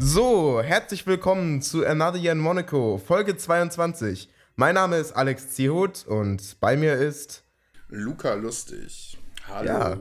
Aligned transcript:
So, 0.00 0.62
herzlich 0.62 1.08
willkommen 1.08 1.60
zu 1.60 1.84
Another 1.84 2.18
Year 2.18 2.30
in 2.30 2.38
Monaco, 2.38 2.98
Folge 3.04 3.36
22. 3.36 4.28
Mein 4.54 4.76
Name 4.76 4.96
ist 4.96 5.10
Alex 5.10 5.50
Zihut 5.50 6.06
und 6.06 6.60
bei 6.60 6.76
mir 6.76 6.94
ist 6.94 7.42
Luca 7.88 8.34
Lustig. 8.34 9.18
Hallo. 9.48 9.66
Ja. 9.66 9.98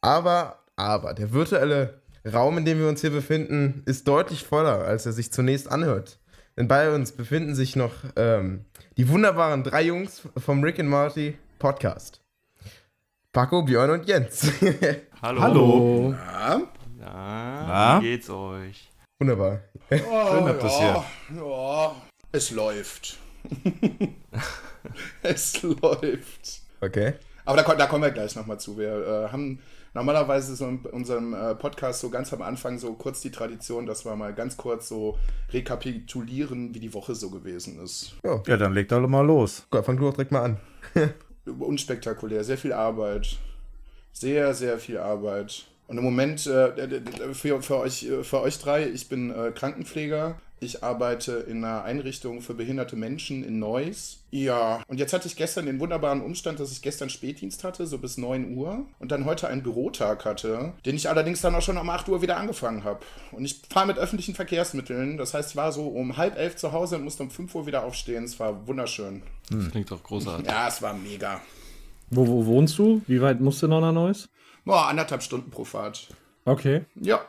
Aber, 0.00 0.60
aber, 0.76 1.12
der 1.12 1.30
virtuelle 1.30 2.00
Raum, 2.24 2.56
in 2.56 2.64
dem 2.64 2.78
wir 2.78 2.88
uns 2.88 3.02
hier 3.02 3.10
befinden, 3.10 3.82
ist 3.84 4.08
deutlich 4.08 4.46
voller, 4.46 4.78
als 4.78 5.04
er 5.04 5.12
sich 5.12 5.30
zunächst 5.30 5.70
anhört. 5.70 6.18
Denn 6.56 6.66
bei 6.66 6.90
uns 6.90 7.12
befinden 7.12 7.54
sich 7.54 7.76
noch 7.76 7.92
ähm, 8.16 8.64
die 8.96 9.10
wunderbaren 9.10 9.62
drei 9.62 9.82
Jungs 9.82 10.22
vom 10.38 10.64
Rick 10.64 10.80
and 10.80 10.88
Morty 10.88 11.36
Podcast. 11.58 12.22
Paco, 13.34 13.60
Björn 13.62 13.90
und 13.90 14.06
Jens. 14.06 14.50
Hallo. 15.20 15.40
Hallo. 15.42 16.14
Ja. 16.14 16.62
Na, 16.98 17.66
Na? 17.66 18.00
wie 18.00 18.06
geht's 18.06 18.30
euch? 18.30 18.91
Wunderbar. 19.22 19.60
Oh, 19.88 19.96
Schön 20.32 20.48
habt 20.48 20.62
ja, 20.64 21.04
ja. 21.36 21.96
Es 22.32 22.50
läuft. 22.50 23.18
es 25.22 25.62
läuft. 25.62 26.62
Okay. 26.80 27.12
Aber 27.44 27.62
da, 27.62 27.74
da 27.76 27.86
kommen 27.86 28.02
wir 28.02 28.10
gleich 28.10 28.34
nochmal 28.34 28.58
zu. 28.58 28.76
Wir 28.76 28.88
äh, 28.88 29.28
haben 29.30 29.60
normalerweise 29.94 30.56
so 30.56 30.66
in 30.66 30.78
unserem 30.86 31.34
äh, 31.34 31.54
Podcast 31.54 32.00
so 32.00 32.10
ganz 32.10 32.32
am 32.32 32.42
Anfang 32.42 32.80
so 32.80 32.94
kurz 32.94 33.20
die 33.20 33.30
Tradition, 33.30 33.86
dass 33.86 34.04
wir 34.04 34.16
mal 34.16 34.34
ganz 34.34 34.56
kurz 34.56 34.88
so 34.88 35.16
rekapitulieren, 35.52 36.74
wie 36.74 36.80
die 36.80 36.92
Woche 36.92 37.14
so 37.14 37.30
gewesen 37.30 37.80
ist. 37.80 38.16
Ja, 38.24 38.56
dann 38.56 38.74
leg 38.74 38.88
doch 38.88 39.06
mal 39.06 39.24
los. 39.24 39.68
Gut, 39.70 39.84
fang 39.84 39.98
du 39.98 40.06
doch 40.06 40.14
direkt 40.14 40.32
mal 40.32 40.42
an. 40.42 40.56
unspektakulär, 41.60 42.42
sehr 42.42 42.58
viel 42.58 42.72
Arbeit. 42.72 43.38
Sehr, 44.12 44.52
sehr 44.52 44.80
viel 44.80 44.98
Arbeit. 44.98 45.68
Und 45.92 45.98
im 45.98 46.04
Moment 46.04 46.46
äh, 46.46 47.34
für, 47.34 47.60
für, 47.60 47.76
euch, 47.80 48.04
äh, 48.04 48.24
für 48.24 48.40
euch 48.40 48.58
drei, 48.58 48.88
ich 48.88 49.10
bin 49.10 49.30
äh, 49.30 49.52
Krankenpfleger. 49.54 50.36
Ich 50.58 50.82
arbeite 50.82 51.32
in 51.32 51.62
einer 51.62 51.84
Einrichtung 51.84 52.40
für 52.40 52.54
behinderte 52.54 52.96
Menschen 52.96 53.44
in 53.44 53.58
Neuss. 53.58 54.20
Ja, 54.30 54.82
und 54.88 54.98
jetzt 54.98 55.12
hatte 55.12 55.28
ich 55.28 55.36
gestern 55.36 55.66
den 55.66 55.80
wunderbaren 55.80 56.22
Umstand, 56.22 56.60
dass 56.60 56.72
ich 56.72 56.80
gestern 56.80 57.10
Spätdienst 57.10 57.62
hatte, 57.62 57.86
so 57.86 57.98
bis 57.98 58.16
9 58.16 58.56
Uhr. 58.56 58.86
Und 59.00 59.12
dann 59.12 59.26
heute 59.26 59.48
einen 59.48 59.62
Bürotag 59.62 60.24
hatte, 60.24 60.72
den 60.86 60.96
ich 60.96 61.10
allerdings 61.10 61.42
dann 61.42 61.54
auch 61.54 61.60
schon 61.60 61.76
um 61.76 61.90
8 61.90 62.08
Uhr 62.08 62.22
wieder 62.22 62.38
angefangen 62.38 62.84
habe. 62.84 63.00
Und 63.30 63.44
ich 63.44 63.60
fahre 63.68 63.88
mit 63.88 63.98
öffentlichen 63.98 64.34
Verkehrsmitteln. 64.34 65.18
Das 65.18 65.34
heißt, 65.34 65.50
ich 65.50 65.56
war 65.56 65.72
so 65.72 65.88
um 65.88 66.16
halb 66.16 66.38
elf 66.38 66.56
zu 66.56 66.72
Hause 66.72 66.96
und 66.96 67.04
musste 67.04 67.22
um 67.22 67.30
5 67.30 67.54
Uhr 67.54 67.66
wieder 67.66 67.84
aufstehen. 67.84 68.24
Es 68.24 68.40
war 68.40 68.66
wunderschön. 68.66 69.22
Das 69.50 69.70
klingt 69.70 69.90
doch 69.90 70.02
großartig. 70.02 70.46
Ja, 70.46 70.68
es 70.68 70.80
war 70.80 70.94
mega. 70.94 71.42
Wo, 72.08 72.26
wo 72.26 72.46
wohnst 72.46 72.78
du? 72.78 73.02
Wie 73.06 73.20
weit 73.20 73.42
musst 73.42 73.62
du 73.62 73.68
noch 73.68 73.82
nach 73.82 73.92
Neuss? 73.92 74.30
Boah, 74.64 74.88
anderthalb 74.88 75.22
Stunden 75.22 75.50
pro 75.50 75.64
Fahrt. 75.64 76.08
Okay. 76.44 76.84
Ja. 76.94 77.20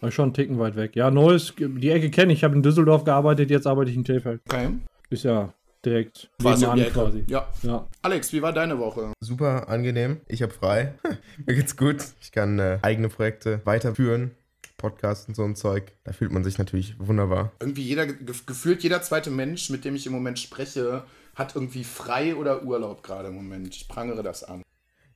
War 0.00 0.10
schon 0.10 0.26
einen 0.26 0.34
Ticken 0.34 0.58
weit 0.58 0.76
weg. 0.76 0.94
Ja, 0.94 1.10
Neuss, 1.10 1.54
die 1.58 1.90
Ecke 1.90 2.10
kenne 2.10 2.32
ich. 2.32 2.40
Ich 2.40 2.44
habe 2.44 2.54
in 2.54 2.62
Düsseldorf 2.62 3.04
gearbeitet, 3.04 3.50
jetzt 3.50 3.66
arbeite 3.66 3.90
ich 3.90 3.96
in 3.96 4.04
Krefeld. 4.04 4.40
Okay. 4.48 4.68
Ist 5.10 5.24
ja 5.24 5.52
direkt 5.84 6.30
Quasi 6.40 6.66
um 6.66 6.76
die 6.76 6.82
Ecke. 6.82 6.92
quasi. 6.92 7.24
Ja. 7.28 7.48
Ja. 7.62 7.86
Alex, 8.02 8.32
wie 8.32 8.42
war 8.42 8.52
deine 8.52 8.78
Woche? 8.78 9.12
Super 9.20 9.68
angenehm. 9.68 10.20
Ich 10.28 10.42
habe 10.42 10.52
frei. 10.52 10.94
Mir 11.46 11.54
geht's 11.54 11.76
gut. 11.76 11.96
Ich 12.20 12.32
kann 12.32 12.58
äh, 12.58 12.78
eigene 12.82 13.08
Projekte 13.08 13.60
weiterführen. 13.64 14.32
Podcasts 14.76 15.26
und 15.26 15.34
so 15.34 15.42
ein 15.44 15.56
Zeug. 15.56 15.92
Da 16.04 16.12
fühlt 16.12 16.30
man 16.30 16.44
sich 16.44 16.58
natürlich 16.58 16.94
wunderbar. 17.00 17.50
Irgendwie 17.60 17.82
jeder, 17.82 18.06
ge 18.06 18.16
gefühlt 18.46 18.82
jeder 18.84 19.02
zweite 19.02 19.30
Mensch, 19.30 19.70
mit 19.70 19.84
dem 19.84 19.96
ich 19.96 20.06
im 20.06 20.12
Moment 20.12 20.38
spreche, 20.38 21.02
hat 21.34 21.56
irgendwie 21.56 21.82
frei 21.82 22.36
oder 22.36 22.62
Urlaub 22.62 23.02
gerade 23.02 23.28
im 23.28 23.34
Moment. 23.34 23.74
Ich 23.74 23.88
prangere 23.88 24.22
das 24.22 24.44
an. 24.44 24.62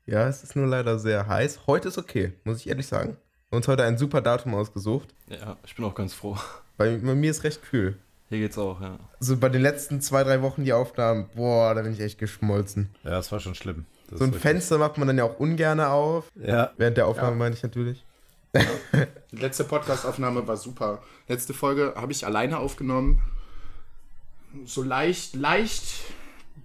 Ja, 0.06 0.26
es 0.28 0.42
ist 0.42 0.56
nur 0.56 0.66
leider 0.66 0.98
sehr 0.98 1.26
heiß. 1.26 1.60
Heute 1.66 1.88
ist 1.88 1.98
okay, 1.98 2.32
muss 2.44 2.58
ich 2.58 2.68
ehrlich 2.68 2.86
sagen. 2.86 3.10
Wir 3.48 3.56
haben 3.56 3.58
uns 3.58 3.68
heute 3.68 3.84
ein 3.84 3.98
super 3.98 4.20
Datum 4.20 4.54
ausgesucht. 4.54 5.14
Ja, 5.28 5.56
ich 5.64 5.74
bin 5.76 5.84
auch 5.84 5.94
ganz 5.94 6.14
froh. 6.14 6.36
Bei, 6.76 6.96
bei 6.96 7.14
mir 7.14 7.30
ist 7.30 7.44
recht 7.44 7.62
kühl. 7.62 7.98
Hier 8.28 8.38
geht's 8.38 8.56
auch, 8.58 8.80
ja. 8.80 8.98
So 9.20 9.36
bei 9.36 9.48
den 9.50 9.60
letzten 9.62 10.00
zwei, 10.00 10.24
drei 10.24 10.40
Wochen 10.42 10.64
die 10.64 10.72
Aufnahmen, 10.72 11.28
boah, 11.34 11.74
da 11.74 11.82
bin 11.82 11.92
ich 11.92 12.00
echt 12.00 12.18
geschmolzen. 12.18 12.88
Ja, 13.04 13.10
das 13.10 13.30
war 13.30 13.40
schon 13.40 13.54
schlimm. 13.54 13.84
Das 14.08 14.18
So 14.18 14.24
ein. 14.24 14.32
Fenster 14.32 14.78
macht 14.78 14.96
man 14.98 15.06
dann 15.06 15.18
ja 15.18 15.24
auch 15.24 15.38
ungern 15.38 15.80
auf. 15.80 16.30
Ja. 16.34 16.72
Während 16.78 16.96
der 16.96 17.06
Aufnahme 17.06 17.32
Ja. 17.32 17.36
meine 17.36 17.54
ich 17.54 17.62
natürlich. 17.62 18.04
Die 19.32 19.36
letzte 19.36 19.64
Podcast-Aufnahme 19.64 20.46
war 20.48 20.56
super. 20.56 21.02
Letzte 21.28 21.54
Folge 21.54 21.92
habe 21.96 22.12
ich 22.12 22.26
alleine 22.26 22.58
aufgenommen. 22.58 23.22
So 24.66 24.82
leicht, 24.82 25.34
leicht, 25.34 25.84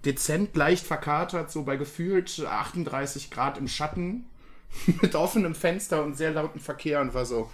dezent, 0.05 0.55
leicht 0.55 0.85
verkatert, 0.85 1.51
so 1.51 1.63
bei 1.63 1.77
gefühlt 1.77 2.45
38 2.45 3.31
Grad 3.31 3.57
im 3.57 3.67
Schatten. 3.67 4.25
Mit 5.01 5.15
offenem 5.15 5.55
Fenster 5.55 6.03
und 6.03 6.17
sehr 6.17 6.31
lautem 6.31 6.59
Verkehr 6.59 7.01
und 7.01 7.13
war 7.13 7.25
so. 7.25 7.49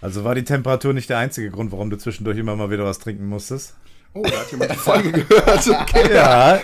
Also 0.01 0.23
war 0.23 0.33
die 0.33 0.45
Temperatur 0.45 0.93
nicht 0.93 1.09
der 1.09 1.17
einzige 1.17 1.51
Grund, 1.51 1.73
warum 1.73 1.89
du 1.89 1.97
zwischendurch 1.97 2.37
immer 2.37 2.55
mal 2.55 2.71
wieder 2.71 2.85
was 2.85 2.99
trinken 2.99 3.27
musstest? 3.27 3.75
Oh, 4.13 4.23
da 4.23 4.39
hat 4.39 4.51
jemand 4.51 4.71
die 4.71 4.75
Folge 4.75 5.11
gehört. 5.11 5.67
Okay. 5.67 6.09
Ja. 6.13 6.59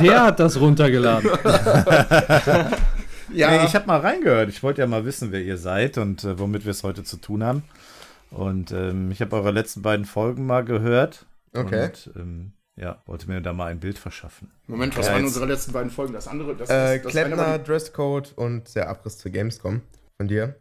Der 0.00 0.22
hat 0.22 0.40
das 0.40 0.58
runtergeladen. 0.58 1.30
Ja, 3.32 3.50
Nee, 3.50 3.66
ich 3.66 3.74
habe 3.74 3.86
mal 3.86 4.00
reingehört. 4.00 4.48
Ich 4.48 4.62
wollte 4.62 4.80
ja 4.80 4.86
mal 4.86 5.04
wissen, 5.04 5.32
wer 5.32 5.42
ihr 5.42 5.58
seid 5.58 5.98
und 5.98 6.24
äh, 6.24 6.38
womit 6.38 6.64
wir 6.64 6.70
es 6.70 6.82
heute 6.82 7.04
zu 7.04 7.18
tun 7.18 7.44
haben. 7.44 7.62
Und 8.30 8.72
ähm, 8.72 9.10
ich 9.10 9.20
habe 9.20 9.34
eure 9.36 9.50
letzten 9.50 9.82
beiden 9.82 10.04
Folgen 10.04 10.46
mal 10.46 10.64
gehört. 10.64 11.26
Okay. 11.54 11.86
Und 11.86 12.10
ähm, 12.16 12.52
ja, 12.76 13.02
wollte 13.06 13.26
mir 13.28 13.40
da 13.40 13.52
mal 13.52 13.66
ein 13.70 13.80
Bild 13.80 13.98
verschaffen. 13.98 14.50
Moment, 14.66 14.96
was 14.96 15.06
Ja, 15.06 15.12
waren 15.12 15.22
jetzt- 15.22 15.30
unsere 15.34 15.46
letzten 15.46 15.72
beiden 15.72 15.90
Folgen? 15.90 16.12
Das 16.12 16.28
andere, 16.28 16.54
das 16.54 16.68
Äh, 16.70 16.96
ist 16.96 17.04
das 17.06 17.12
Klempner, 17.12 17.58
Dresscode 17.58 18.32
und 18.36 18.74
der 18.74 18.88
Abriss 18.88 19.18
zur 19.18 19.30
Gamescom 19.32 19.80
von 20.16 20.28
dir. 20.28 20.54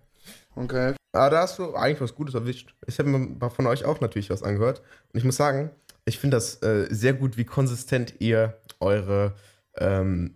Okay. 0.56 0.94
Ah, 1.14 1.30
da 1.30 1.42
hast 1.42 1.60
du 1.60 1.76
eigentlich 1.76 2.02
was 2.02 2.16
Gutes 2.16 2.34
erwischt. 2.36 2.74
Ich 2.88 2.98
habe 3.00 3.10
mir 3.10 3.50
von 3.50 3.68
euch 3.68 3.86
auch 3.86 4.00
natürlich 4.02 4.30
was 4.30 4.44
angehört. 4.44 4.82
Und 5.14 5.18
ich 5.20 5.24
muss 5.24 5.36
sagen, 5.36 5.70
ich 6.06 6.18
finde 6.20 6.38
das 6.38 6.62
äh, 6.64 6.88
sehr 6.90 7.14
gut, 7.14 7.38
wie 7.38 7.46
konsistent 7.46 8.16
ihr 8.20 8.58
eure 8.80 9.34
ähm, 9.78 10.36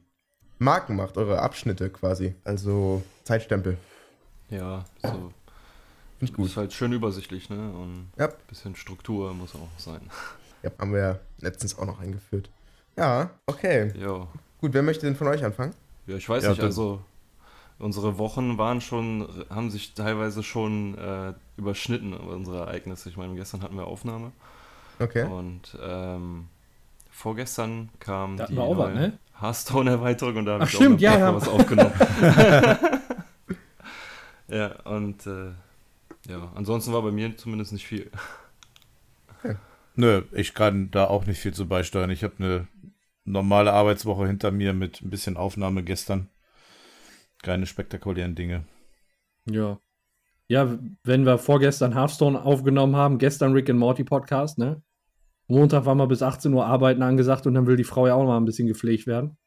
Marken 0.59 0.95
macht, 0.95 1.17
eure 1.17 1.39
Abschnitte 1.41 1.89
quasi. 1.89 2.35
Also 2.43 3.01
Zeitstempel. 3.23 3.77
Ja, 4.49 4.85
so. 5.01 5.31
Finde 6.21 6.33
ich 6.33 6.37
gut. 6.37 6.45
Ist 6.49 6.57
halt 6.57 6.71
schön 6.71 6.93
übersichtlich, 6.93 7.49
ne? 7.49 7.55
Und 7.71 8.11
Ja. 8.15 8.27
ein 8.27 8.33
bisschen 8.47 8.75
Struktur 8.75 9.33
muss 9.33 9.55
auch 9.55 9.67
sein. 9.77 10.01
Ja, 10.61 10.69
haben 10.77 10.93
wir 10.93 10.99
ja 10.99 11.19
letztens 11.39 11.79
auch 11.79 11.85
noch 11.87 11.99
eingeführt. 11.99 12.47
Ja, 12.95 13.31
okay. 13.47 13.91
Ja. 13.99 14.27
Gut, 14.59 14.71
wer 14.75 14.83
möchte 14.83 15.07
denn 15.07 15.15
von 15.15 15.25
euch 15.27 15.43
anfangen? 15.43 15.73
Ja, 16.05 16.17
ich 16.17 16.29
weiß 16.29 16.43
Ja, 16.43 16.51
nicht, 16.51 16.61
also 16.61 17.01
unsere 17.79 18.19
Wochen 18.19 18.59
waren 18.59 18.81
schon, 18.81 19.27
haben 19.49 19.71
sich 19.71 19.95
teilweise 19.95 20.43
schon 20.43 20.95
äh, 20.95 21.33
überschnitten, 21.57 22.13
unsere 22.13 22.59
Ereignisse. 22.67 23.09
Ich 23.09 23.17
meine, 23.17 23.33
gestern 23.33 23.63
hatten 23.63 23.75
wir 23.75 23.87
Aufnahme 23.87 24.31
Okay. 24.99 25.23
und 25.23 25.75
ähm, 25.81 26.49
vorgestern 27.09 27.89
kam 27.99 28.37
Da 28.37 28.43
hatten 28.43 28.53
die 28.53 28.59
wir 28.59 28.63
auch 28.63 28.77
was, 28.77 28.93
ne? 28.93 29.17
Hearthstone-Erweiterung 29.39 30.35
und 30.35 30.45
da 30.45 30.51
habe 30.53 30.65
ich 30.65 30.69
stimmt, 30.69 30.97
auch 30.97 31.01
ja, 31.01 31.17
ja. 31.17 31.33
was 31.33 31.47
aufgenommen. 31.47 31.93
ja, 34.49 34.67
und 34.83 35.25
äh, 35.25 35.53
ja, 36.31 36.51
ansonsten 36.55 36.93
war 36.93 37.01
bei 37.01 37.11
mir 37.11 37.35
zumindest 37.35 37.73
nicht 37.73 37.85
viel. 37.85 38.09
Nö, 39.95 40.23
ich 40.31 40.53
kann 40.53 40.89
da 40.91 41.05
auch 41.05 41.25
nicht 41.25 41.39
viel 41.39 41.53
zu 41.53 41.67
beisteuern. 41.67 42.09
Ich 42.09 42.23
habe 42.23 42.35
eine 42.39 42.67
normale 43.25 43.73
Arbeitswoche 43.73 44.25
hinter 44.27 44.51
mir 44.51 44.73
mit 44.73 45.01
ein 45.01 45.09
bisschen 45.09 45.35
Aufnahme 45.35 45.83
gestern. 45.83 46.29
Keine 47.43 47.65
spektakulären 47.65 48.35
Dinge. 48.35 48.63
Ja. 49.49 49.79
Ja, 50.47 50.77
wenn 51.03 51.25
wir 51.25 51.37
vorgestern 51.37 51.93
Hearthstone 51.93 52.41
aufgenommen 52.41 52.95
haben, 52.95 53.17
gestern 53.17 53.53
Rick 53.53 53.69
and 53.69 53.79
Morty 53.79 54.03
Podcast, 54.03 54.57
ne? 54.57 54.81
Montag 55.47 55.85
waren 55.85 55.97
wir 55.97 56.07
bis 56.07 56.21
18 56.21 56.53
Uhr 56.53 56.65
arbeiten 56.65 57.01
angesagt 57.01 57.45
und 57.45 57.55
dann 57.55 57.67
will 57.67 57.75
die 57.75 57.83
Frau 57.83 58.07
ja 58.07 58.15
auch 58.15 58.25
mal 58.25 58.37
ein 58.37 58.45
bisschen 58.45 58.67
gepflegt 58.67 59.07
werden. 59.07 59.37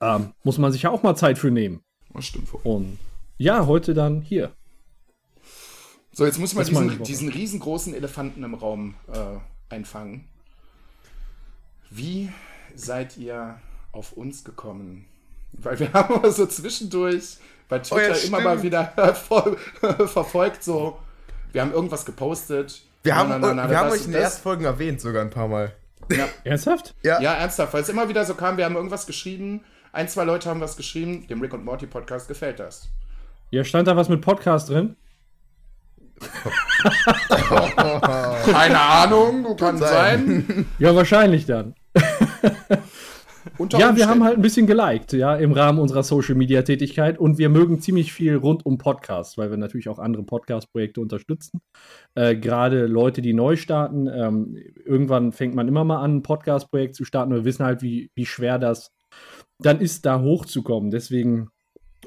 Ähm, 0.00 0.32
muss 0.42 0.58
man 0.58 0.72
sich 0.72 0.82
ja 0.82 0.90
auch 0.90 1.02
mal 1.02 1.16
Zeit 1.16 1.38
für 1.38 1.50
nehmen. 1.50 1.82
Das 2.14 2.26
stimmt. 2.26 2.48
Und 2.64 2.98
ja, 3.36 3.66
heute 3.66 3.92
dann 3.92 4.22
hier. 4.22 4.52
So, 6.12 6.26
jetzt 6.26 6.38
muss 6.38 6.50
ich 6.50 6.56
mal 6.56 6.62
Das 6.64 6.72
meine 6.72 6.90
diesen, 6.90 7.04
diesen 7.04 7.28
riesengroßen 7.30 7.94
Elefanten 7.94 8.44
im 8.44 8.54
Raum 8.54 8.94
äh, 9.12 9.74
einfangen. 9.74 10.28
Wie 11.90 12.30
seid 12.74 13.16
ihr 13.16 13.58
auf 13.92 14.12
uns 14.12 14.44
gekommen? 14.44 15.06
Weil 15.52 15.78
wir 15.78 15.92
haben 15.94 16.14
immer 16.14 16.30
so 16.30 16.46
zwischendurch 16.46 17.38
bei 17.68 17.80
Oh 17.90 17.98
ja, 17.98 18.12
Twitter 18.12 18.24
immer 18.24 18.40
mal 18.40 18.62
wieder 18.62 18.84
voll, 19.14 19.56
verfolgt, 20.06 20.62
so, 20.62 20.98
wir 21.52 21.62
haben 21.62 21.72
irgendwas 21.72 22.04
gepostet. 22.04 22.82
Wir 23.02 23.16
haben, 23.16 23.30
Na, 23.30 23.38
na, 23.38 23.54
na, 23.54 23.70
wir 23.70 23.78
haben 23.78 23.90
euch 23.90 24.04
in 24.04 24.12
den 24.12 24.22
ersten 24.22 24.42
Folgen 24.42 24.64
erwähnt, 24.64 25.00
sogar 25.00 25.22
ein 25.22 25.30
paar 25.30 25.48
Mal. 25.48 25.74
Ja, 26.10 26.28
Ernsthaft? 26.44 26.94
Ja. 27.02 27.20
ja, 27.20 27.32
ernsthaft, 27.34 27.72
weil 27.72 27.82
es 27.82 27.88
immer 27.88 28.08
wieder 28.08 28.24
so 28.24 28.34
kam, 28.34 28.56
wir 28.58 28.64
haben 28.64 28.76
irgendwas 28.76 29.06
geschrieben, 29.06 29.64
ein, 29.92 30.08
zwei 30.08 30.24
Leute 30.24 30.48
haben 30.50 30.60
was 30.60 30.76
geschrieben, 30.76 31.26
dem 31.28 31.40
Rick 31.40 31.54
und 31.54 31.64
Morty 31.64 31.86
Podcast 31.86 32.28
gefällt 32.28 32.60
das. 32.60 32.88
Ja, 33.50 33.64
stand 33.64 33.88
da 33.88 33.96
was 33.96 34.08
mit 34.08 34.20
Podcast 34.20 34.68
drin? 34.68 34.96
Keine 38.52 38.80
Ahnung, 38.80 39.56
kann 39.56 39.78
sein. 39.78 40.44
sein. 40.46 40.66
Ja, 40.78 40.94
wahrscheinlich 40.94 41.46
dann. 41.46 41.74
Unter 43.58 43.78
ja, 43.78 43.96
wir 43.96 44.08
haben 44.08 44.22
halt 44.22 44.36
ein 44.36 44.42
bisschen 44.42 44.66
geliked, 44.66 45.12
ja, 45.12 45.36
im 45.36 45.52
Rahmen 45.52 45.78
unserer 45.78 46.02
Social 46.02 46.34
Media 46.34 46.62
Tätigkeit 46.62 47.18
und 47.18 47.38
wir 47.38 47.48
mögen 47.48 47.80
ziemlich 47.80 48.12
viel 48.12 48.36
rund 48.36 48.64
um 48.64 48.78
Podcasts, 48.78 49.36
weil 49.36 49.50
wir 49.50 49.56
natürlich 49.56 49.88
auch 49.88 49.98
andere 49.98 50.22
Podcast-Projekte 50.22 51.00
unterstützen. 51.00 51.60
Äh, 52.14 52.36
Gerade 52.36 52.86
Leute, 52.86 53.20
die 53.20 53.34
neu 53.34 53.56
starten, 53.56 54.06
ähm, 54.06 54.56
irgendwann 54.84 55.32
fängt 55.32 55.54
man 55.54 55.68
immer 55.68 55.84
mal 55.84 56.00
an, 56.00 56.16
ein 56.16 56.22
Podcast-Projekt 56.22 56.94
zu 56.94 57.04
starten. 57.04 57.32
Wir 57.32 57.44
wissen 57.44 57.64
halt, 57.64 57.82
wie, 57.82 58.10
wie 58.14 58.26
schwer 58.26 58.58
das 58.58 58.92
dann 59.58 59.80
ist, 59.80 60.06
da 60.06 60.20
hochzukommen. 60.20 60.90
Deswegen 60.90 61.48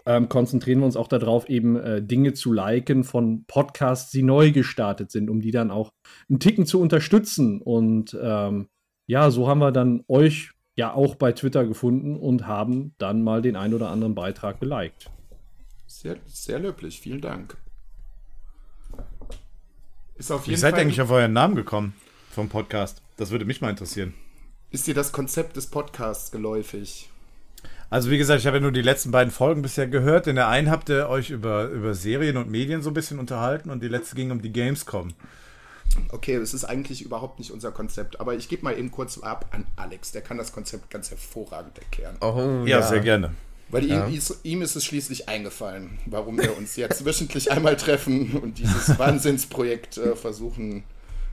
ähm, 0.06 0.30
konzentrieren 0.30 0.80
wir 0.80 0.86
uns 0.86 0.96
auch 0.96 1.08
darauf, 1.08 1.50
eben 1.50 1.76
äh, 1.78 2.02
Dinge 2.02 2.34
zu 2.34 2.54
liken 2.54 3.04
von 3.04 3.46
Podcasts, 3.46 4.12
die 4.12 4.24
neu 4.24 4.52
gestartet 4.52 5.12
sind, 5.12 5.30
um 5.30 5.42
die 5.42 5.52
dann 5.52 5.72
auch 5.72 5.90
einen 6.30 6.40
Ticken 6.40 6.66
zu 6.66 6.80
unterstützen. 6.80 7.62
Und 7.62 8.18
ähm, 8.22 8.68
ja, 9.08 9.32
so 9.32 9.48
haben 9.48 9.60
wir 9.60 9.72
dann 9.72 10.04
euch 10.08 10.52
ja 10.76 10.94
auch 10.94 11.16
bei 11.16 11.32
Twitter 11.32 11.66
gefunden 11.66 12.16
und 12.16 12.48
haben 12.48 12.94
dann 12.98 13.24
mal 13.24 13.42
den 13.42 13.56
ein 13.56 13.74
oder 13.74 13.90
anderen 13.90 14.14
Beitrag 14.14 14.60
geliked. 14.60 15.10
Sehr, 15.88 16.18
sehr 16.26 16.60
löblich, 16.60 17.00
vielen 17.00 17.22
Dank. 17.22 17.58
Ist 20.16 20.32
auf 20.32 20.46
Wie 20.46 20.52
jeden 20.52 20.62
seid 20.62 20.76
ihr 20.76 20.82
eigentlich 20.82 21.02
auf 21.02 21.12
euren 21.12 21.34
Namen 21.34 21.56
gekommen 21.56 21.94
vom 22.32 22.50
Podcast? 22.50 23.02
Das 23.18 23.32
würde 23.32 23.46
mich 23.46 23.62
mal 23.62 23.70
interessieren. 23.70 24.14
Ist 24.72 24.88
dir 24.88 24.94
das 24.94 25.12
Konzept 25.12 25.56
des 25.56 25.68
Podcasts 25.68 26.32
geläufig? 26.32 27.10
Also 27.90 28.10
wie 28.10 28.18
gesagt, 28.18 28.40
ich 28.42 28.48
habe 28.48 28.58
ja 28.58 28.62
nur 28.62 28.72
die 28.72 28.82
letzten 28.82 29.12
beiden 29.12 29.32
Folgen 29.32 29.62
bisher 29.62 29.88
gehört. 29.88 30.28
In 30.28 30.36
der 30.36 30.48
einen 30.48 30.70
habt 30.70 30.90
ihr 30.90 31.08
euch 31.08 31.30
über, 31.30 31.66
über 31.66 31.94
Serien 31.94 32.38
und 32.38 32.50
Medien 32.50 32.82
so 32.82 32.90
ein 32.90 32.94
bisschen 32.94 33.20
unterhalten 33.20 33.70
und 33.70 33.84
die 33.84 33.88
letzte 33.88 34.16
ging 34.16 34.32
um 34.32 34.42
die 34.42 34.52
Gamescom. 34.52 35.14
Okay, 36.10 36.36
es 36.36 36.54
ist 36.54 36.66
eigentlich 36.66 37.04
überhaupt 37.04 37.40
nicht 37.40 37.52
unser 37.52 37.72
Konzept, 37.72 38.20
aber 38.20 38.36
ich 38.36 38.50
gebe 38.50 38.64
mal 38.64 38.78
eben 38.78 38.92
kurz 38.92 39.18
ab 39.20 39.46
an 39.52 39.66
Alex. 39.76 40.12
Der 40.12 40.22
kann 40.22 40.38
das 40.38 40.52
Konzept 40.52 40.90
ganz 40.90 41.10
hervorragend 41.10 41.78
erklären. 41.78 42.18
Oh, 42.22 42.66
Ja, 42.66 42.82
sehr 42.82 43.00
gerne. 43.00 43.34
Weil 43.70 43.86
Ja. 43.86 44.08
ihm, 44.08 44.14
ist, 44.16 44.40
ihm 44.44 44.62
ist 44.62 44.76
es 44.76 44.84
schließlich 44.86 45.30
eingefallen, 45.30 45.98
warum 46.06 46.38
wir 46.38 46.56
uns 46.58 46.76
jetzt 46.76 47.06
wöchentlich 47.06 47.52
einmal 47.52 47.78
treffen 47.78 48.38
und 48.42 48.58
dieses 48.60 49.00
Wahnsinnsprojekt 49.00 49.98
äh, 49.98 50.16
versuchen, 50.16 50.84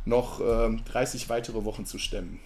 noch 0.05 0.41
ähm, 0.41 0.83
30 0.87 1.29
weitere 1.29 1.65
Wochen 1.65 1.85
zu 1.85 1.99
stemmen. 1.99 2.41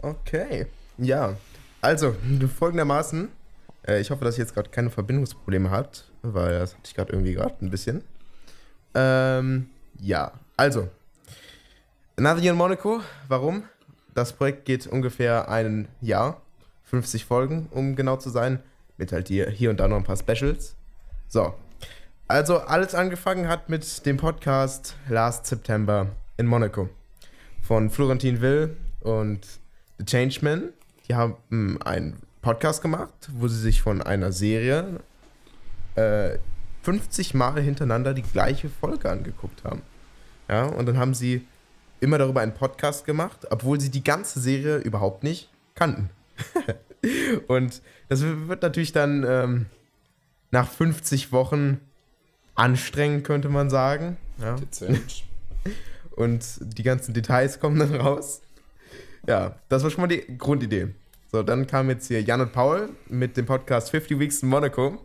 Okay. 0.00 0.66
Ja. 0.98 1.36
Also, 1.82 2.14
folgendermaßen. 2.58 3.28
Äh, 3.86 4.00
ich 4.00 4.10
hoffe, 4.10 4.24
dass 4.24 4.38
ihr 4.38 4.44
jetzt 4.44 4.54
gerade 4.54 4.70
keine 4.70 4.88
Verbindungsprobleme 4.88 5.70
habt, 5.70 6.10
weil 6.22 6.60
das 6.60 6.74
hatte 6.74 6.84
ich 6.86 6.94
gerade 6.94 7.12
irgendwie 7.12 7.34
gerade 7.34 7.56
ein 7.60 7.70
bisschen. 7.70 8.02
Ähm, 8.94 9.68
ja. 10.00 10.32
Also. 10.56 10.88
Another 12.16 12.40
Year 12.40 12.52
in 12.52 12.58
Monaco. 12.58 13.00
Warum? 13.26 13.64
Das 14.14 14.32
Projekt 14.32 14.64
geht 14.64 14.86
ungefähr 14.86 15.50
ein 15.50 15.88
Jahr. 16.00 16.40
50 16.84 17.24
Folgen, 17.24 17.68
um 17.72 17.96
genau 17.96 18.16
zu 18.16 18.30
sein. 18.30 18.60
Mit 18.96 19.10
halt 19.10 19.26
hier, 19.26 19.50
hier 19.50 19.70
und 19.70 19.80
da 19.80 19.88
noch 19.88 19.96
ein 19.96 20.04
paar 20.04 20.16
Specials. 20.16 20.76
So. 21.26 21.52
Also, 22.28 22.58
alles 22.58 22.94
angefangen 22.94 23.48
hat 23.48 23.68
mit 23.68 24.06
dem 24.06 24.18
Podcast 24.18 24.94
Last 25.08 25.46
September 25.46 26.10
in 26.36 26.46
Monaco. 26.46 26.88
Von 27.60 27.90
Florentin 27.90 28.40
Will 28.40 28.76
und 29.00 29.46
The 29.98 30.04
Changeman. 30.04 30.72
Die 31.12 31.16
haben 31.16 31.36
mm, 31.50 31.76
einen 31.84 32.22
Podcast 32.40 32.80
gemacht, 32.80 33.12
wo 33.34 33.46
sie 33.46 33.60
sich 33.60 33.82
von 33.82 34.00
einer 34.00 34.32
Serie 34.32 35.00
äh, 35.94 36.38
50 36.84 37.34
Mal 37.34 37.60
hintereinander 37.60 38.14
die 38.14 38.22
gleiche 38.22 38.70
Folge 38.70 39.10
angeguckt 39.10 39.62
haben. 39.62 39.82
Ja, 40.48 40.64
und 40.64 40.86
dann 40.86 40.96
haben 40.96 41.12
sie 41.12 41.46
immer 42.00 42.16
darüber 42.16 42.40
einen 42.40 42.54
Podcast 42.54 43.04
gemacht, 43.04 43.46
obwohl 43.50 43.78
sie 43.78 43.90
die 43.90 44.02
ganze 44.02 44.40
Serie 44.40 44.78
überhaupt 44.78 45.22
nicht 45.22 45.50
kannten. 45.74 46.08
und 47.46 47.82
das 48.08 48.22
wird 48.22 48.62
natürlich 48.62 48.92
dann 48.92 49.22
ähm, 49.28 49.66
nach 50.50 50.66
50 50.66 51.30
Wochen 51.30 51.78
anstrengend, 52.54 53.24
könnte 53.24 53.50
man 53.50 53.68
sagen. 53.68 54.16
Ja. 54.38 54.56
Dezent. 54.56 55.24
Und 56.12 56.44
die 56.60 56.82
ganzen 56.82 57.12
Details 57.12 57.60
kommen 57.60 57.78
dann 57.78 57.94
raus. 57.94 58.40
Ja, 59.26 59.56
das 59.68 59.82
war 59.82 59.90
schon 59.90 60.02
mal 60.02 60.08
die 60.08 60.38
Grundidee. 60.38 60.94
So, 61.32 61.42
dann 61.42 61.66
kam 61.66 61.88
jetzt 61.88 62.08
hier 62.08 62.20
Jan 62.22 62.42
und 62.42 62.52
Paul 62.52 62.90
mit 63.08 63.36
dem 63.38 63.46
Podcast 63.46 63.90
50 63.90 64.18
Weeks 64.18 64.42
in 64.42 64.50
Monaco. 64.50 64.98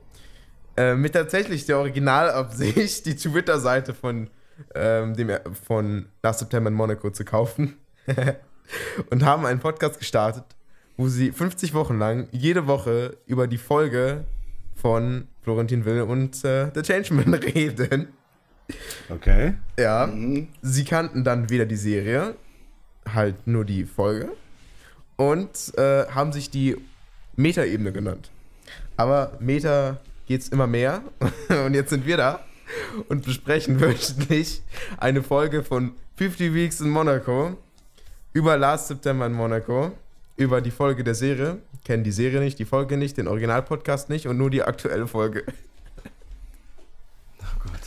Äh, 0.76 0.96
mit 0.96 1.14
tatsächlich 1.14 1.66
der 1.66 1.78
Originalabsicht, 1.80 3.06
die 3.06 3.16
Twitter-Seite 3.16 3.94
von, 3.94 4.30
ähm, 4.76 5.16
dem, 5.16 5.32
von 5.66 6.08
Last 6.22 6.40
September 6.40 6.68
in 6.70 6.74
Monaco 6.76 7.10
zu 7.12 7.24
kaufen. 7.24 7.78
und 9.10 9.24
haben 9.24 9.46
einen 9.46 9.60
Podcast 9.62 10.00
gestartet, 10.00 10.44
wo 10.98 11.08
sie 11.08 11.32
50 11.32 11.74
Wochen 11.74 11.98
lang 11.98 12.28
jede 12.32 12.68
Woche 12.68 13.16
über 13.26 13.48
die 13.48 13.58
Folge 13.58 14.26
von 14.76 15.28
Florentin 15.44 15.86
Will 15.86 16.02
und 16.02 16.44
äh, 16.44 16.70
The 16.76 16.82
Changeman 16.82 17.34
reden. 17.36 18.10
Okay. 19.10 19.54
Ja, 19.80 20.06
Mhm. 20.08 20.50
sie 20.62 20.84
kannten 20.84 21.24
dann 21.24 21.50
weder 21.50 21.66
die 21.66 21.78
Serie, 21.78 22.36
halt 23.14 23.48
nur 23.48 23.64
die 23.64 23.86
Folge, 23.86 24.30
und 25.18 25.78
äh, 25.78 26.06
haben 26.08 26.32
sich 26.32 26.50
die 26.50 26.78
Meta-Ebene 27.36 27.92
genannt. 27.92 28.32
Aber 28.96 29.34
Meta 29.40 29.98
geht's 30.28 30.50
immer 30.50 30.68
mehr 30.68 31.02
und 31.66 31.74
jetzt 31.74 31.90
sind 31.90 32.06
wir 32.06 32.18
da 32.18 32.40
und 33.10 33.26
besprechen 33.26 33.80
wöchentlich 33.82 34.62
eine 34.98 35.24
Folge 35.24 35.64
von 35.64 35.94
50 36.16 36.54
Weeks 36.54 36.80
in 36.80 36.90
Monaco 36.90 37.58
über 38.34 38.58
Last 38.58 38.88
September 38.88 39.26
in 39.26 39.34
Monaco, 39.34 39.92
über 40.36 40.62
die 40.62 40.72
Folge 40.72 41.04
der 41.04 41.16
Serie, 41.16 41.58
kennen 41.84 42.04
die 42.04 42.12
Serie 42.12 42.40
nicht, 42.40 42.60
die 42.60 42.66
Folge 42.66 42.98
nicht, 42.98 43.18
den 43.18 43.28
Originalpodcast 43.28 44.10
nicht 44.10 44.28
und 44.28 44.38
nur 44.38 44.50
die 44.50 44.62
aktuelle 44.62 45.08
Folge. 45.08 45.44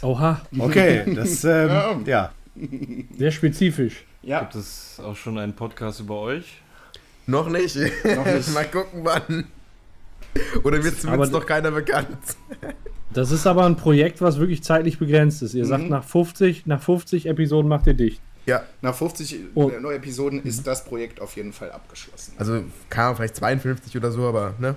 Oha, 0.03 0.41
Okay, 0.59 1.15
das, 1.15 1.44
ähm, 1.44 2.05
ja. 2.06 2.32
sehr 3.17 3.31
spezifisch. 3.31 4.05
Ja, 4.23 4.41
Gibt 4.41 4.55
es 4.55 5.00
auch 5.05 5.17
schon 5.17 5.38
einen 5.38 5.55
Podcast 5.55 6.00
über 6.00 6.19
euch? 6.21 6.61
Noch 7.31 7.49
nicht. 7.49 7.77
Noch 7.77 8.25
nicht. 8.27 8.53
Mal 8.55 8.65
gucken, 8.67 9.00
wann. 9.05 9.47
Oder 10.62 10.82
wird 10.82 10.94
es 10.99 11.05
noch 11.05 11.47
keiner 11.47 11.71
bekannt? 11.71 12.09
Das 13.12 13.31
ist 13.32 13.47
aber 13.47 13.65
ein 13.67 13.77
Projekt, 13.77 14.21
was 14.21 14.38
wirklich 14.38 14.62
zeitlich 14.62 14.99
begrenzt 14.99 15.43
ist. 15.43 15.55
Ihr 15.55 15.67
sagt, 15.67 15.85
Mhm. 15.85 15.88
nach 15.91 16.05
50, 16.05 16.67
nach 16.67 16.81
50 16.82 17.27
Episoden 17.27 17.69
macht 17.69 17.87
ihr 17.87 17.94
dicht. 17.94 18.21
Ja, 18.47 18.62
nach 18.81 18.94
50 18.94 19.37
Oh. 19.55 19.71
neue 19.81 19.97
Episoden 19.97 20.43
ist 20.44 20.67
das 20.67 20.85
Projekt 20.85 21.21
auf 21.21 21.37
jeden 21.37 21.53
Fall 21.53 21.71
abgeschlossen. 21.73 22.35
also 22.38 22.62
kam 22.88 23.17
vielleicht 23.17 23.37
52 23.37 23.97
oder 23.97 24.11
so, 24.12 24.27
aber 24.29 24.55
ne? 24.59 24.77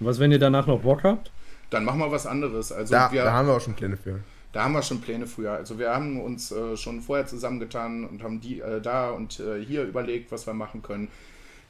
Was, 0.00 0.18
wenn 0.18 0.32
ihr 0.32 0.38
danach 0.40 0.66
noch 0.66 0.80
Bock 0.80 1.04
habt? 1.04 1.30
Dann 1.70 1.84
machen 1.84 2.00
wir 2.00 2.10
was 2.10 2.26
anderes. 2.26 2.70
Also 2.72 2.92
Da, 2.92 3.10
wir, 3.12 3.24
da 3.24 3.32
haben 3.32 3.48
wir 3.48 3.54
auch 3.54 3.60
schon 3.60 3.74
Pläne 3.74 3.96
für. 3.96 4.20
Da 4.54 4.62
haben 4.62 4.72
wir 4.72 4.82
schon 4.82 5.00
Pläne 5.00 5.26
früher. 5.26 5.52
Also 5.52 5.80
wir 5.80 5.90
haben 5.90 6.20
uns 6.20 6.52
äh, 6.52 6.76
schon 6.76 7.00
vorher 7.00 7.26
zusammengetan 7.26 8.04
und 8.06 8.22
haben 8.22 8.40
die 8.40 8.60
äh, 8.60 8.80
da 8.80 9.10
und 9.10 9.40
äh, 9.40 9.62
hier 9.64 9.82
überlegt, 9.82 10.30
was 10.30 10.46
wir 10.46 10.54
machen 10.54 10.80
können. 10.80 11.08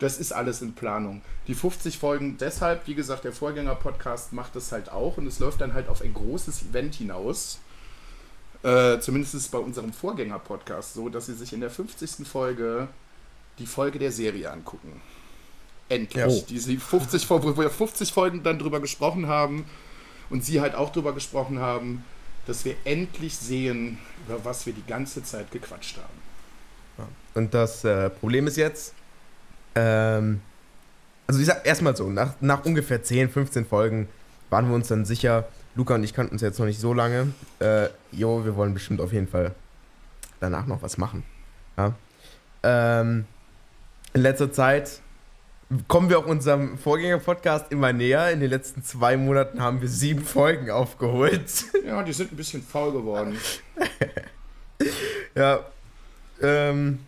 Das 0.01 0.19
ist 0.19 0.33
alles 0.33 0.61
in 0.61 0.75
Planung. 0.75 1.23
Die 1.47 1.55
50 1.55 1.97
Folgen 1.97 2.37
deshalb, 2.39 2.87
wie 2.87 2.95
gesagt, 2.95 3.25
der 3.25 3.33
Vorgänger-Podcast 3.33 4.35
macht 4.35 4.55
das 4.55 4.71
halt 4.71 4.93
auch 4.93 5.17
und 5.17 5.27
es 5.27 5.39
läuft 5.39 5.63
dann 5.63 5.73
halt 5.73 5.89
auf 5.89 6.03
ein 6.03 6.13
großes 6.13 6.63
Event 6.71 6.95
hinaus. 6.97 7.59
Äh, 8.63 8.99
zumindest 9.01 9.35
ist 9.35 9.43
es 9.43 9.49
bei 9.49 9.59
unserem 9.59 9.95
Vorgänger-Podcast 9.95 10.93
so, 10.93 11.09
dass 11.09 11.27
sie 11.27 11.35
sich 11.35 11.55
in 11.55 11.61
der 11.61 11.71
50. 11.71 12.27
Folge 12.29 12.89
die 13.59 13.67
Folge 13.67 13.99
der 13.99 14.13
Serie 14.13 14.51
angucken. 14.51 15.01
Endlich. 15.89 16.25
Oh. 16.27 16.45
Diese 16.51 16.77
50, 16.77 17.25
Fol- 17.25 17.43
wo 17.43 17.57
wir 17.57 17.71
50 17.71 18.13
Folgen 18.13 18.43
dann 18.43 18.59
drüber 18.59 18.81
gesprochen 18.81 19.27
haben 19.29 19.65
und 20.29 20.45
sie 20.45 20.61
halt 20.61 20.75
auch 20.75 20.93
drüber 20.93 21.15
gesprochen 21.15 21.61
haben, 21.61 22.05
dass 22.47 22.65
wir 22.65 22.75
endlich 22.85 23.37
sehen, 23.37 23.99
über 24.27 24.45
was 24.45 24.67
wir 24.67 24.73
die 24.73 24.87
ganze 24.87 25.23
Zeit 25.23 25.51
gequatscht 25.51 25.97
haben. 25.97 27.09
Und 27.35 27.53
das 27.53 27.85
äh, 27.85 28.11
Problem 28.11 28.47
ist 28.47 28.57
jetzt, 28.57 28.95
ähm, 29.75 30.41
also 31.27 31.41
ich 31.41 31.47
sag 31.47 31.67
erstmal 31.67 31.97
so, 31.97 32.09
nach, 32.09 32.35
nach 32.41 32.65
ungefähr 32.65 33.03
10, 33.03 33.31
15 33.31 33.67
Folgen 33.67 34.09
waren 34.51 34.69
wir 34.69 34.75
uns 34.75 34.89
dann 34.89 35.05
sicher, 35.05 35.49
Luca 35.75 35.97
und 35.97 36.05
ich 36.05 36.15
kannten 36.15 36.35
uns 36.35 36.43
jetzt 36.43 36.59
noch 36.59 36.67
nicht 36.67 36.79
so 36.79 36.95
lange, 36.95 37.33
äh, 37.59 37.89
jo, 38.13 38.45
wir 38.45 38.55
wollen 38.55 38.73
bestimmt 38.73 39.01
auf 39.01 39.13
jeden 39.13 39.27
Fall 39.27 39.53
danach 40.39 40.67
noch 40.67 40.83
was 40.83 40.97
machen. 40.97 41.25
Ja? 41.77 41.95
Ähm, 42.63 43.25
in 44.13 44.23
letzter 44.23 44.53
Zeit 44.53 45.01
kommen 45.89 46.09
wir 46.11 46.19
auch 46.19 46.27
unserem 46.27 46.79
Vorgänger-Podcast 46.79 47.73
immer 47.73 47.93
näher. 47.93 48.31
In 48.31 48.41
den 48.41 48.51
letzten 48.51 48.83
zwei 48.85 49.17
Monaten 49.17 49.61
haben 49.61 49.81
wir 49.81 49.89
sieben 49.89 50.25
Folgen 50.25 50.71
aufgeholt. 50.71 51.65
Ja, 51.87 52.03
die 52.03 52.13
sind 52.15 52.33
ein 52.33 52.37
bisschen 52.37 52.63
faul 52.63 52.93
geworden. 52.93 53.37
Ja. 55.35 55.61
Ähm, 56.41 56.99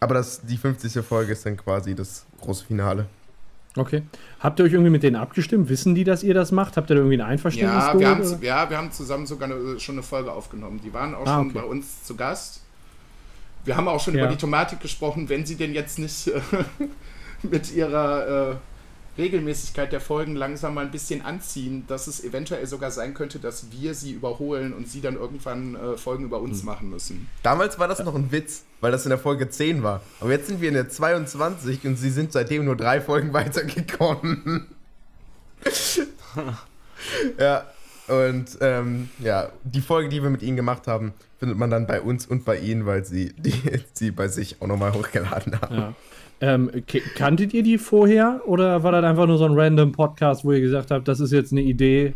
aber 0.00 0.14
das, 0.14 0.40
die 0.42 0.56
50. 0.56 1.04
Folge 1.04 1.32
ist 1.32 1.44
dann 1.46 1.56
quasi 1.56 1.94
das 1.94 2.24
große 2.40 2.64
Finale. 2.64 3.06
Okay. 3.76 4.02
Habt 4.40 4.58
ihr 4.58 4.64
euch 4.64 4.72
irgendwie 4.72 4.90
mit 4.90 5.02
denen 5.02 5.16
abgestimmt? 5.16 5.68
Wissen 5.68 5.94
die, 5.94 6.04
dass 6.04 6.22
ihr 6.22 6.34
das 6.34 6.52
macht? 6.52 6.76
Habt 6.76 6.90
ihr 6.90 6.94
da 6.96 7.00
irgendwie 7.00 7.16
ein 7.18 7.20
Einverständnis 7.26 7.84
Ja 7.84 7.92
wir, 7.98 8.00
geholt, 8.14 8.32
haben, 8.34 8.42
ja, 8.42 8.68
wir 8.70 8.76
haben 8.78 8.92
zusammen 8.92 9.26
sogar 9.26 9.50
eine, 9.50 9.78
schon 9.80 9.94
eine 9.96 10.02
Folge 10.02 10.32
aufgenommen. 10.32 10.80
Die 10.84 10.92
waren 10.92 11.14
auch 11.14 11.26
Ah, 11.26 11.38
schon 11.38 11.50
okay. 11.50 11.58
bei 11.60 11.64
uns 11.64 12.02
zu 12.04 12.16
Gast. 12.16 12.60
Wir 13.64 13.76
haben 13.76 13.88
auch 13.88 14.00
schon 14.00 14.14
Ja. 14.14 14.24
über 14.24 14.32
die 14.32 14.38
Thematik 14.38 14.80
gesprochen, 14.80 15.28
wenn 15.28 15.46
sie 15.46 15.56
denn 15.56 15.72
jetzt 15.72 15.98
nicht, 15.98 16.26
äh, 16.28 16.40
mit 17.50 17.72
ihrer 17.72 18.52
äh, 18.52 18.56
Regelmäßigkeit 19.18 19.92
der 19.92 20.00
Folgen 20.00 20.36
langsam 20.36 20.74
mal 20.74 20.84
ein 20.84 20.90
bisschen 20.90 21.22
anziehen, 21.22 21.84
dass 21.86 22.06
es 22.06 22.24
eventuell 22.24 22.66
sogar 22.66 22.90
sein 22.90 23.12
könnte, 23.12 23.38
dass 23.38 23.66
wir 23.70 23.94
sie 23.94 24.12
überholen 24.12 24.72
und 24.72 24.88
sie 24.88 25.02
dann 25.02 25.16
irgendwann 25.16 25.74
äh, 25.74 25.96
Folgen 25.98 26.24
über 26.24 26.40
uns 26.40 26.62
machen 26.62 26.88
müssen. 26.88 27.28
Damals 27.42 27.78
war 27.78 27.88
das 27.88 27.98
noch 28.02 28.14
ein 28.14 28.32
Witz, 28.32 28.62
weil 28.80 28.90
das 28.90 29.04
in 29.04 29.10
der 29.10 29.18
Folge 29.18 29.50
10 29.50 29.82
war. 29.82 30.00
Aber 30.20 30.30
jetzt 30.30 30.46
sind 30.46 30.62
wir 30.62 30.68
in 30.68 30.74
der 30.74 30.88
22 30.88 31.84
und 31.86 31.96
sie 31.96 32.10
sind 32.10 32.32
seitdem 32.32 32.64
nur 32.64 32.76
drei 32.76 33.00
Folgen 33.00 33.32
weitergekommen. 33.34 34.68
ja, 37.38 37.66
und 38.08 38.58
ähm, 38.60 39.10
ja, 39.18 39.50
die 39.62 39.80
Folge, 39.80 40.08
die 40.08 40.22
wir 40.22 40.30
mit 40.30 40.42
ihnen 40.42 40.56
gemacht 40.56 40.86
haben, 40.86 41.12
findet 41.38 41.58
man 41.58 41.70
dann 41.70 41.86
bei 41.86 42.00
uns 42.00 42.26
und 42.26 42.44
bei 42.44 42.58
ihnen, 42.58 42.86
weil 42.86 43.04
sie 43.04 43.32
die, 43.34 43.54
sie 43.92 44.10
bei 44.10 44.28
sich 44.28 44.60
auch 44.60 44.66
nochmal 44.66 44.92
hochgeladen 44.94 45.60
haben. 45.60 45.76
Ja. 45.76 45.94
Ähm, 46.42 46.70
kanntet 47.14 47.54
ihr 47.54 47.62
die 47.62 47.78
vorher 47.78 48.42
oder 48.46 48.82
war 48.82 48.90
das 48.90 49.04
einfach 49.04 49.28
nur 49.28 49.38
so 49.38 49.44
ein 49.44 49.58
random 49.58 49.92
Podcast, 49.92 50.44
wo 50.44 50.50
ihr 50.50 50.60
gesagt 50.60 50.90
habt, 50.90 51.06
das 51.06 51.20
ist 51.20 51.30
jetzt 51.30 51.52
eine 51.52 51.62
Idee, 51.62 52.14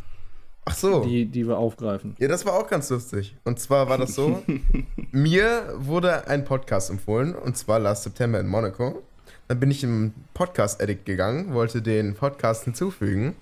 Ach 0.64 0.75
so. 0.75 1.04
die, 1.04 1.26
die 1.26 1.47
wir 1.47 1.56
aufgreifen? 1.56 2.16
Ja, 2.18 2.26
das 2.26 2.45
war 2.45 2.54
auch 2.54 2.66
ganz 2.66 2.90
lustig. 2.90 3.37
Und 3.45 3.61
zwar 3.61 3.88
war 3.88 3.99
das 3.99 4.16
so: 4.16 4.42
Mir 5.12 5.75
wurde 5.76 6.26
ein 6.26 6.45
Podcast 6.45 6.90
empfohlen, 6.90 7.37
und 7.37 7.56
zwar 7.56 7.78
Last 7.78 8.02
September 8.02 8.40
in 8.40 8.49
Monaco. 8.49 9.02
Dann 9.47 9.61
bin 9.61 9.71
ich 9.71 9.85
im 9.85 10.12
Podcast-Edit 10.35 11.04
gegangen, 11.04 11.54
wollte 11.54 11.80
den 11.80 12.14
Podcast 12.14 12.64
hinzufügen. 12.64 13.37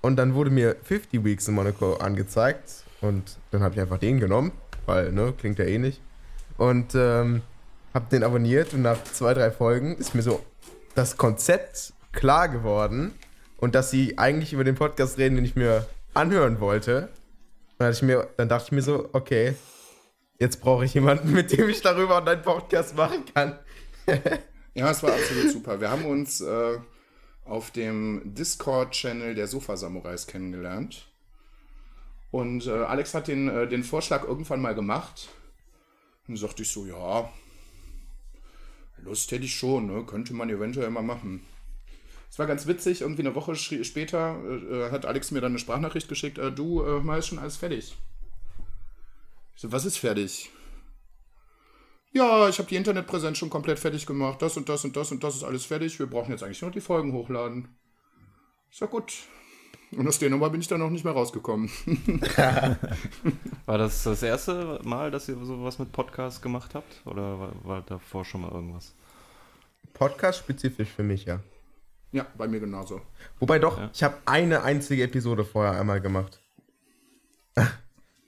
Und 0.00 0.16
dann 0.16 0.34
wurde 0.34 0.48
mir 0.48 0.76
50 0.82 1.22
Weeks 1.24 1.46
in 1.46 1.54
Monaco 1.54 1.96
angezeigt. 1.96 2.84
Und 3.02 3.36
dann 3.50 3.62
habe 3.62 3.74
ich 3.74 3.80
einfach 3.82 3.98
den 3.98 4.18
genommen, 4.18 4.52
weil, 4.86 5.12
ne, 5.12 5.34
klingt 5.36 5.58
ja 5.58 5.66
ähnlich. 5.66 6.00
Und 6.56 6.94
ähm, 6.94 7.42
habe 7.94 8.06
den 8.10 8.22
abonniert. 8.22 8.74
Und 8.74 8.82
nach 8.82 9.02
zwei, 9.04 9.34
drei 9.34 9.50
Folgen 9.50 9.96
ist 9.96 10.14
mir 10.14 10.22
so 10.22 10.44
das 10.94 11.16
Konzept 11.16 11.92
klar 12.12 12.48
geworden. 12.48 13.12
Und 13.58 13.74
dass 13.74 13.90
sie 13.90 14.18
eigentlich 14.18 14.52
über 14.52 14.64
den 14.64 14.74
Podcast 14.74 15.18
reden, 15.18 15.36
den 15.36 15.44
ich 15.44 15.56
mir 15.56 15.86
anhören 16.14 16.60
wollte. 16.60 17.08
Dann, 17.78 17.92
ich 17.92 18.02
mir, 18.02 18.28
dann 18.36 18.48
dachte 18.48 18.66
ich 18.66 18.72
mir 18.72 18.82
so, 18.82 19.08
okay, 19.12 19.54
jetzt 20.38 20.60
brauche 20.60 20.84
ich 20.84 20.94
jemanden, 20.94 21.32
mit 21.32 21.52
dem 21.52 21.68
ich 21.68 21.80
darüber 21.80 22.24
einen 22.24 22.42
Podcast 22.42 22.96
machen 22.96 23.24
kann. 23.34 23.58
Ja, 24.74 24.90
es 24.90 25.02
war 25.02 25.12
absolut 25.12 25.50
super. 25.50 25.80
Wir 25.82 25.90
haben 25.90 26.06
uns 26.06 26.40
äh, 26.40 26.78
auf 27.44 27.70
dem 27.72 28.22
Discord-Channel 28.24 29.34
der 29.34 29.46
Sofa-Samurais 29.46 30.26
kennengelernt. 30.26 31.08
Und 32.30 32.66
äh, 32.66 32.70
Alex 32.70 33.12
hat 33.12 33.28
den, 33.28 33.48
äh, 33.48 33.68
den 33.68 33.84
Vorschlag 33.84 34.26
irgendwann 34.26 34.62
mal 34.62 34.74
gemacht. 34.74 35.28
Und 36.26 36.38
sagte 36.38 36.62
ich 36.62 36.70
so, 36.70 36.86
ja, 36.86 37.30
Lust 39.02 39.30
hätte 39.30 39.44
ich 39.44 39.54
schon, 39.54 39.86
ne? 39.86 40.04
könnte 40.04 40.34
man 40.34 40.48
eventuell 40.50 40.90
mal 40.90 41.02
machen. 41.02 41.44
Es 42.30 42.38
war 42.38 42.46
ganz 42.46 42.66
witzig, 42.66 43.02
irgendwie 43.02 43.22
eine 43.22 43.34
Woche 43.34 43.54
später 43.56 44.42
äh, 44.42 44.90
hat 44.90 45.04
Alex 45.04 45.32
mir 45.32 45.40
dann 45.40 45.52
eine 45.52 45.58
Sprachnachricht 45.58 46.08
geschickt, 46.08 46.38
äh, 46.38 46.50
du, 46.50 46.82
äh, 46.82 47.00
mal 47.00 47.18
ist 47.18 47.26
schon 47.26 47.38
alles 47.38 47.56
fertig. 47.58 47.94
Ich 49.54 49.60
so, 49.60 49.70
was 49.70 49.84
ist 49.84 49.98
fertig? 49.98 50.50
Ja, 52.12 52.48
ich 52.48 52.58
habe 52.58 52.68
die 52.68 52.76
Internetpräsenz 52.76 53.38
schon 53.38 53.50
komplett 53.50 53.78
fertig 53.78 54.06
gemacht. 54.06 54.40
Das 54.40 54.56
und 54.56 54.68
das 54.68 54.84
und 54.84 54.96
das 54.96 55.12
und 55.12 55.24
das 55.24 55.36
ist 55.36 55.44
alles 55.44 55.64
fertig. 55.64 55.98
Wir 55.98 56.06
brauchen 56.06 56.30
jetzt 56.30 56.42
eigentlich 56.42 56.60
nur 56.62 56.70
die 56.70 56.80
Folgen 56.80 57.12
hochladen. 57.12 57.68
Ich 58.70 58.78
sag 58.78 58.90
gut. 58.90 59.12
Und 59.96 60.08
aus 60.08 60.18
der 60.18 60.30
Nummer 60.30 60.48
bin 60.50 60.60
ich 60.60 60.68
dann 60.68 60.80
noch 60.80 60.90
nicht 60.90 61.04
mehr 61.04 61.12
rausgekommen. 61.12 61.68
War 63.66 63.78
das 63.78 64.02
das 64.04 64.22
erste 64.22 64.80
Mal, 64.84 65.10
dass 65.10 65.28
ihr 65.28 65.36
sowas 65.44 65.78
mit 65.78 65.92
Podcast 65.92 66.40
gemacht 66.42 66.74
habt? 66.74 67.02
Oder 67.04 67.38
war, 67.38 67.52
war 67.64 67.82
davor 67.82 68.24
schon 68.24 68.40
mal 68.42 68.50
irgendwas? 68.50 68.94
Podcast 69.92 70.38
spezifisch 70.38 70.88
für 70.88 71.02
mich, 71.02 71.26
ja. 71.26 71.40
ja, 72.12 72.26
bei 72.38 72.48
mir 72.48 72.60
genauso. 72.60 73.02
Wobei 73.38 73.58
doch, 73.58 73.78
Ja. 73.78 73.90
ich 73.92 74.02
habe 74.02 74.16
eine 74.24 74.62
einzige 74.62 75.02
Episode 75.02 75.44
vorher 75.44 75.78
einmal 75.78 76.00
gemacht. 76.00 76.40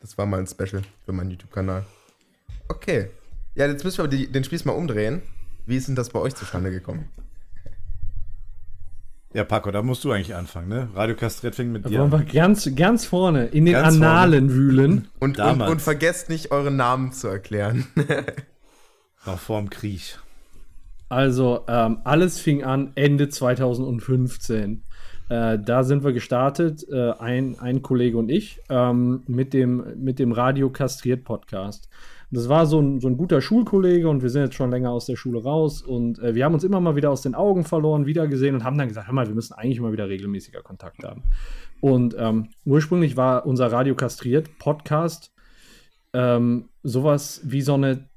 Das 0.01 0.19
war 0.19 0.27
mal 0.27 0.39
ein 0.39 0.47
Special 0.47 0.83
für 1.07 1.13
meinen 1.13 1.31
YouTube-Kanal. 1.31 1.87
Okay. 2.69 3.09
Ja, 3.55 3.67
jetzt 3.67 3.85
müssen 3.85 4.05
wir 4.05 4.09
die, 4.09 4.31
den 4.31 4.45
Spieß 4.45 4.67
mal 4.67 4.73
umdrehen. 4.75 5.23
Wie 5.65 5.79
ist 5.79 5.89
denn 5.89 5.97
das 5.97 6.11
bei 6.11 6.19
euch 6.19 6.35
zustande 6.35 6.71
gekommen? 6.71 7.09
Ja, 9.35 9.43
Paco, 9.43 9.73
da 9.73 9.83
musst 9.83 10.05
du 10.05 10.13
eigentlich 10.13 10.37
anfangen, 10.37 10.69
ne? 10.69 10.89
Radio 10.95 11.17
Kastriert 11.17 11.57
fing 11.57 11.73
mit 11.73 11.85
Da 11.85 11.89
dir 11.89 11.99
wollen 11.99 12.13
wir 12.13 12.19
an. 12.19 12.29
ganz, 12.33 12.71
ganz 12.77 13.05
vorne 13.05 13.47
in 13.47 13.65
den 13.65 13.75
Ganz 13.75 13.97
Annalen 13.97 14.51
wühlen. 14.53 15.09
Und, 15.19 15.41
und, 15.41 15.61
und 15.61 15.83
vergesst 15.83 16.29
nicht, 16.31 16.53
euren 16.53 16.77
Namen 16.77 17.11
zu 17.11 17.27
erklären. 17.27 17.85
Noch 19.27 19.41
vorm 19.41 19.71
Krieg. 19.71 20.21
Also, 21.09 21.65
ähm, 21.67 21.99
alles 22.05 22.39
fing 22.39 22.63
an 22.63 22.93
Ende 22.95 23.29
2015. 23.29 24.85
Äh, 25.29 25.59
da 25.59 25.83
sind 25.83 26.05
wir 26.05 26.13
gestartet, 26.13 26.87
äh, 26.89 27.11
ein, 27.19 27.59
ein 27.59 27.83
Kollege 27.83 28.19
und 28.19 28.31
ich, 28.31 28.61
ähm, 28.69 29.25
mit, 29.27 29.53
dem, 29.53 29.85
mit 29.97 30.21
dem 30.21 30.31
Radio 30.31 30.71
Kastriert 30.71 31.25
Podcast. 31.25 31.89
Das 32.35 32.49
war 32.49 32.67
so 32.67 32.81
ein, 32.81 33.01
so 33.01 33.09
ein 33.09 33.17
guter 33.17 33.41
Schulkollege 33.41 34.09
und 34.09 34.23
wir 34.23 34.31
sind 34.31 34.43
jetzt 34.43 34.55
schon 34.55 34.71
länger 34.71 34.91
aus 34.91 35.07
der 35.07 35.17
Schule 35.17 35.43
raus 35.43 35.83
und 35.83 36.19
äh, 36.19 36.35
wir 36.35 36.45
haben 36.45 36.55
uns 36.55 36.65
immer 36.65 36.81
mal 36.81 36.97
wieder 36.97 37.11
aus 37.11 37.23
den 37.23 37.35
Augen 37.35 37.65
verloren, 37.65 38.07
wiedergesehen 38.07 38.55
und 38.55 38.65
haben 38.65 38.77
dann 38.77 38.89
gesagt, 38.89 39.07
hör 39.07 39.15
mal, 39.15 39.27
wir 39.27 39.35
müssen 39.35 39.55
eigentlich 39.55 39.81
mal 39.81 39.93
wieder 39.93 40.09
regelmäßiger 40.09 40.63
Kontakt 40.63 41.05
haben. 41.05 41.23
Und 41.81 42.15
ähm, 42.19 42.49
ursprünglich 42.65 43.17
war 43.17 43.47
unser 43.47 43.71
Radio 43.71 43.95
Kastriert 43.95 44.59
Podcast 44.59 45.33
ähm, 46.13 46.69
sowas 46.83 47.41
wie 47.45 47.63
so 47.63 47.75
eine 47.75 48.09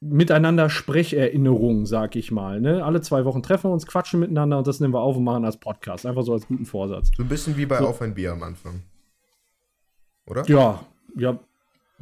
miteinander 0.00 0.70
Sprecherinnerung, 0.70 1.86
sag 1.86 2.16
ich 2.16 2.30
mal. 2.32 2.60
Ne? 2.60 2.84
Alle 2.84 3.00
zwei 3.00 3.24
Wochen 3.24 3.42
treffen 3.42 3.70
wir 3.70 3.74
uns, 3.74 3.86
quatschen 3.86 4.20
miteinander 4.20 4.58
und 4.58 4.66
das 4.66 4.80
nehmen 4.80 4.94
wir 4.94 5.00
auf 5.00 5.16
und 5.16 5.24
machen 5.24 5.44
als 5.44 5.58
Podcast. 5.58 6.06
Einfach 6.06 6.22
so 6.22 6.32
als 6.32 6.46
guten 6.46 6.64
Vorsatz. 6.64 7.10
So 7.16 7.22
ein 7.22 7.28
bisschen 7.28 7.56
wie 7.56 7.66
bei 7.66 7.78
So. 7.78 7.88
Auf 7.88 8.00
ein 8.00 8.14
Bier 8.14 8.32
am 8.32 8.42
Anfang. 8.42 8.82
Oder? 10.26 10.44
Ja, 10.48 10.84
ja, 11.16 11.38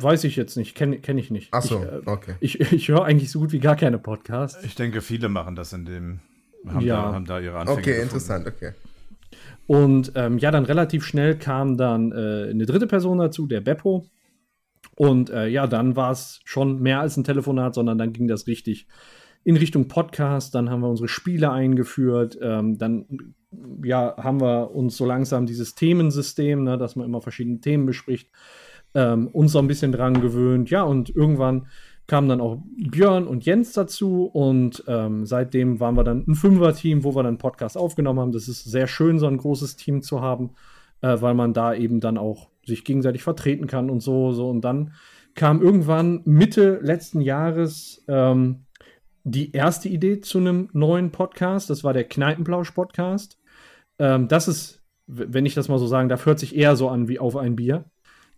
weiß 0.00 0.24
ich 0.24 0.36
jetzt 0.36 0.56
nicht, 0.56 0.74
kenne 0.74 0.98
kenn 0.98 1.18
ich 1.18 1.30
nicht. 1.30 1.48
Ach 1.52 1.62
so, 1.62 1.82
Ich, 1.82 1.84
äh, 1.92 2.00
okay. 2.10 2.34
ich, 2.40 2.60
ich 2.72 2.88
höre 2.88 3.04
eigentlich 3.04 3.30
so 3.30 3.40
gut 3.40 3.52
wie 3.52 3.60
gar 3.60 3.76
keine 3.76 3.98
Podcasts. 3.98 4.62
Ich 4.64 4.74
denke, 4.74 5.00
viele 5.00 5.28
machen 5.28 5.56
das 5.56 5.72
in 5.72 5.84
dem. 5.84 6.20
Haben, 6.66 6.84
Ja. 6.84 7.02
da, 7.02 7.12
haben 7.14 7.24
da 7.24 7.40
ihre 7.40 7.58
Anfänge. 7.58 7.78
Okay, 7.78 7.90
gefunden. 7.90 8.02
interessant, 8.02 8.46
okay. 8.46 8.72
Und 9.66 10.12
ähm, 10.14 10.38
ja, 10.38 10.50
dann 10.50 10.64
relativ 10.64 11.04
schnell 11.04 11.36
kam 11.36 11.76
dann 11.76 12.12
äh, 12.12 12.50
eine 12.50 12.66
dritte 12.66 12.86
Person 12.86 13.18
dazu, 13.18 13.46
der 13.46 13.60
Beppo. 13.60 14.06
Und 14.96 15.30
äh, 15.30 15.46
ja, 15.46 15.66
dann 15.66 15.94
war 15.94 16.10
es 16.10 16.40
schon 16.44 16.80
mehr 16.80 17.00
als 17.00 17.16
ein 17.16 17.24
Telefonat, 17.24 17.74
sondern 17.74 17.98
dann 17.98 18.12
ging 18.12 18.26
das 18.26 18.46
richtig 18.46 18.86
in 19.44 19.56
Richtung 19.56 19.86
Podcast. 19.88 20.54
Dann 20.54 20.70
haben 20.70 20.80
wir 20.80 20.88
unsere 20.88 21.08
Spiele 21.08 21.52
eingeführt. 21.52 22.38
Ähm, 22.40 22.78
dann 22.78 23.34
ja, 23.82 24.14
haben 24.18 24.40
wir 24.40 24.74
uns 24.74 24.96
so 24.96 25.06
langsam 25.06 25.46
dieses 25.46 25.74
Themensystem, 25.74 26.64
ne, 26.64 26.76
dass 26.76 26.96
man 26.96 27.06
immer 27.06 27.20
verschiedene 27.20 27.60
Themen 27.60 27.86
bespricht, 27.86 28.30
ähm, 28.94 29.28
uns 29.28 29.52
so 29.52 29.58
ein 29.58 29.68
bisschen 29.68 29.92
dran 29.92 30.20
gewöhnt. 30.20 30.70
Ja, 30.70 30.82
und 30.82 31.14
irgendwann 31.14 31.66
kamen 32.08 32.28
dann 32.28 32.40
auch 32.40 32.58
Björn 32.76 33.26
und 33.26 33.44
Jens 33.44 33.72
dazu 33.72 34.24
und 34.24 34.82
ähm, 34.88 35.26
seitdem 35.26 35.78
waren 35.78 35.94
wir 35.94 36.04
dann 36.04 36.24
ein 36.26 36.34
Fünfer-Team, 36.34 37.04
wo 37.04 37.14
wir 37.14 37.22
dann 37.22 37.36
Podcast 37.36 37.76
aufgenommen 37.76 38.18
haben. 38.18 38.32
Das 38.32 38.48
ist 38.48 38.64
sehr 38.64 38.86
schön, 38.86 39.18
so 39.18 39.26
ein 39.26 39.36
großes 39.36 39.76
Team 39.76 40.02
zu 40.02 40.22
haben, 40.22 40.50
äh, 41.02 41.20
weil 41.20 41.34
man 41.34 41.52
da 41.52 41.74
eben 41.74 42.00
dann 42.00 42.16
auch 42.16 42.48
sich 42.64 42.84
gegenseitig 42.84 43.22
vertreten 43.22 43.66
kann 43.66 43.90
und 43.90 44.00
so, 44.00 44.32
so. 44.32 44.48
Und 44.48 44.62
dann 44.62 44.94
kam 45.34 45.60
irgendwann 45.60 46.22
Mitte 46.24 46.80
letzten 46.82 47.20
Jahres 47.20 48.04
ähm, 48.08 48.64
die 49.24 49.52
erste 49.52 49.90
Idee 49.90 50.20
zu 50.20 50.38
einem 50.38 50.70
neuen 50.72 51.10
Podcast. 51.10 51.68
Das 51.68 51.84
war 51.84 51.92
der 51.92 52.04
Kneipenplausch-Podcast. 52.04 53.38
Ähm, 53.98 54.28
das 54.28 54.48
ist, 54.48 54.82
wenn 55.06 55.44
ich 55.44 55.54
das 55.54 55.68
mal 55.68 55.78
so 55.78 55.86
sagen 55.86 56.08
darf, 56.08 56.24
hört 56.24 56.38
sich 56.38 56.56
eher 56.56 56.74
so 56.74 56.88
an 56.88 57.06
wie 57.06 57.18
auf 57.18 57.36
ein 57.36 57.54
Bier. 57.54 57.84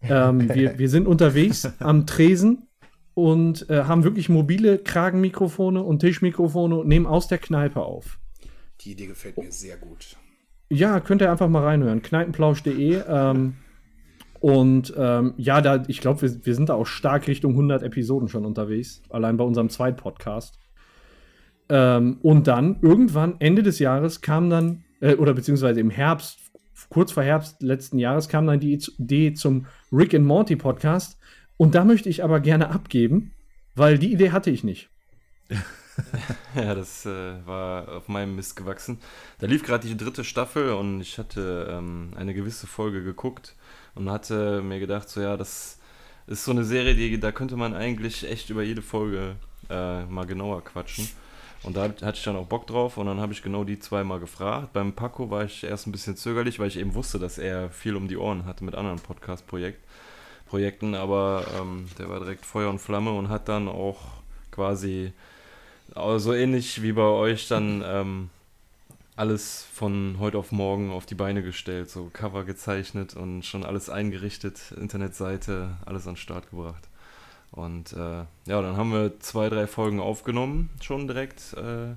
Ähm, 0.03 0.49
wir, 0.55 0.79
wir 0.79 0.89
sind 0.89 1.07
unterwegs 1.07 1.69
am 1.79 2.07
Tresen 2.07 2.69
und 3.15 3.69
äh, 3.69 3.85
haben 3.85 4.05
wirklich 4.05 4.29
mobile 4.29 4.79
Kragenmikrofone 4.79 5.83
und 5.83 6.01
Tischmikrofone 6.01 6.77
und 6.77 6.89
nehmen 6.89 7.07
aus 7.07 7.29
der 7.29 7.39
Kneipe 7.39 7.81
auf. 7.81 8.19
Die 8.81 8.93
Idee 8.93 9.07
gefällt 9.07 9.37
mir 9.37 9.53
sehr 9.53 9.77
gut. 9.77 10.17
Ja, 10.71 11.01
könnt 11.01 11.21
ihr 11.21 11.31
einfach 11.31 11.49
mal 11.49 11.65
reinhören. 11.65 12.01
Kneipenplausch.de. 12.01 13.03
Ähm, 13.07 13.57
und 14.39 14.95
ähm, 14.97 15.35
ja, 15.37 15.61
da, 15.61 15.83
ich 15.89 16.01
glaube, 16.01 16.23
wir, 16.23 16.47
wir 16.47 16.55
sind 16.55 16.71
da 16.71 16.75
auch 16.75 16.87
stark 16.87 17.29
Richtung 17.29 17.53
100 17.53 17.83
Episoden 17.83 18.29
schon 18.29 18.47
unterwegs. 18.47 19.03
Allein 19.11 19.37
bei 19.37 19.45
unserem 19.45 19.69
Zweitpodcast. 19.69 20.59
Ähm, 21.69 22.19
und 22.23 22.47
dann, 22.47 22.79
irgendwann, 22.81 23.37
Ende 23.39 23.63
des 23.63 23.79
Jahres, 23.81 24.23
kam 24.23 24.49
dann, 24.49 24.85
äh, 25.01 25.15
oder 25.17 25.35
beziehungsweise 25.35 25.81
im 25.81 25.91
Herbst, 25.91 26.50
kurz 26.91 27.13
vor 27.13 27.23
Herbst 27.23 27.63
letzten 27.63 27.99
Jahres, 27.99 28.29
kam 28.29 28.47
dann 28.47 28.61
die 28.61 28.75
Idee 28.75 29.33
zum 29.33 29.67
Rick 29.91 30.15
and 30.15 30.27
Morty 30.27 30.57
Podcast. 30.57 31.19
Und 31.57 31.75
da 31.75 31.85
möchte 31.85 32.09
ich 32.09 32.23
aber 32.23 32.41
gerne 32.41 32.71
abgeben, 32.71 33.33
weil 33.75 33.99
die 33.99 34.13
Idee 34.13 34.33
hatte 34.33 34.51
ich 34.51 34.63
nicht. 34.63 34.91
Ja, 36.55 36.75
das 36.75 37.05
äh, 37.05 37.47
war 37.47 37.89
auf 37.89 38.09
meinem 38.09 38.35
Mist 38.35 38.57
gewachsen. 38.57 38.99
Da 39.39 39.47
lief 39.47 39.63
gerade 39.63 39.87
die 39.87 39.99
dritte 39.99 40.25
Staffel 40.25 40.73
und 40.73 41.03
ich 41.03 41.19
hatte 41.19 41.69
ähm, 41.71 42.13
eine 42.17 42.33
gewisse 42.33 42.67
Folge 42.67 43.03
geguckt 43.05 43.55
und 43.95 44.11
hatte 44.11 44.63
mir 44.63 44.81
gedacht, 44.81 45.11
so 45.11 45.21
ja, 45.21 45.37
das 45.37 45.79
ist 46.27 46.45
so 46.45 46.53
eine 46.53 46.65
Serie, 46.65 46.95
die, 46.95 47.21
da 47.21 47.33
könnte 47.33 47.57
man 47.57 47.75
eigentlich 47.75 48.29
echt 48.29 48.49
über 48.49 48.63
jede 48.63 48.81
Folge 48.83 49.37
äh, 49.69 50.05
mal 50.07 50.27
genauer 50.27 50.65
quatschen. 50.65 51.09
Und 51.63 51.77
da 51.77 51.83
hatte 51.83 52.15
ich 52.15 52.25
dann 52.25 52.37
auch 52.37 52.47
Bock 52.47 52.67
drauf 52.67 52.97
und 52.97 53.07
dann 53.07 53.21
habe 53.21 53.35
ich 53.35 53.43
genau 53.43 53.65
die 53.65 53.79
zweimal 53.79 54.19
gefragt. 54.19 54.73
Beim 54.73 54.95
Paco 54.95 55.31
war 55.31 55.45
ich 55.45 55.63
erst 55.63 55.87
ein 55.87 55.93
bisschen 55.93 56.17
zögerlich, 56.17 56.59
weil 56.59 56.69
ich 56.69 56.79
eben 56.79 56.95
wusste, 56.95 57.19
dass 57.19 57.37
er 57.37 57.71
viel 57.71 57.97
um 57.97 58.09
die 58.09 58.17
Ohren 58.17 58.47
hatte 58.47 58.65
mit 58.65 58.75
anderen 58.75 58.99
Podcast-Projekten, 58.99 60.95
aber 60.95 61.45
ähm, 61.61 61.87
der 61.99 62.09
war 62.09 62.19
direkt 62.21 62.47
Feuer 62.47 62.71
und 62.71 62.79
Flamme 62.79 63.13
und 63.13 63.29
hat 63.29 63.49
dann 63.49 63.69
auch 63.69 63.99
quasi 64.51 65.13
so 65.95 66.01
also 66.01 66.35
ähnlich 66.35 66.83
wie 66.83 66.93
bei 66.93 67.03
euch 67.03 67.49
dann 67.49 67.83
ähm, 67.85 68.31
alles 69.17 69.67
von 69.75 70.17
heute 70.19 70.39
auf 70.39 70.53
morgen 70.53 70.91
auf 70.91 71.05
die 71.05 71.15
Beine 71.15 71.43
gestellt, 71.43 71.91
so 71.91 72.11
Cover 72.13 72.45
gezeichnet 72.45 73.15
und 73.15 73.45
schon 73.45 73.65
alles 73.65 73.91
eingerichtet, 73.91 74.73
Internetseite, 74.81 75.77
alles 75.85 76.07
an 76.07 76.15
den 76.15 76.21
Start 76.21 76.49
gebracht. 76.51 76.89
Und 77.53 77.93
äh, 77.93 78.25
ja, 78.47 78.63
dann 78.63 78.77
haben 78.77 78.93
wir 78.93 79.19
zwei, 79.21 79.49
drei 79.49 79.67
Folgen 79.67 80.01
aufgenommen, 80.01 80.71
schon 80.81 81.07
direkt, 81.07 81.55
äh, 81.55 81.95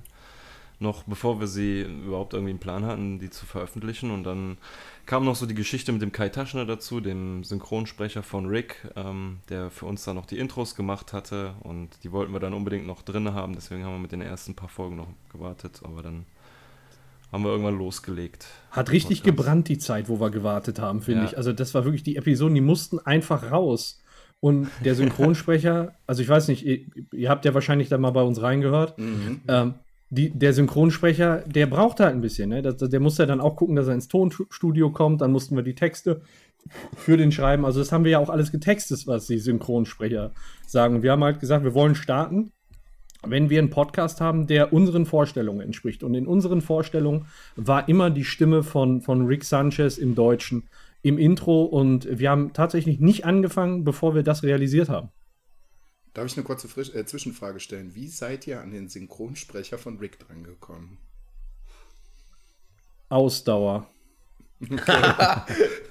noch 0.80 1.04
bevor 1.04 1.38
wir 1.38 1.46
sie 1.46 1.82
überhaupt 1.82 2.34
irgendwie 2.34 2.50
einen 2.50 2.58
Plan 2.58 2.84
hatten, 2.84 3.20
die 3.20 3.30
zu 3.30 3.46
veröffentlichen. 3.46 4.10
Und 4.10 4.24
dann 4.24 4.58
kam 5.06 5.24
noch 5.24 5.36
so 5.36 5.46
die 5.46 5.54
Geschichte 5.54 5.92
mit 5.92 6.02
dem 6.02 6.10
Kai 6.10 6.28
Taschner 6.28 6.66
dazu, 6.66 7.00
dem 7.00 7.44
Synchronsprecher 7.44 8.22
von 8.22 8.46
Rick, 8.46 8.88
ähm, 8.96 9.38
der 9.48 9.70
für 9.70 9.86
uns 9.86 10.04
dann 10.04 10.16
noch 10.16 10.26
die 10.26 10.38
Intros 10.38 10.74
gemacht 10.74 11.12
hatte. 11.12 11.54
Und 11.60 11.90
die 12.02 12.10
wollten 12.10 12.32
wir 12.32 12.40
dann 12.40 12.52
unbedingt 12.52 12.86
noch 12.86 13.02
drin 13.02 13.32
haben, 13.32 13.54
deswegen 13.54 13.84
haben 13.84 13.94
wir 13.94 14.00
mit 14.00 14.12
den 14.12 14.22
ersten 14.22 14.54
paar 14.54 14.68
Folgen 14.68 14.96
noch 14.96 15.08
gewartet. 15.32 15.80
Aber 15.84 16.02
dann 16.02 16.26
haben 17.34 17.44
wir 17.44 17.50
irgendwann 17.50 17.78
losgelegt. 17.78 18.46
Hat 18.70 18.90
richtig 18.90 19.22
gebrannt 19.22 19.68
die 19.68 19.78
Zeit, 19.78 20.08
wo 20.08 20.20
wir 20.20 20.30
gewartet 20.30 20.78
haben, 20.78 21.02
finde 21.02 21.22
ja. 21.22 21.28
ich. 21.30 21.36
Also 21.36 21.52
das 21.52 21.74
war 21.74 21.84
wirklich 21.84 22.02
die 22.02 22.16
Episoden, 22.16 22.54
die 22.54 22.60
mussten 22.60 22.98
einfach 23.00 23.50
raus. 23.50 24.00
Und 24.44 24.68
der 24.84 24.94
Synchronsprecher, 25.00 25.94
also 26.06 26.20
ich 26.20 26.28
weiß 26.28 26.48
nicht, 26.48 26.66
ihr, 26.66 26.80
ihr, 27.14 27.30
habt 27.30 27.46
ja 27.46 27.54
wahrscheinlich 27.54 27.88
da 27.88 27.96
mal 27.96 28.10
bei 28.10 28.20
uns 28.20 28.42
reingehört. 28.42 28.98
Mhm. 28.98 29.40
Ähm, 29.48 29.74
die, 30.10 30.28
der 30.28 30.52
Synchronsprecher, 30.52 31.44
der 31.46 31.64
braucht 31.64 31.98
halt 31.98 32.14
ein 32.14 32.20
bisschen. 32.20 32.50
Ne? 32.50 32.60
Das, 32.60 32.76
der 32.76 33.00
muss 33.00 33.16
ja 33.16 33.24
dann 33.24 33.40
auch 33.40 33.56
gucken, 33.56 33.74
dass 33.74 33.88
er 33.88 33.94
ins 33.94 34.08
Tonstudio 34.08 34.90
kommt. 34.90 35.22
Dann 35.22 35.32
mussten 35.32 35.56
wir 35.56 35.62
die 35.62 35.74
Texte 35.74 36.20
für 36.94 37.16
den 37.16 37.32
schreiben. 37.32 37.64
Also 37.64 37.78
das 37.78 37.90
haben 37.90 38.04
wir 38.04 38.10
ja 38.10 38.18
auch 38.18 38.28
alles 38.28 38.52
getextet, 38.52 39.06
was 39.06 39.26
die 39.28 39.38
Synchronsprecher 39.38 40.32
sagen. 40.66 41.02
Wir 41.02 41.12
haben 41.12 41.24
halt 41.24 41.40
gesagt, 41.40 41.64
wir 41.64 41.72
wollen 41.72 41.94
starten, 41.94 42.52
wenn 43.26 43.48
wir 43.48 43.60
einen 43.60 43.70
Podcast 43.70 44.20
haben, 44.20 44.46
der 44.46 44.74
unseren 44.74 45.06
Vorstellungen 45.06 45.62
entspricht. 45.62 46.02
Und 46.02 46.12
in 46.12 46.26
unseren 46.26 46.60
Vorstellungen 46.60 47.28
war 47.56 47.88
immer 47.88 48.10
die 48.10 48.24
Stimme 48.24 48.62
von, 48.62 49.00
von 49.00 49.24
Rick 49.24 49.44
Sanchez 49.44 49.96
im 49.96 50.14
Deutschen 50.14 50.64
im 51.04 51.18
Intro 51.18 51.64
und 51.64 52.08
wir 52.18 52.30
haben 52.30 52.54
tatsächlich 52.54 52.98
nicht 52.98 53.26
angefangen, 53.26 53.84
bevor 53.84 54.14
wir 54.14 54.22
das 54.22 54.42
realisiert 54.42 54.88
haben. 54.88 55.10
Darf 56.14 56.26
ich 56.26 56.36
eine 56.36 56.44
kurze 56.44 56.66
Frisch 56.66 56.94
äh, 56.94 57.04
Zwischenfrage 57.04 57.60
stellen? 57.60 57.94
Wie 57.94 58.08
seid 58.08 58.46
ihr 58.46 58.62
an 58.62 58.70
den 58.70 58.88
Synchronsprecher 58.88 59.76
von 59.76 59.98
Rick 59.98 60.18
drangekommen? 60.18 60.96
Ausdauer. 63.10 63.86
Okay. 64.62 65.42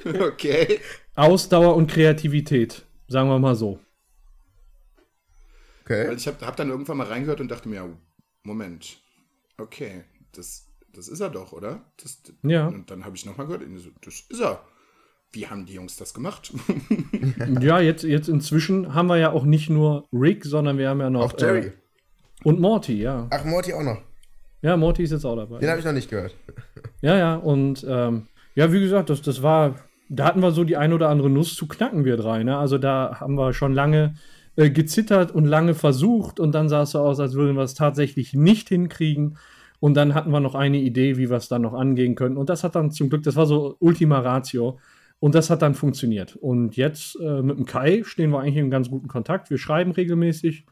okay. 0.19 0.79
Ausdauer 1.13 1.75
und 1.75 1.91
Kreativität, 1.91 2.83
sagen 3.07 3.29
wir 3.29 3.37
mal 3.37 3.55
so. 3.55 3.79
Okay. 5.83 6.07
Weil 6.07 6.17
ich 6.17 6.25
habe 6.25 6.43
hab 6.43 6.55
dann 6.55 6.69
irgendwann 6.69 6.97
mal 6.97 7.07
reingehört 7.07 7.39
und 7.39 7.51
dachte 7.51 7.69
mir, 7.69 7.95
Moment, 8.41 8.97
okay, 9.59 10.05
das, 10.31 10.65
das 10.91 11.07
ist 11.07 11.19
er 11.19 11.29
doch, 11.29 11.51
oder? 11.51 11.85
Das, 11.97 12.19
ja. 12.41 12.65
Und 12.65 12.89
dann 12.89 13.05
habe 13.05 13.15
ich 13.15 13.25
nochmal 13.27 13.45
gehört, 13.45 13.61
das 14.01 14.21
ist 14.27 14.39
er 14.39 14.65
wie 15.33 15.47
haben 15.47 15.65
die 15.65 15.73
Jungs 15.73 15.97
das 15.97 16.13
gemacht? 16.13 16.53
ja, 17.59 17.79
jetzt, 17.79 18.03
jetzt 18.03 18.29
inzwischen 18.29 18.93
haben 18.93 19.07
wir 19.07 19.17
ja 19.17 19.31
auch 19.31 19.43
nicht 19.43 19.69
nur 19.69 20.07
Rick, 20.13 20.45
sondern 20.45 20.77
wir 20.77 20.89
haben 20.89 21.01
ja 21.01 21.09
noch. 21.09 21.33
Auch 21.33 21.39
Jerry. 21.39 21.67
Äh, 21.67 21.71
und 22.43 22.59
Morty, 22.59 23.01
ja. 23.01 23.27
Ach, 23.31 23.43
Morty 23.43 23.73
auch 23.73 23.83
noch. 23.83 24.01
Ja, 24.61 24.77
Morty 24.77 25.03
ist 25.03 25.11
jetzt 25.11 25.25
auch 25.25 25.35
dabei. 25.35 25.59
Den 25.59 25.69
habe 25.69 25.79
ich 25.79 25.85
noch 25.85 25.93
nicht 25.93 26.09
gehört. 26.09 26.35
Ja, 27.01 27.17
ja, 27.17 27.35
und 27.35 27.85
ähm, 27.87 28.27
ja, 28.55 28.71
wie 28.71 28.79
gesagt, 28.79 29.09
das, 29.09 29.21
das 29.21 29.41
war, 29.41 29.75
da 30.09 30.25
hatten 30.25 30.41
wir 30.41 30.51
so 30.51 30.63
die 30.63 30.77
ein 30.77 30.93
oder 30.93 31.09
andere 31.09 31.29
Nuss 31.29 31.55
zu 31.55 31.67
knacken, 31.67 32.05
wir 32.05 32.15
drei. 32.15 32.43
Ne? 32.43 32.57
Also 32.57 32.77
da 32.77 33.17
haben 33.19 33.35
wir 33.35 33.53
schon 33.53 33.73
lange 33.73 34.15
äh, 34.55 34.69
gezittert 34.69 35.31
und 35.31 35.45
lange 35.45 35.73
versucht 35.73 36.39
und 36.39 36.53
dann 36.53 36.69
sah 36.69 36.83
es 36.83 36.91
so 36.91 36.99
aus, 36.99 37.19
als 37.19 37.33
würden 37.33 37.55
wir 37.55 37.63
es 37.63 37.73
tatsächlich 37.73 38.33
nicht 38.33 38.69
hinkriegen. 38.69 39.37
Und 39.79 39.95
dann 39.95 40.13
hatten 40.13 40.31
wir 40.31 40.39
noch 40.39 40.55
eine 40.55 40.77
Idee, 40.77 41.17
wie 41.17 41.29
wir 41.29 41.37
es 41.37 41.49
dann 41.49 41.63
noch 41.63 41.73
angehen 41.73 42.15
können. 42.15 42.37
Und 42.37 42.49
das 42.49 42.63
hat 42.63 42.75
dann 42.75 42.91
zum 42.91 43.09
Glück, 43.09 43.23
das 43.23 43.35
war 43.35 43.45
so 43.45 43.75
Ultima 43.79 44.19
Ratio. 44.19 44.79
Und 45.23 45.35
das 45.35 45.49
hat 45.49 45.61
dann 45.61 45.73
funktioniert. 45.73 46.35
Und 46.35 46.75
jetzt 46.75 47.17
äh, 47.21 47.41
mit 47.41 47.57
dem 47.57 47.65
Kai 47.65 48.03
stehen 48.03 48.31
wir 48.31 48.41
eigentlich 48.41 48.57
in 48.57 48.69
ganz 48.69 48.89
guten 48.89 49.07
Kontakt. 49.07 49.49
Wir 49.49 49.57
schreiben 49.57 49.91
regelmäßig. 49.91 50.65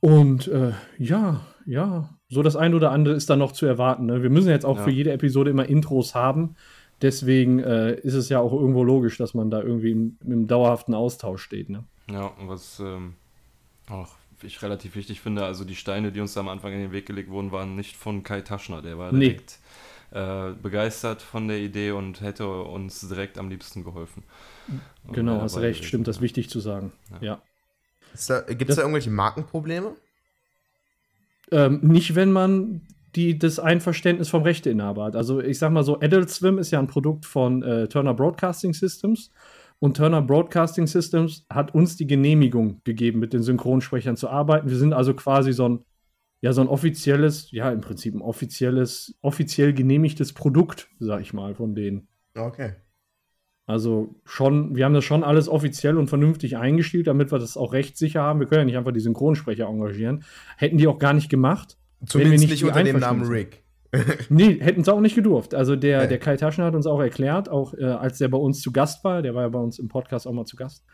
Und 0.00 0.48
äh, 0.48 0.72
ja, 0.96 1.42
ja, 1.66 2.08
so 2.30 2.42
das 2.42 2.56
ein 2.56 2.72
oder 2.72 2.90
andere 2.90 3.14
ist 3.14 3.28
dann 3.28 3.40
noch 3.40 3.52
zu 3.52 3.66
erwarten. 3.66 4.06
Ne? 4.06 4.22
Wir 4.22 4.30
müssen 4.30 4.48
jetzt 4.48 4.64
auch 4.64 4.78
ja. 4.78 4.84
für 4.84 4.90
jede 4.90 5.12
Episode 5.12 5.50
immer 5.50 5.68
Intros 5.68 6.14
haben. 6.14 6.54
Deswegen 7.02 7.58
äh, 7.58 8.00
ist 8.00 8.14
es 8.14 8.30
ja 8.30 8.40
auch 8.40 8.54
irgendwo 8.54 8.82
logisch, 8.82 9.18
dass 9.18 9.34
man 9.34 9.50
da 9.50 9.60
irgendwie 9.60 9.90
im, 9.90 10.16
im 10.24 10.46
dauerhaften 10.46 10.94
Austausch 10.94 11.42
steht. 11.42 11.68
Ne? 11.68 11.84
Ja, 12.10 12.32
was 12.46 12.80
ähm, 12.80 13.12
auch 13.90 14.08
ich 14.42 14.62
relativ 14.62 14.96
wichtig 14.96 15.20
finde, 15.20 15.44
also 15.44 15.66
die 15.66 15.76
Steine, 15.76 16.12
die 16.12 16.20
uns 16.20 16.32
da 16.32 16.40
am 16.40 16.48
Anfang 16.48 16.72
in 16.72 16.78
den 16.78 16.92
Weg 16.92 17.04
gelegt 17.04 17.28
wurden, 17.28 17.52
waren 17.52 17.76
nicht 17.76 17.94
von 17.94 18.22
Kai 18.22 18.40
Taschner. 18.40 18.80
Der 18.80 18.96
war 18.96 19.12
direkt. 19.12 19.58
Äh, 20.10 20.52
begeistert 20.62 21.20
von 21.20 21.48
der 21.48 21.58
Idee 21.58 21.90
und 21.90 22.22
hätte 22.22 22.48
uns 22.48 23.06
direkt 23.06 23.36
am 23.36 23.50
liebsten 23.50 23.84
geholfen. 23.84 24.22
Genau, 25.12 25.42
hast 25.42 25.58
recht, 25.58 25.84
stimmt, 25.84 26.08
das 26.08 26.16
ist 26.16 26.22
wichtig 26.22 26.48
zu 26.48 26.60
sagen. 26.60 26.92
Ja. 27.20 27.42
ja. 28.26 28.40
Gibt 28.40 28.70
es 28.70 28.76
da 28.76 28.82
irgendwelche 28.82 29.10
Markenprobleme? 29.10 29.96
Ähm, 31.50 31.80
nicht, 31.82 32.14
wenn 32.14 32.32
man 32.32 32.86
die, 33.16 33.38
das 33.38 33.58
Einverständnis 33.58 34.30
vom 34.30 34.44
Rechteinhaber 34.44 35.04
hat. 35.04 35.16
Also 35.16 35.40
ich 35.40 35.58
sag 35.58 35.72
mal 35.72 35.84
so, 35.84 36.00
Adult 36.00 36.30
Swim 36.30 36.56
ist 36.56 36.70
ja 36.70 36.78
ein 36.78 36.86
Produkt 36.86 37.26
von 37.26 37.62
äh, 37.62 37.86
Turner 37.88 38.14
Broadcasting 38.14 38.72
Systems 38.72 39.30
und 39.78 39.98
Turner 39.98 40.22
Broadcasting 40.22 40.86
Systems 40.86 41.44
hat 41.50 41.74
uns 41.74 41.96
die 41.96 42.06
Genehmigung 42.06 42.80
gegeben, 42.84 43.20
mit 43.20 43.34
den 43.34 43.42
Synchronsprechern 43.42 44.16
zu 44.16 44.30
arbeiten. 44.30 44.70
Wir 44.70 44.78
sind 44.78 44.94
also 44.94 45.12
quasi 45.12 45.52
so 45.52 45.68
ein 45.68 45.84
ja 46.40 46.52
so 46.52 46.60
ein 46.60 46.68
offizielles, 46.68 47.50
ja 47.50 47.70
im 47.70 47.80
Prinzip 47.80 48.14
ein 48.14 48.22
offizielles, 48.22 49.18
offiziell 49.22 49.72
genehmigtes 49.72 50.32
Produkt, 50.32 50.88
sag 50.98 51.20
ich 51.20 51.32
mal, 51.32 51.54
von 51.54 51.74
denen. 51.74 52.08
Okay. 52.36 52.74
Also 53.66 54.14
schon, 54.24 54.76
wir 54.76 54.86
haben 54.86 54.94
das 54.94 55.04
schon 55.04 55.22
alles 55.22 55.48
offiziell 55.48 55.98
und 55.98 56.08
vernünftig 56.08 56.56
eingestellt, 56.56 57.06
damit 57.06 57.30
wir 57.32 57.38
das 57.38 57.58
auch 57.58 57.74
rechtssicher 57.74 58.22
haben. 58.22 58.40
Wir 58.40 58.46
können 58.46 58.60
ja 58.60 58.64
nicht 58.64 58.76
einfach 58.78 58.92
die 58.92 59.00
Synchronsprecher 59.00 59.66
engagieren. 59.66 60.24
Hätten 60.56 60.78
die 60.78 60.86
auch 60.86 60.98
gar 60.98 61.12
nicht 61.12 61.28
gemacht. 61.28 61.76
Zumindest 62.06 62.44
nicht, 62.44 62.50
nicht 62.50 62.64
unter 62.64 62.82
dem 62.82 62.98
Namen 62.98 63.26
Rick. 63.26 63.64
nee, 64.28 64.58
hätten 64.60 64.82
es 64.82 64.88
auch 64.88 65.00
nicht 65.00 65.14
gedurft. 65.14 65.54
Also 65.54 65.76
der, 65.76 66.06
der 66.06 66.18
Kai 66.18 66.36
Taschen 66.36 66.64
hat 66.64 66.74
uns 66.74 66.86
auch 66.86 67.00
erklärt, 67.00 67.48
auch 67.48 67.74
äh, 67.74 67.84
als 67.84 68.18
der 68.18 68.28
bei 68.28 68.38
uns 68.38 68.60
zu 68.60 68.72
Gast 68.72 69.02
war, 69.04 69.22
der 69.22 69.34
war 69.34 69.42
ja 69.42 69.48
bei 69.48 69.58
uns 69.58 69.78
im 69.78 69.88
Podcast 69.88 70.26
auch 70.26 70.32
mal 70.32 70.44
zu 70.44 70.56
Gast, 70.56 70.84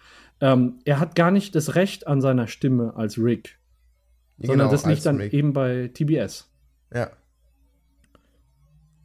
ähm, 0.41 0.79
er 0.85 1.01
hat 1.01 1.15
gar 1.15 1.31
nicht 1.31 1.55
das 1.55 1.75
Recht 1.75 2.07
an 2.07 2.21
seiner 2.21 2.47
Stimme 2.47 2.95
als 2.97 3.19
Rick. 3.19 3.59
Sondern 4.39 4.69
genau, 4.69 4.71
das 4.71 4.87
liegt 4.87 5.07
dann 5.07 5.17
Rick. 5.19 5.33
eben 5.33 5.53
bei 5.53 5.91
TBS. 5.93 6.51
Ja. 6.93 7.11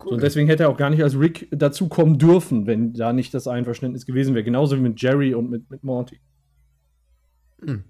Cool. 0.01 0.09
So, 0.09 0.15
und 0.15 0.23
deswegen 0.23 0.47
hätte 0.47 0.63
er 0.63 0.69
auch 0.69 0.77
gar 0.77 0.89
nicht 0.89 1.03
als 1.03 1.19
Rick 1.19 1.47
dazukommen 1.51 2.17
dürfen, 2.17 2.67
wenn 2.67 2.93
da 2.93 3.11
nicht 3.11 3.33
das 3.33 3.47
Einverständnis 3.47 4.05
gewesen 4.05 4.33
wäre. 4.33 4.43
Genauso 4.43 4.77
wie 4.77 4.81
mit 4.81 5.01
Jerry 5.01 5.33
und 5.33 5.49
mit, 5.49 5.69
mit 5.69 5.83
Morty. 5.83 6.19
Hm. 7.61 7.83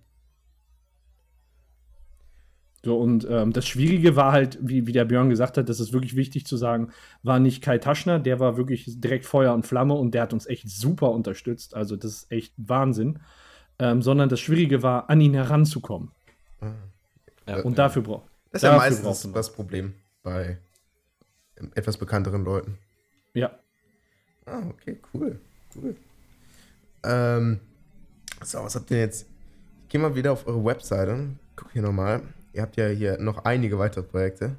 So, 2.84 2.98
und 2.98 3.28
ähm, 3.30 3.52
das 3.52 3.68
Schwierige 3.68 4.16
war 4.16 4.32
halt, 4.32 4.58
wie, 4.62 4.88
wie 4.88 4.94
der 4.94 5.06
Björn 5.06 5.30
gesagt 5.30 5.58
hat, 5.58 5.68
das 5.68 5.82
ist 5.82 5.92
wirklich 5.92 6.16
wichtig 6.16 6.46
zu 6.46 6.56
sagen, 6.56 6.92
war 7.24 7.40
nicht 7.40 7.62
Kai 7.62 7.78
Taschner, 7.78 8.20
der 8.20 8.40
war 8.40 8.56
wirklich 8.56 8.86
direkt 9.02 9.26
Feuer 9.26 9.54
und 9.54 9.68
Flamme 9.68 9.96
und 9.96 10.14
der 10.14 10.22
hat 10.24 10.34
uns 10.34 10.48
echt 10.48 10.70
super 10.70 11.12
unterstützt. 11.12 11.76
Also, 11.76 11.98
das 11.98 12.14
ist 12.14 12.32
echt 12.32 12.54
Wahnsinn. 12.58 13.20
Ähm, 13.82 14.02
sondern 14.02 14.28
das 14.28 14.40
Schwierige 14.40 14.84
war, 14.84 15.10
an 15.10 15.22
ihn 15.22 15.34
heranzukommen. 15.34 16.12
Mhm. 16.60 16.90
Ja, 17.50 17.62
und 17.64 17.78
dafür 17.78 18.02
braucht 18.04 18.30
Das 18.52 18.62
ist 18.62 18.70
ja 18.70 18.78
meistens 18.78 19.28
das 19.34 19.54
Problem 19.54 19.94
bei 20.24 20.58
etwas 21.76 21.98
bekannteren 21.98 22.44
Leuten. 22.44 22.78
Ja. 23.34 23.52
Ah, 24.46 24.62
okay, 24.70 25.00
cool. 25.14 25.40
Cool. 25.76 25.96
Ähm, 27.04 27.60
so, 28.44 28.60
was 28.60 28.76
habt 28.76 28.92
ihr 28.92 29.00
jetzt? 29.00 29.28
Ich 29.84 29.90
gehe 29.90 30.02
mal 30.02 30.16
wieder 30.16 30.32
auf 30.32 30.48
eure 30.48 30.64
Webseite. 30.64 31.28
Guck 31.56 31.72
hier 31.72 31.82
nochmal. 31.82 32.22
Ihr 32.54 32.62
habt 32.62 32.78
ja 32.78 32.88
hier 32.88 33.18
noch 33.20 33.46
einige 33.46 33.78
weitere 33.78 34.04
Projekte. 34.04 34.56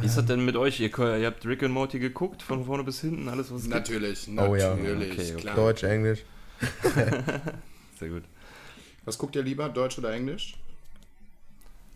Wie 0.00 0.06
ist 0.06 0.16
das 0.16 0.26
denn 0.26 0.44
mit 0.44 0.56
euch? 0.56 0.80
Ihr, 0.80 0.96
ihr, 0.98 1.26
habt 1.26 1.44
Rick 1.44 1.62
und 1.62 1.72
Morty 1.72 1.98
geguckt, 1.98 2.42
von 2.42 2.64
vorne 2.64 2.84
bis 2.84 3.00
hinten, 3.00 3.28
alles 3.28 3.52
was 3.52 3.62
es 3.62 3.68
Natürlich, 3.68 4.26
gibt? 4.26 4.36
natürlich, 4.36 4.64
oh, 4.64 4.66
ja. 4.66 4.74
okay, 4.74 5.34
okay. 5.36 5.50
Deutsch, 5.54 5.82
Englisch. 5.82 6.24
Sehr 7.98 8.08
gut. 8.08 8.22
Was 9.04 9.18
guckt 9.18 9.34
ihr 9.34 9.42
lieber, 9.42 9.68
Deutsch 9.68 9.98
oder 9.98 10.12
Englisch? 10.12 10.54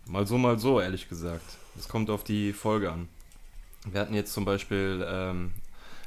Mal 0.09 0.27
so, 0.27 0.39
mal 0.39 0.59
so, 0.59 0.81
ehrlich 0.81 1.09
gesagt. 1.09 1.59
Das 1.75 1.89
kommt 1.89 2.11
auf 2.11 2.23
die 2.23 2.53
Folge 2.53 2.93
an. 2.93 3.09
Wir 3.91 4.01
hatten 4.01 4.15
jetzt 4.15 4.33
zum 4.33 4.45
Beispiel 4.45 5.05
ähm, 5.09 5.53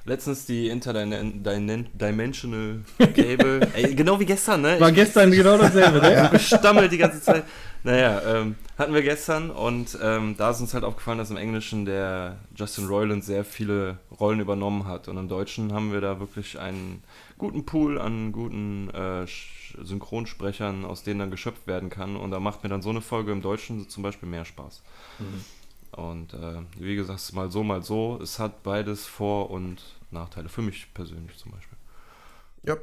letztens 0.09 0.45
die 0.45 0.67
Interdimensional 0.67 2.81
Cable. 2.97 3.61
Ey, 3.73 3.95
genau 3.95 4.19
wie 4.19 4.25
gestern, 4.25 4.61
ne? 4.61 4.77
War 4.79 4.91
gestern 4.91 5.31
genau 5.31 5.57
dasselbe, 5.57 6.01
ne? 6.01 6.29
gestammelt 6.31 6.91
die 6.91 6.97
ganze 6.97 7.21
Zeit. 7.21 7.45
Naja, 7.83 8.21
ähm, 8.25 8.55
hatten 8.77 8.93
wir 8.93 9.03
gestern 9.03 9.51
und 9.51 9.97
ähm, 10.01 10.35
da 10.37 10.49
ist 10.49 10.59
uns 10.59 10.73
halt 10.73 10.83
aufgefallen, 10.83 11.17
dass 11.17 11.29
im 11.29 11.37
Englischen 11.37 11.85
der 11.85 12.39
Justin 12.53 12.87
Roiland 12.87 13.23
sehr 13.23 13.45
viele 13.45 13.99
Rollen 14.19 14.41
übernommen 14.41 14.85
hat. 14.85 15.07
Und 15.07 15.15
im 15.15 15.29
Deutschen 15.29 15.71
haben 15.71 15.93
wir 15.93 16.01
da 16.01 16.19
wirklich 16.19 16.59
einen 16.59 17.03
guten 17.37 17.65
Pool 17.65 18.01
an 18.01 18.33
guten 18.33 18.89
äh, 18.89 19.25
Synchronsprechern, 19.81 20.83
aus 20.83 21.03
denen 21.03 21.21
dann 21.21 21.31
geschöpft 21.31 21.67
werden 21.67 21.89
kann. 21.89 22.17
Und 22.17 22.31
da 22.31 22.41
macht 22.41 22.63
mir 22.63 22.69
dann 22.69 22.81
so 22.81 22.89
eine 22.89 23.01
Folge 23.01 23.31
im 23.31 23.41
Deutschen 23.41 23.87
zum 23.87 24.03
Beispiel 24.03 24.27
mehr 24.27 24.43
Spaß. 24.43 24.81
Mhm. 25.19 25.45
Und 25.91 26.33
äh, 26.33 26.61
wie 26.77 26.95
gesagt, 26.95 27.33
mal 27.33 27.49
so, 27.49 27.63
mal 27.63 27.81
so. 27.81 28.19
Es 28.21 28.39
hat 28.39 28.63
beides 28.63 29.05
Vor- 29.05 29.49
und 29.49 29.81
Nachteile. 30.11 30.49
Für 30.49 30.61
mich 30.61 30.93
persönlich 30.93 31.37
zum 31.37 31.51
Beispiel. 31.51 31.77
Ja. 32.63 32.77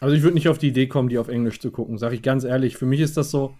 Also 0.00 0.14
ich 0.14 0.22
würde 0.22 0.34
nicht 0.34 0.48
auf 0.48 0.58
die 0.58 0.68
Idee 0.68 0.86
kommen, 0.86 1.08
die 1.08 1.18
auf 1.18 1.28
Englisch 1.28 1.60
zu 1.60 1.70
gucken, 1.70 1.98
sage 1.98 2.14
ich 2.14 2.22
ganz 2.22 2.44
ehrlich. 2.44 2.76
Für 2.76 2.86
mich 2.86 3.00
ist 3.00 3.16
das 3.16 3.30
so, 3.30 3.54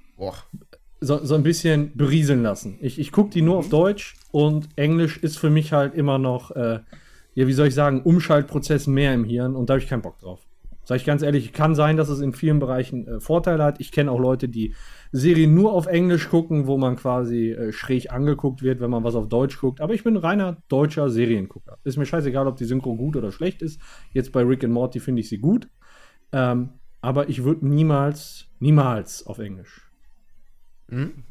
so, 1.00 1.24
so 1.24 1.34
ein 1.34 1.42
bisschen 1.42 1.96
berieseln 1.96 2.42
lassen. 2.42 2.78
Ich, 2.80 2.98
ich 2.98 3.12
gucke 3.12 3.30
die 3.30 3.42
nur 3.42 3.56
auf 3.56 3.68
Deutsch 3.68 4.16
und 4.30 4.68
Englisch 4.76 5.18
ist 5.18 5.38
für 5.38 5.50
mich 5.50 5.72
halt 5.72 5.94
immer 5.94 6.18
noch, 6.18 6.52
äh, 6.52 6.80
ja, 7.34 7.46
wie 7.46 7.52
soll 7.52 7.68
ich 7.68 7.74
sagen, 7.74 8.02
Umschaltprozess 8.02 8.86
mehr 8.86 9.14
im 9.14 9.24
Hirn 9.24 9.56
und 9.56 9.68
da 9.68 9.74
habe 9.74 9.82
ich 9.82 9.88
keinen 9.88 10.02
Bock 10.02 10.18
drauf. 10.20 10.47
Sag 10.88 10.96
ich 10.96 11.04
ganz 11.04 11.20
ehrlich, 11.20 11.52
kann 11.52 11.74
sein, 11.74 11.98
dass 11.98 12.08
es 12.08 12.20
in 12.20 12.32
vielen 12.32 12.60
Bereichen 12.60 13.06
äh, 13.06 13.20
Vorteile 13.20 13.62
hat. 13.62 13.78
Ich 13.78 13.92
kenne 13.92 14.10
auch 14.10 14.18
Leute, 14.18 14.48
die 14.48 14.74
Serien 15.12 15.52
nur 15.52 15.74
auf 15.74 15.84
Englisch 15.86 16.30
gucken, 16.30 16.66
wo 16.66 16.78
man 16.78 16.96
quasi 16.96 17.50
äh, 17.50 17.72
schräg 17.72 18.10
angeguckt 18.10 18.62
wird, 18.62 18.80
wenn 18.80 18.88
man 18.88 19.04
was 19.04 19.14
auf 19.14 19.28
Deutsch 19.28 19.60
guckt. 19.60 19.82
Aber 19.82 19.92
ich 19.92 20.02
bin 20.02 20.16
reiner 20.16 20.62
deutscher 20.68 21.10
Seriengucker. 21.10 21.76
Ist 21.84 21.98
mir 21.98 22.06
scheißegal, 22.06 22.46
ob 22.46 22.56
die 22.56 22.64
Synchro 22.64 22.96
gut 22.96 23.16
oder 23.16 23.32
schlecht 23.32 23.60
ist. 23.60 23.78
Jetzt 24.14 24.32
bei 24.32 24.40
Rick 24.40 24.64
and 24.64 24.72
Morty 24.72 24.98
finde 24.98 25.20
ich 25.20 25.28
sie 25.28 25.36
gut. 25.36 25.68
Ähm, 26.32 26.70
aber 27.02 27.28
ich 27.28 27.44
würde 27.44 27.68
niemals, 27.68 28.46
niemals 28.58 29.26
auf 29.26 29.40
Englisch. 29.40 29.90
Mhm. 30.86 31.22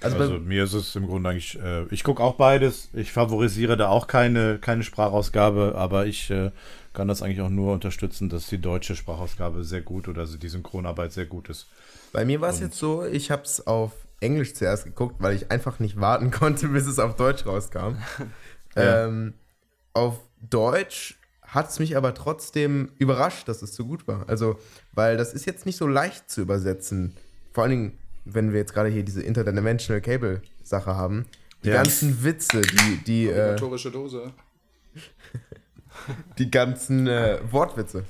Also, 0.00 0.16
also 0.16 0.38
mir 0.38 0.64
ist 0.64 0.72
es 0.72 0.96
im 0.96 1.06
Grunde 1.06 1.28
eigentlich, 1.28 1.58
äh, 1.58 1.84
ich 1.90 2.02
gucke 2.02 2.22
auch 2.22 2.36
beides. 2.36 2.88
Ich 2.94 3.12
favorisiere 3.12 3.76
da 3.76 3.88
auch 3.88 4.06
keine, 4.06 4.58
keine 4.58 4.84
Sprachausgabe, 4.84 5.74
aber 5.76 6.06
ich 6.06 6.30
äh, 6.30 6.50
kann 6.92 7.08
das 7.08 7.22
eigentlich 7.22 7.40
auch 7.40 7.50
nur 7.50 7.72
unterstützen, 7.72 8.28
dass 8.28 8.48
die 8.48 8.58
deutsche 8.58 8.96
Sprachausgabe 8.96 9.64
sehr 9.64 9.80
gut 9.80 10.08
oder 10.08 10.22
also 10.22 10.38
die 10.38 10.48
Synchronarbeit 10.48 11.12
sehr 11.12 11.26
gut 11.26 11.48
ist. 11.48 11.68
Bei 12.12 12.24
mir 12.24 12.40
war 12.40 12.50
es 12.50 12.60
jetzt 12.60 12.78
so, 12.78 13.04
ich 13.04 13.30
habe 13.30 13.42
es 13.42 13.66
auf 13.66 13.92
Englisch 14.20 14.54
zuerst 14.54 14.84
geguckt, 14.84 15.16
weil 15.18 15.34
ich 15.34 15.50
einfach 15.50 15.78
nicht 15.78 16.00
warten 16.00 16.30
konnte, 16.32 16.68
bis 16.68 16.86
es 16.86 16.98
auf 16.98 17.16
Deutsch 17.16 17.46
rauskam. 17.46 17.96
ja. 18.76 19.06
ähm, 19.06 19.34
auf 19.92 20.18
Deutsch 20.48 21.18
hat 21.42 21.68
es 21.68 21.78
mich 21.78 21.96
aber 21.96 22.14
trotzdem 22.14 22.90
überrascht, 22.98 23.48
dass 23.48 23.62
es 23.62 23.74
so 23.74 23.84
gut 23.84 24.06
war. 24.06 24.28
Also, 24.28 24.58
weil 24.92 25.16
das 25.16 25.34
ist 25.34 25.46
jetzt 25.46 25.66
nicht 25.66 25.76
so 25.76 25.86
leicht 25.86 26.30
zu 26.30 26.42
übersetzen. 26.42 27.16
Vor 27.52 27.64
allen 27.64 27.70
Dingen, 27.70 27.98
wenn 28.24 28.52
wir 28.52 28.60
jetzt 28.60 28.72
gerade 28.72 28.88
hier 28.88 29.02
diese 29.02 29.22
Interdimensional 29.22 30.00
Cable 30.00 30.42
Sache 30.62 30.94
haben. 30.94 31.26
Die 31.64 31.68
ja. 31.68 31.74
ganzen 31.74 32.24
Witze, 32.24 32.62
die, 32.62 33.04
die. 33.04 33.26
Äh, 33.28 33.56
Dose. 33.56 34.32
die 36.38 36.50
ganzen 36.50 37.06
äh, 37.06 37.38
Wortwitze. 37.50 38.04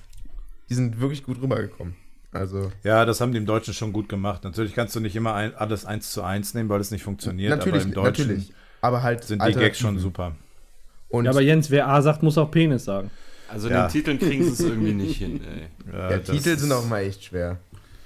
Die 0.68 0.74
sind 0.74 1.00
wirklich 1.00 1.24
gut 1.24 1.40
rübergekommen. 1.40 1.96
Also. 2.32 2.70
Ja, 2.84 3.04
das 3.04 3.20
haben 3.20 3.32
die 3.32 3.38
im 3.38 3.46
Deutschen 3.46 3.74
schon 3.74 3.92
gut 3.92 4.08
gemacht. 4.08 4.44
Natürlich 4.44 4.74
kannst 4.74 4.94
du 4.94 5.00
nicht 5.00 5.16
immer 5.16 5.34
ein, 5.34 5.54
alles 5.54 5.84
eins 5.84 6.12
zu 6.12 6.22
eins 6.22 6.54
nehmen, 6.54 6.68
weil 6.68 6.80
es 6.80 6.90
nicht 6.90 7.02
funktioniert. 7.02 7.50
Natürlich, 7.50 7.82
aber 7.82 7.88
im 7.88 7.94
Deutschen 7.94 8.28
natürlich. 8.28 8.52
Aber 8.80 9.02
halt 9.02 9.24
sind 9.24 9.44
die 9.44 9.52
Gags 9.52 9.78
schon 9.78 9.98
super. 9.98 10.36
Und 11.08 11.24
ja, 11.24 11.32
aber 11.32 11.40
Jens, 11.40 11.70
wer 11.70 11.88
A 11.88 12.00
sagt, 12.02 12.22
muss 12.22 12.38
auch 12.38 12.50
Penis 12.50 12.84
sagen. 12.84 13.10
Also 13.48 13.66
in 13.66 13.74
ja. 13.74 13.86
den 13.86 13.90
Titeln 13.90 14.18
kriegen 14.18 14.44
sie 14.44 14.50
es 14.50 14.60
irgendwie 14.60 14.92
nicht 14.92 15.16
hin, 15.16 15.40
ey. 15.42 15.92
Ja, 15.92 16.10
ja 16.12 16.18
Titel 16.18 16.56
sind 16.56 16.70
auch 16.70 16.86
mal 16.86 17.00
echt 17.00 17.24
schwer. 17.24 17.58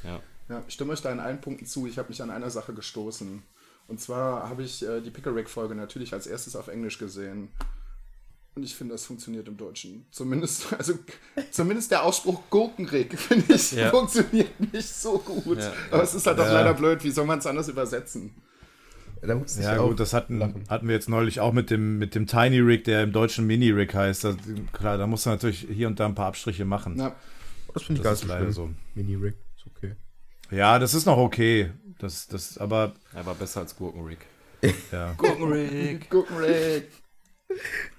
Ja. 0.02 0.20
Ja, 0.48 0.62
ich 0.66 0.74
stimme 0.74 0.92
euch 0.92 1.02
da 1.02 1.12
in 1.12 1.20
allen 1.20 1.40
Punkten 1.40 1.66
zu. 1.66 1.86
Ich 1.86 1.98
habe 1.98 2.08
mich 2.08 2.22
an 2.22 2.30
einer 2.30 2.50
Sache 2.50 2.72
gestoßen. 2.72 3.42
Und 3.88 4.00
zwar 4.00 4.48
habe 4.48 4.62
ich 4.62 4.86
äh, 4.86 5.00
die 5.00 5.10
Pickle 5.10 5.34
Rick-Folge 5.34 5.74
natürlich 5.74 6.14
als 6.14 6.26
erstes 6.26 6.56
auf 6.56 6.68
Englisch 6.68 6.98
gesehen. 6.98 7.48
Und 8.56 8.62
ich 8.62 8.74
finde, 8.74 8.94
das 8.94 9.04
funktioniert 9.04 9.48
im 9.48 9.56
Deutschen. 9.56 10.06
Zumindest, 10.10 10.72
also, 10.78 10.94
zumindest 11.50 11.90
der 11.90 12.04
Ausspruch 12.04 12.42
Gurkenrick, 12.50 13.18
finde 13.18 13.54
ich, 13.54 13.72
ja. 13.72 13.90
funktioniert 13.90 14.72
nicht 14.72 14.88
so 14.88 15.18
gut. 15.18 15.58
Ja. 15.58 15.72
Aber 15.90 16.02
es 16.02 16.14
ist 16.14 16.26
halt 16.26 16.38
auch 16.38 16.46
leider 16.46 16.74
blöd. 16.74 17.02
Wie 17.02 17.10
soll 17.10 17.26
man 17.26 17.40
es 17.40 17.46
anders 17.46 17.68
übersetzen? 17.68 18.30
Da 19.26 19.40
ja, 19.58 19.78
gut, 19.78 19.98
das 20.00 20.12
hatten, 20.12 20.66
hatten 20.68 20.86
wir 20.86 20.94
jetzt 20.94 21.08
neulich 21.08 21.40
auch 21.40 21.54
mit 21.54 21.70
dem, 21.70 21.98
mit 21.98 22.14
dem 22.14 22.26
Tiny 22.26 22.60
Rig, 22.60 22.84
der 22.84 23.02
im 23.02 23.12
Deutschen 23.12 23.46
Mini 23.46 23.70
Rig 23.70 23.94
heißt. 23.94 24.24
Das, 24.24 24.36
klar, 24.74 24.98
da 24.98 25.06
muss 25.06 25.24
man 25.24 25.36
natürlich 25.36 25.60
hier 25.60 25.86
und 25.86 25.98
da 25.98 26.04
ein 26.04 26.14
paar 26.14 26.26
Abstriche 26.26 26.66
machen. 26.66 26.98
Ja. 26.98 27.16
Das 27.72 27.84
finde 27.84 28.02
ich 28.02 28.04
das 28.04 28.28
gar 28.28 28.40
nicht 28.40 28.54
so. 28.54 28.68
Mini 28.94 29.14
Rig 29.14 29.34
ist 29.56 29.66
okay. 29.66 29.94
Ja, 30.50 30.78
das 30.78 30.92
ist 30.92 31.06
noch 31.06 31.16
okay. 31.16 31.70
Das, 31.98 32.28
das, 32.28 32.58
aber. 32.58 32.92
Er 33.14 33.24
war 33.24 33.34
besser 33.34 33.60
als 33.60 33.74
Gurkenrig. 33.74 34.18
Ja. 34.92 35.14
Gurkenrig. 35.14 36.10
Gurkenrig. 36.10 36.84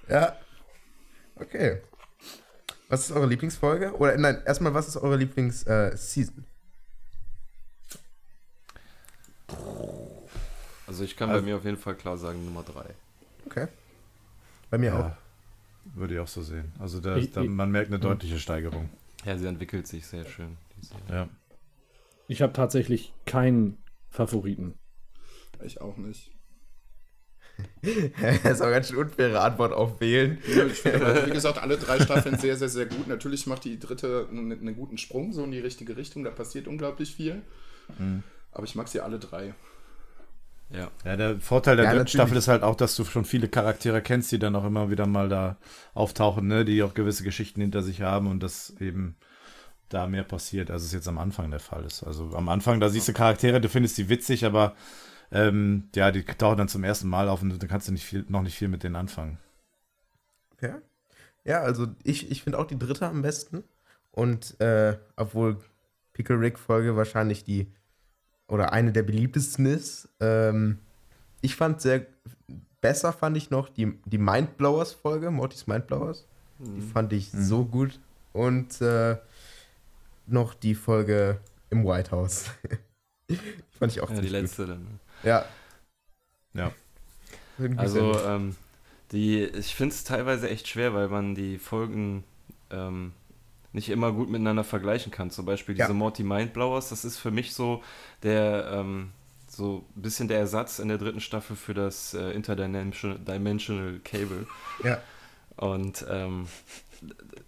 ja. 0.08 0.36
Okay. 1.36 1.80
Was 2.88 3.08
ist 3.08 3.12
eure 3.16 3.26
Lieblingsfolge? 3.26 3.96
Oder 3.96 4.16
nein, 4.16 4.42
erstmal, 4.44 4.72
was 4.74 4.88
ist 4.88 4.96
eure 4.96 5.16
Lieblingsseason? 5.16 6.44
Äh, 9.48 9.52
also 10.86 11.04
ich 11.04 11.16
kann 11.16 11.30
also, 11.30 11.42
bei 11.42 11.46
mir 11.46 11.56
auf 11.56 11.64
jeden 11.64 11.76
Fall 11.76 11.96
klar 11.96 12.16
sagen 12.16 12.44
Nummer 12.44 12.62
3. 12.62 12.84
Okay. 13.46 13.68
Bei 14.70 14.78
mir 14.78 14.92
ja, 14.92 15.00
auch. 15.00 15.96
Würde 15.96 16.14
ich 16.14 16.20
auch 16.20 16.28
so 16.28 16.42
sehen. 16.42 16.72
Also 16.78 17.00
da, 17.00 17.16
ich, 17.16 17.32
da, 17.32 17.42
man 17.42 17.70
merkt 17.70 17.88
eine 17.88 17.98
deutliche 17.98 18.38
Steigerung. 18.38 18.88
Ja, 19.24 19.36
sie 19.36 19.46
entwickelt 19.46 19.86
sich 19.86 20.06
sehr 20.06 20.24
schön. 20.24 20.56
Ja. 21.08 21.28
Ich 22.28 22.42
habe 22.42 22.52
tatsächlich 22.52 23.12
keinen 23.24 23.78
Favoriten. 24.10 24.74
Ich 25.64 25.80
auch 25.80 25.96
nicht. 25.96 26.35
das 28.42 28.52
ist 28.52 28.60
auch 28.62 28.70
ganz 28.70 28.88
schön 28.88 28.98
unfaire 28.98 29.40
Antwort 29.40 29.72
auf 29.72 30.00
wählen. 30.00 30.38
Finde, 30.38 31.26
wie 31.26 31.30
gesagt, 31.30 31.58
alle 31.58 31.76
drei 31.76 32.00
Staffeln 32.00 32.38
sehr, 32.38 32.56
sehr, 32.56 32.68
sehr 32.68 32.86
gut. 32.86 33.08
Natürlich 33.08 33.46
macht 33.46 33.64
die 33.64 33.78
dritte 33.78 34.28
einen, 34.30 34.52
einen 34.52 34.76
guten 34.76 34.98
Sprung 34.98 35.32
so 35.32 35.44
in 35.44 35.50
die 35.50 35.60
richtige 35.60 35.96
Richtung. 35.96 36.24
Da 36.24 36.30
passiert 36.30 36.68
unglaublich 36.68 37.14
viel. 37.14 37.42
Mhm. 37.98 38.22
Aber 38.52 38.64
ich 38.64 38.74
mag 38.74 38.88
sie 38.88 39.00
alle 39.00 39.18
drei. 39.18 39.54
Ja. 40.70 40.90
ja, 41.04 41.16
der 41.16 41.38
Vorteil 41.40 41.76
der 41.76 41.84
ja, 41.84 41.92
dritten 41.92 42.08
Staffel 42.08 42.36
ist 42.36 42.48
halt 42.48 42.64
auch, 42.64 42.74
dass 42.74 42.96
du 42.96 43.04
schon 43.04 43.24
viele 43.24 43.48
Charaktere 43.48 44.02
kennst, 44.02 44.32
die 44.32 44.38
dann 44.38 44.56
auch 44.56 44.64
immer 44.64 44.90
wieder 44.90 45.06
mal 45.06 45.28
da 45.28 45.56
auftauchen, 45.94 46.48
ne? 46.48 46.64
die 46.64 46.82
auch 46.82 46.94
gewisse 46.94 47.22
Geschichten 47.22 47.60
hinter 47.60 47.82
sich 47.82 48.02
haben 48.02 48.26
und 48.26 48.42
das 48.42 48.74
eben 48.80 49.16
da 49.88 50.08
mehr 50.08 50.24
passiert, 50.24 50.70
als 50.70 50.82
es 50.82 50.92
jetzt 50.92 51.06
am 51.06 51.18
Anfang 51.18 51.50
der 51.50 51.60
Fall 51.60 51.84
ist. 51.84 52.02
Also 52.02 52.30
am 52.34 52.48
Anfang, 52.48 52.80
da 52.80 52.88
siehst 52.88 53.06
du 53.06 53.12
Charaktere, 53.12 53.60
du 53.60 53.68
findest 53.68 53.96
die 53.98 54.08
witzig, 54.08 54.44
aber 54.44 54.74
ähm, 55.32 55.88
ja, 55.94 56.10
die 56.10 56.24
tauchen 56.24 56.58
dann 56.58 56.68
zum 56.68 56.84
ersten 56.84 57.08
Mal 57.08 57.28
auf 57.28 57.42
und 57.42 57.50
dann 57.50 57.68
kannst 57.68 57.88
du 57.88 57.92
nicht 57.92 58.04
viel, 58.04 58.24
noch 58.28 58.42
nicht 58.42 58.56
viel 58.56 58.68
mit 58.68 58.82
denen 58.82 58.96
anfangen. 58.96 59.38
Okay. 60.52 60.74
Ja, 61.44 61.60
also 61.60 61.88
ich, 62.02 62.30
ich 62.30 62.42
finde 62.42 62.58
auch 62.58 62.66
die 62.66 62.78
dritte 62.78 63.06
am 63.06 63.22
besten. 63.22 63.64
Und 64.10 64.58
äh, 64.60 64.96
obwohl 65.16 65.58
Pickle 66.12 66.40
Rick 66.40 66.58
Folge 66.58 66.96
wahrscheinlich 66.96 67.44
die 67.44 67.70
oder 68.48 68.72
eine 68.72 68.92
der 68.92 69.02
beliebtesten 69.02 69.66
ist, 69.66 70.08
ähm, 70.20 70.78
ich 71.42 71.56
fand 71.56 71.80
sehr 71.80 72.06
besser 72.80 73.12
fand 73.12 73.36
ich 73.36 73.50
noch 73.50 73.68
die, 73.68 73.98
die 74.04 74.18
Mindblowers 74.18 74.92
Folge, 74.92 75.30
Mortys 75.30 75.66
Mindblowers. 75.66 76.26
Mhm. 76.58 76.74
Die 76.76 76.80
fand 76.82 77.12
ich 77.12 77.32
mhm. 77.32 77.42
so 77.42 77.64
gut. 77.64 78.00
Und 78.32 78.80
äh, 78.80 79.16
noch 80.26 80.54
die 80.54 80.74
Folge 80.74 81.40
im 81.70 81.84
White 81.84 82.10
House. 82.10 82.50
die 83.30 83.38
fand 83.78 83.92
ich 83.92 84.00
auch 84.00 84.10
ja, 84.10 84.20
die 84.20 84.28
letzte 84.28 84.66
gut. 84.66 84.74
dann. 84.74 85.00
Ja. 85.26 85.44
Ja. 86.54 86.72
also, 87.76 88.18
ähm, 88.24 88.56
die, 89.12 89.42
ich 89.42 89.74
finde 89.74 89.94
es 89.94 90.04
teilweise 90.04 90.48
echt 90.48 90.68
schwer, 90.68 90.94
weil 90.94 91.08
man 91.08 91.34
die 91.34 91.58
Folgen 91.58 92.24
ähm, 92.70 93.12
nicht 93.72 93.90
immer 93.90 94.12
gut 94.12 94.30
miteinander 94.30 94.64
vergleichen 94.64 95.12
kann. 95.12 95.30
Zum 95.30 95.44
Beispiel 95.44 95.74
diese 95.74 95.88
ja. 95.88 95.94
Morty 95.94 96.22
Mindblowers, 96.22 96.88
das 96.88 97.04
ist 97.04 97.18
für 97.18 97.30
mich 97.30 97.54
so 97.54 97.82
der, 98.22 98.70
ähm, 98.72 99.10
so 99.48 99.84
ein 99.96 100.02
bisschen 100.02 100.28
der 100.28 100.38
Ersatz 100.38 100.78
in 100.78 100.88
der 100.88 100.98
dritten 100.98 101.20
Staffel 101.20 101.56
für 101.56 101.74
das 101.74 102.14
äh, 102.14 102.30
Interdimensional 102.30 104.00
Cable. 104.04 104.46
Ja. 104.82 105.00
Und 105.56 106.06
ähm, 106.08 106.46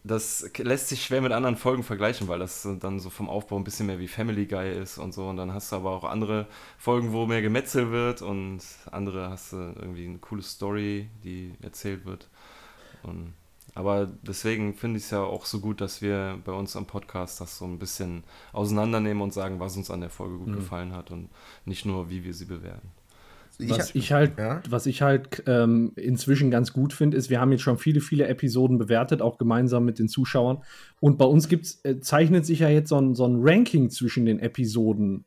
das 0.05 0.51
lässt 0.59 0.89
sich 0.89 1.05
schwer 1.05 1.21
mit 1.21 1.33
anderen 1.33 1.57
Folgen 1.57 1.83
vergleichen, 1.83 2.29
weil 2.29 2.39
das 2.39 2.67
dann 2.81 3.01
so 3.01 3.11
vom 3.11 3.29
Aufbau 3.29 3.57
ein 3.57 3.65
bisschen 3.65 3.87
mehr 3.87 3.99
wie 3.99 4.09
Family 4.09 4.47
Guy 4.47 4.71
ist 4.71 4.99
und 4.99 5.13
so. 5.13 5.29
Und 5.29 5.37
dann 5.37 5.53
hast 5.53 5.73
du 5.73 5.77
aber 5.77 5.91
auch 5.91 6.05
andere 6.05 6.47
Folgen, 6.79 7.13
wo 7.13 7.27
mehr 7.27 7.43
gemetzelt 7.43 7.91
wird 7.91 8.23
und 8.23 8.61
andere 8.91 9.31
hast 9.31 9.53
du 9.53 9.57
irgendwie 9.57 10.07
eine 10.07 10.19
coole 10.19 10.43
Story, 10.43 11.09
die 11.25 11.55
erzählt 11.63 12.05
wird. 12.07 12.29
Und, 13.03 13.35
aber 13.75 14.07
deswegen 14.23 14.75
finde 14.75 14.99
ich 14.99 15.05
es 15.05 15.11
ja 15.11 15.23
auch 15.23 15.45
so 15.45 15.61
gut, 15.61 15.81
dass 15.81 16.03
wir 16.03 16.41
bei 16.45 16.53
uns 16.53 16.77
am 16.77 16.87
Podcast 16.87 17.41
das 17.41 17.59
so 17.59 17.65
ein 17.65 17.79
bisschen 17.79 18.25
auseinandernehmen 18.53 19.23
und 19.23 19.33
sagen, 19.33 19.61
was 19.61 19.77
uns 19.77 19.91
an 19.91 20.01
der 20.01 20.11
Folge 20.11 20.39
gut 20.39 20.49
mhm. 20.49 20.57
gefallen 20.57 20.93
hat 20.93 21.11
und 21.11 21.29
nicht 21.65 21.85
nur, 21.85 22.11
wie 22.11 22.25
wir 22.25 22.35
sie 22.35 22.47
bewerten. 22.47 22.91
Was, 23.59 23.95
ich 23.95 24.13
halt, 24.13 24.39
ja? 24.39 24.63
was 24.69 24.87
ich 24.87 25.03
halt 25.03 25.43
ähm, 25.47 25.93
inzwischen 25.97 26.51
ganz 26.51 26.73
gut 26.73 26.93
finde, 26.93 27.17
ist, 27.17 27.31
wir 27.31 27.41
haben 27.41 27.51
jetzt 27.53 27.63
schon 27.63 27.79
viele, 27.79 28.01
viele 28.01 28.27
Episoden 28.27 28.79
bewertet, 28.79 29.21
auch 29.21 29.39
gemeinsam 29.39 29.85
mit 29.85 29.99
den 29.99 30.09
Zuschauern. 30.09 30.63
Und 31.01 31.19
bei 31.19 31.25
uns 31.25 31.49
gibt's, 31.49 31.81
äh, 31.85 32.01
zeichnet 32.01 32.47
sich 32.47 32.61
ja 32.61 32.69
jetzt 32.69 32.89
so 32.89 33.01
ein, 33.01 33.15
so 33.15 33.27
ein 33.27 33.39
Ranking 33.41 33.91
zwischen 33.91 34.27
den 34.27 34.39
Episoden 34.39 35.25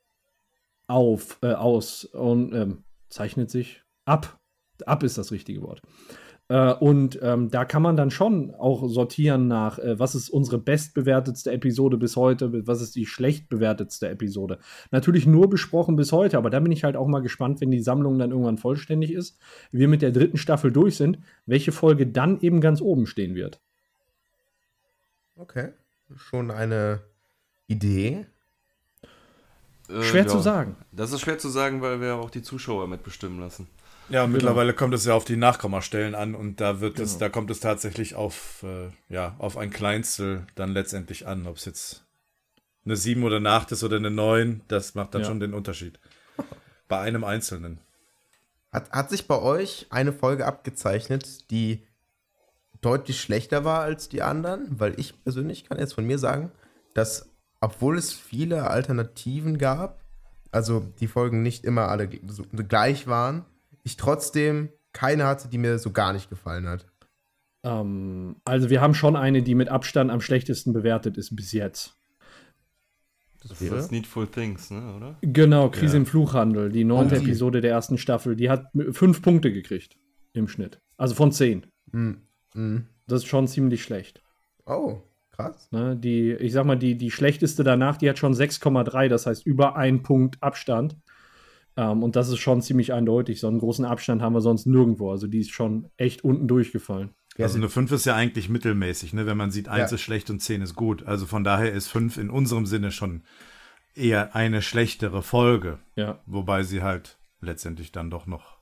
auf, 0.87 1.39
äh, 1.41 1.53
aus 1.53 2.05
und 2.05 2.53
ähm, 2.53 2.83
zeichnet 3.09 3.49
sich 3.49 3.83
ab. 4.05 4.39
Ab 4.85 5.03
ist 5.03 5.17
das 5.17 5.31
richtige 5.31 5.61
Wort. 5.61 5.81
Äh, 6.51 6.73
und 6.73 7.17
ähm, 7.21 7.49
da 7.49 7.63
kann 7.63 7.81
man 7.81 7.95
dann 7.95 8.11
schon 8.11 8.53
auch 8.53 8.85
sortieren 8.89 9.47
nach, 9.47 9.79
äh, 9.79 9.97
was 9.97 10.15
ist 10.15 10.29
unsere 10.29 10.57
bestbewertetste 10.57 11.49
Episode 11.49 11.97
bis 11.97 12.17
heute, 12.17 12.67
was 12.67 12.81
ist 12.81 12.97
die 12.97 13.05
schlecht 13.05 13.47
bewertetste 13.47 14.09
Episode. 14.09 14.59
Natürlich 14.91 15.25
nur 15.25 15.49
besprochen 15.49 15.95
bis 15.95 16.11
heute, 16.11 16.37
aber 16.37 16.49
da 16.49 16.59
bin 16.59 16.73
ich 16.73 16.83
halt 16.83 16.97
auch 16.97 17.07
mal 17.07 17.21
gespannt, 17.21 17.61
wenn 17.61 17.71
die 17.71 17.79
Sammlung 17.79 18.19
dann 18.19 18.31
irgendwann 18.31 18.57
vollständig 18.57 19.13
ist, 19.13 19.39
wir 19.71 19.87
mit 19.87 20.01
der 20.01 20.11
dritten 20.11 20.35
Staffel 20.35 20.73
durch 20.73 20.97
sind, 20.97 21.19
welche 21.45 21.71
Folge 21.71 22.05
dann 22.05 22.41
eben 22.41 22.59
ganz 22.59 22.81
oben 22.81 23.05
stehen 23.05 23.33
wird. 23.33 23.61
Okay, 25.37 25.69
schon 26.17 26.51
eine 26.51 26.99
Idee. 27.67 28.25
Äh, 29.87 30.01
schwer 30.01 30.23
ja. 30.23 30.27
zu 30.27 30.39
sagen. 30.39 30.75
Das 30.91 31.13
ist 31.13 31.21
schwer 31.21 31.37
zu 31.37 31.47
sagen, 31.47 31.81
weil 31.81 32.01
wir 32.01 32.15
auch 32.15 32.29
die 32.29 32.41
Zuschauer 32.41 32.89
mitbestimmen 32.89 33.39
lassen. 33.39 33.69
Ja, 34.11 34.25
genau. 34.25 34.33
mittlerweile 34.33 34.73
kommt 34.73 34.93
es 34.93 35.05
ja 35.05 35.13
auf 35.13 35.23
die 35.23 35.37
Nachkommastellen 35.37 36.15
an 36.15 36.35
und 36.35 36.59
da 36.59 36.81
wird 36.81 36.95
genau. 36.95 37.05
es, 37.05 37.17
da 37.17 37.29
kommt 37.29 37.49
es 37.49 37.61
tatsächlich 37.61 38.15
auf, 38.15 38.63
äh, 38.63 38.89
ja, 39.13 39.35
auf 39.37 39.57
ein 39.57 39.69
Kleinstel 39.69 40.45
dann 40.55 40.71
letztendlich 40.71 41.27
an. 41.27 41.47
Ob 41.47 41.57
es 41.57 41.65
jetzt 41.65 42.05
eine 42.85 42.97
7 42.97 43.23
oder 43.23 43.37
eine 43.37 43.49
8 43.49 43.71
ist 43.71 43.83
oder 43.83 43.95
eine 43.95 44.11
9, 44.11 44.61
das 44.67 44.95
macht 44.95 45.13
dann 45.15 45.21
ja. 45.21 45.27
schon 45.27 45.39
den 45.39 45.53
Unterschied. 45.53 45.99
Bei 46.89 46.99
einem 46.99 47.23
Einzelnen. 47.23 47.79
Hat, 48.71 48.91
hat 48.91 49.09
sich 49.09 49.27
bei 49.27 49.39
euch 49.39 49.87
eine 49.89 50.11
Folge 50.11 50.45
abgezeichnet, 50.45 51.49
die 51.49 51.85
deutlich 52.81 53.21
schlechter 53.21 53.63
war 53.63 53.81
als 53.81 54.09
die 54.09 54.21
anderen? 54.21 54.67
Weil 54.79 54.99
ich 54.99 55.23
persönlich 55.23 55.65
kann 55.65 55.79
jetzt 55.79 55.93
von 55.93 56.05
mir 56.05 56.17
sagen, 56.17 56.51
dass, 56.93 57.29
obwohl 57.61 57.97
es 57.97 58.11
viele 58.11 58.69
Alternativen 58.69 59.57
gab, 59.57 60.01
also 60.51 60.81
die 60.99 61.07
Folgen 61.07 61.43
nicht 61.43 61.63
immer 61.63 61.87
alle 61.87 62.09
gleich 62.09 63.07
waren, 63.07 63.45
ich 63.83 63.97
trotzdem 63.97 64.69
keine 64.93 65.25
hatte, 65.25 65.47
die 65.47 65.57
mir 65.57 65.79
so 65.79 65.91
gar 65.91 66.13
nicht 66.13 66.29
gefallen 66.29 66.67
hat. 66.67 66.85
Ähm, 67.63 68.37
also 68.45 68.69
wir 68.69 68.81
haben 68.81 68.93
schon 68.93 69.15
eine, 69.15 69.43
die 69.43 69.55
mit 69.55 69.69
Abstand 69.69 70.11
am 70.11 70.21
schlechtesten 70.21 70.73
bewertet 70.73 71.17
ist 71.17 71.35
bis 71.35 71.51
jetzt. 71.51 71.97
Das, 73.41 73.57
das 73.57 73.61
ist 73.61 73.91
Needful 73.91 74.27
Things, 74.27 74.69
ne, 74.69 74.93
oder? 74.95 75.17
Genau, 75.21 75.69
Krise 75.69 75.93
ja. 75.93 76.01
im 76.01 76.05
Fluchhandel, 76.05 76.69
die 76.69 76.83
neunte 76.83 77.15
oh, 77.15 77.19
Episode 77.19 77.61
der 77.61 77.71
ersten 77.71 77.97
Staffel. 77.97 78.35
Die 78.35 78.49
hat 78.49 78.67
fünf 78.91 79.21
Punkte 79.23 79.51
gekriegt 79.51 79.97
im 80.33 80.47
Schnitt. 80.47 80.79
Also 80.97 81.15
von 81.15 81.31
zehn. 81.31 81.65
Mm. 81.91 82.11
Mm. 82.53 82.85
Das 83.07 83.23
ist 83.23 83.27
schon 83.27 83.47
ziemlich 83.47 83.83
schlecht. 83.83 84.21
Oh, 84.67 85.01
krass. 85.31 85.69
Ne, 85.71 85.97
die, 85.97 86.33
ich 86.33 86.53
sag 86.53 86.65
mal, 86.65 86.77
die, 86.77 86.95
die 86.95 87.09
schlechteste 87.09 87.63
danach, 87.63 87.97
die 87.97 88.09
hat 88.09 88.19
schon 88.19 88.33
6,3, 88.33 89.07
das 89.07 89.25
heißt 89.25 89.45
über 89.45 89.75
einen 89.75 90.03
Punkt 90.03 90.37
Abstand. 90.41 90.95
Ähm, 91.77 92.03
und 92.03 92.15
das 92.15 92.29
ist 92.29 92.39
schon 92.39 92.61
ziemlich 92.61 92.93
eindeutig. 92.93 93.39
So 93.39 93.47
einen 93.47 93.59
großen 93.59 93.85
Abstand 93.85 94.21
haben 94.21 94.33
wir 94.33 94.41
sonst 94.41 94.65
nirgendwo. 94.65 95.11
Also 95.11 95.27
die 95.27 95.39
ist 95.39 95.51
schon 95.51 95.89
echt 95.97 96.23
unten 96.23 96.47
durchgefallen. 96.47 97.11
Also 97.39 97.57
eine 97.57 97.69
5 97.69 97.91
ist 97.93 98.05
ja 98.05 98.15
eigentlich 98.15 98.49
mittelmäßig, 98.49 99.13
ne? 99.13 99.25
wenn 99.25 99.37
man 99.37 99.51
sieht, 99.51 99.67
1 99.67 99.91
ja. 99.91 99.95
ist 99.95 100.01
schlecht 100.01 100.29
und 100.29 100.41
10 100.41 100.61
ist 100.61 100.75
gut. 100.75 101.03
Also 101.03 101.25
von 101.25 101.43
daher 101.43 101.71
ist 101.71 101.87
5 101.87 102.17
in 102.17 102.29
unserem 102.29 102.65
Sinne 102.65 102.91
schon 102.91 103.23
eher 103.95 104.35
eine 104.35 104.61
schlechtere 104.61 105.23
Folge. 105.23 105.79
Ja. 105.95 106.19
Wobei 106.25 106.63
sie 106.63 106.83
halt 106.83 107.17
letztendlich 107.39 107.91
dann 107.91 108.11
doch 108.11 108.27
noch 108.27 108.59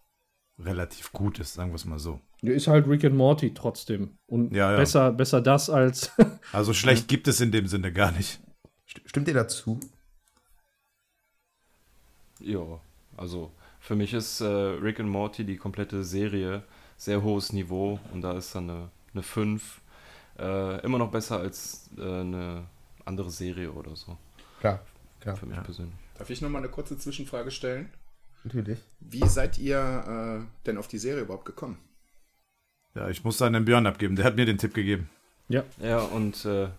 relativ 0.58 1.12
gut 1.14 1.40
ist, 1.40 1.54
sagen 1.54 1.72
wir 1.72 1.76
es 1.76 1.86
mal 1.86 2.00
so. 2.00 2.22
Ist 2.42 2.68
halt 2.68 2.88
Rick 2.88 3.04
and 3.04 3.16
Morty 3.16 3.54
trotzdem. 3.54 4.18
Und 4.28 4.54
ja, 4.54 4.72
ja. 4.72 4.78
Besser, 4.78 5.12
besser 5.12 5.42
das 5.42 5.70
als. 5.70 6.12
also 6.54 6.74
schlecht 6.74 7.08
gibt 7.08 7.28
es 7.28 7.42
in 7.42 7.52
dem 7.52 7.68
Sinne 7.68 7.92
gar 7.92 8.12
nicht. 8.12 8.40
Stimmt 9.06 9.28
ihr 9.28 9.34
dazu? 9.34 9.80
Ja. 12.40 12.82
Also 13.20 13.52
für 13.80 13.96
mich 13.96 14.14
ist 14.14 14.40
äh, 14.40 14.46
Rick 14.46 15.00
and 15.00 15.10
Morty 15.10 15.44
die 15.44 15.58
komplette 15.58 16.04
Serie 16.04 16.64
sehr 16.96 17.22
hohes 17.22 17.52
Niveau 17.52 18.00
und 18.14 18.22
da 18.22 18.38
ist 18.38 18.56
dann 18.56 18.70
eine, 18.70 18.90
eine 19.14 19.24
5 19.24 19.82
äh, 20.38 20.82
immer 20.86 20.98
noch 20.98 21.12
besser 21.12 21.40
als 21.40 21.90
äh, 21.98 22.02
eine 22.02 22.66
andere 23.04 23.30
Serie 23.30 23.72
oder 23.72 23.96
so. 23.96 24.18
Klar, 24.62 24.80
klar. 25.20 25.36
Für 25.36 25.46
mich 25.46 25.58
ja. 25.58 25.64
persönlich. 25.64 25.96
Darf 26.18 26.30
ich 26.30 26.42
nochmal 26.42 26.62
eine 26.62 26.72
kurze 26.72 26.98
Zwischenfrage 26.98 27.52
stellen? 27.52 27.90
Natürlich. 28.46 28.80
Wie 29.02 29.28
seid 29.28 29.58
ihr 29.58 30.46
äh, 30.46 30.66
denn 30.66 30.78
auf 30.78 30.88
die 30.88 30.98
Serie 30.98 31.24
überhaupt 31.24 31.46
gekommen? 31.46 31.78
Ja, 32.96 33.10
ich 33.10 33.24
muss 33.26 33.38
da 33.38 33.48
einen 33.48 33.66
Björn 33.66 33.86
abgeben. 33.86 34.16
Der 34.16 34.26
hat 34.26 34.38
mir 34.38 34.46
den 34.46 34.58
Tipp 34.58 34.74
gegeben. 34.74 35.10
Ja. 35.50 35.64
Ja, 35.82 36.00
und 36.00 36.46
äh, 36.46 36.70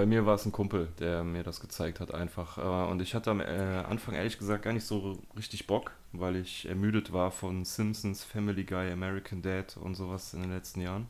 bei 0.00 0.06
mir 0.06 0.24
war 0.24 0.36
es 0.36 0.46
ein 0.46 0.52
Kumpel, 0.52 0.88
der 0.98 1.24
mir 1.24 1.42
das 1.42 1.60
gezeigt 1.60 2.00
hat 2.00 2.14
einfach. 2.14 2.56
Äh, 2.56 2.90
und 2.90 3.02
ich 3.02 3.14
hatte 3.14 3.30
am 3.30 3.40
äh, 3.40 3.44
Anfang 3.44 4.14
ehrlich 4.14 4.38
gesagt 4.38 4.62
gar 4.62 4.72
nicht 4.72 4.86
so 4.86 5.18
richtig 5.36 5.66
Bock, 5.66 5.92
weil 6.12 6.36
ich 6.36 6.64
ermüdet 6.64 7.12
war 7.12 7.30
von 7.30 7.66
Simpsons, 7.66 8.24
Family 8.24 8.64
Guy, 8.64 8.90
American 8.90 9.42
Dad 9.42 9.76
und 9.76 9.96
sowas 9.96 10.32
in 10.32 10.40
den 10.40 10.52
letzten 10.52 10.80
Jahren. 10.80 11.06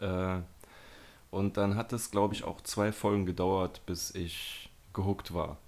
Äh, 0.00 0.40
und 1.30 1.56
dann 1.56 1.76
hat 1.76 1.92
es, 1.92 2.10
glaube 2.10 2.34
ich, 2.34 2.42
auch 2.42 2.60
zwei 2.62 2.90
Folgen 2.90 3.24
gedauert, 3.24 3.86
bis 3.86 4.12
ich 4.16 4.68
gehuckt 4.92 5.32
war. 5.32 5.58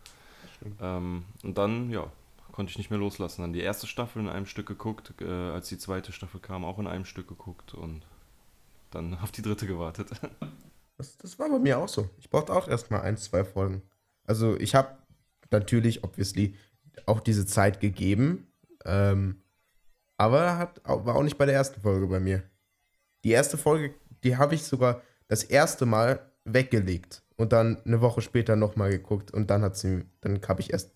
Ähm, 0.81 1.27
und 1.45 1.57
dann, 1.57 1.89
ja, 1.91 2.11
konnte 2.51 2.71
ich 2.71 2.79
nicht 2.79 2.91
mehr 2.91 2.99
loslassen. 2.99 3.43
Dann 3.43 3.53
die 3.53 3.61
erste 3.61 3.87
Staffel 3.87 4.21
in 4.21 4.29
einem 4.29 4.47
Stück 4.47 4.67
geguckt, 4.67 5.23
als 5.23 5.69
die 5.69 5.79
zweite 5.79 6.11
Staffel 6.11 6.41
kam, 6.41 6.65
auch 6.65 6.81
in 6.81 6.89
einem 6.89 7.05
Stück 7.05 7.29
geguckt 7.29 7.75
und 7.75 8.03
dann 8.91 9.17
auf 9.23 9.31
die 9.31 9.43
dritte 9.43 9.69
gewartet. 9.69 10.11
Das, 10.97 11.17
das 11.19 11.39
war 11.39 11.49
bei 11.49 11.59
mir 11.59 11.79
auch 11.79 11.89
so. 11.89 12.09
Ich 12.19 12.31
brauchte 12.31 12.53
auch 12.53 12.69
erstmal 12.69 13.03
ein, 13.03 13.17
zwei 13.17 13.45
Folgen. 13.45 13.83
Also 14.25 14.57
ich 14.59 14.75
habe 14.75 14.97
natürlich, 15.51 16.05
obviously, 16.05 16.57
auch 17.07 17.21
diese 17.21 17.47
Zeit 17.47 17.81
gegeben. 17.81 18.47
Ähm, 18.85 19.43
aber 20.17 20.59
hat, 20.59 20.81
war 20.85 21.17
auch 21.17 21.23
nicht 21.23 21.39
bei 21.39 21.47
der 21.47 21.55
ersten 21.55 21.81
Folge 21.81 22.07
bei 22.07 22.21
mir. 22.21 22.43
Die 23.25 23.31
erste 23.31 23.57
Folge, 23.57 23.95
die 24.23 24.37
habe 24.37 24.55
ich 24.55 24.63
sogar 24.63 25.03
das 25.29 25.43
erste 25.43 25.87
Mal 25.87 26.31
weggelegt 26.45 27.23
und 27.37 27.53
dann 27.53 27.83
eine 27.85 28.01
Woche 28.01 28.21
später 28.21 28.55
nochmal 28.55 28.91
geguckt 28.91 29.33
und 29.33 29.51
dann 29.51 29.63
hat 29.63 29.77
sie, 29.77 30.05
dann 30.21 30.41
habe 30.47 30.61
ich 30.61 30.73
erst 30.73 30.93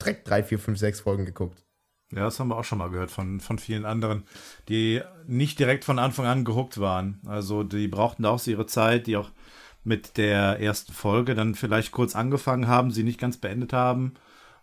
direkt 0.00 0.28
drei, 0.28 0.42
vier, 0.42 0.58
fünf, 0.58 0.78
sechs 0.78 1.00
Folgen 1.00 1.26
geguckt. 1.26 1.65
Ja, 2.12 2.20
das 2.20 2.38
haben 2.38 2.48
wir 2.48 2.56
auch 2.56 2.64
schon 2.64 2.78
mal 2.78 2.90
gehört 2.90 3.10
von, 3.10 3.40
von 3.40 3.58
vielen 3.58 3.84
anderen, 3.84 4.24
die 4.68 5.02
nicht 5.26 5.58
direkt 5.58 5.84
von 5.84 5.98
Anfang 5.98 6.26
an 6.26 6.44
gehuckt 6.44 6.78
waren. 6.78 7.20
Also 7.26 7.64
die 7.64 7.88
brauchten 7.88 8.22
da 8.22 8.30
auch 8.30 8.38
so 8.38 8.50
ihre 8.50 8.66
Zeit, 8.66 9.06
die 9.06 9.16
auch 9.16 9.30
mit 9.82 10.16
der 10.16 10.60
ersten 10.60 10.92
Folge 10.92 11.34
dann 11.34 11.54
vielleicht 11.54 11.92
kurz 11.92 12.14
angefangen 12.14 12.68
haben, 12.68 12.90
sie 12.90 13.02
nicht 13.02 13.20
ganz 13.20 13.38
beendet 13.38 13.72
haben 13.72 14.14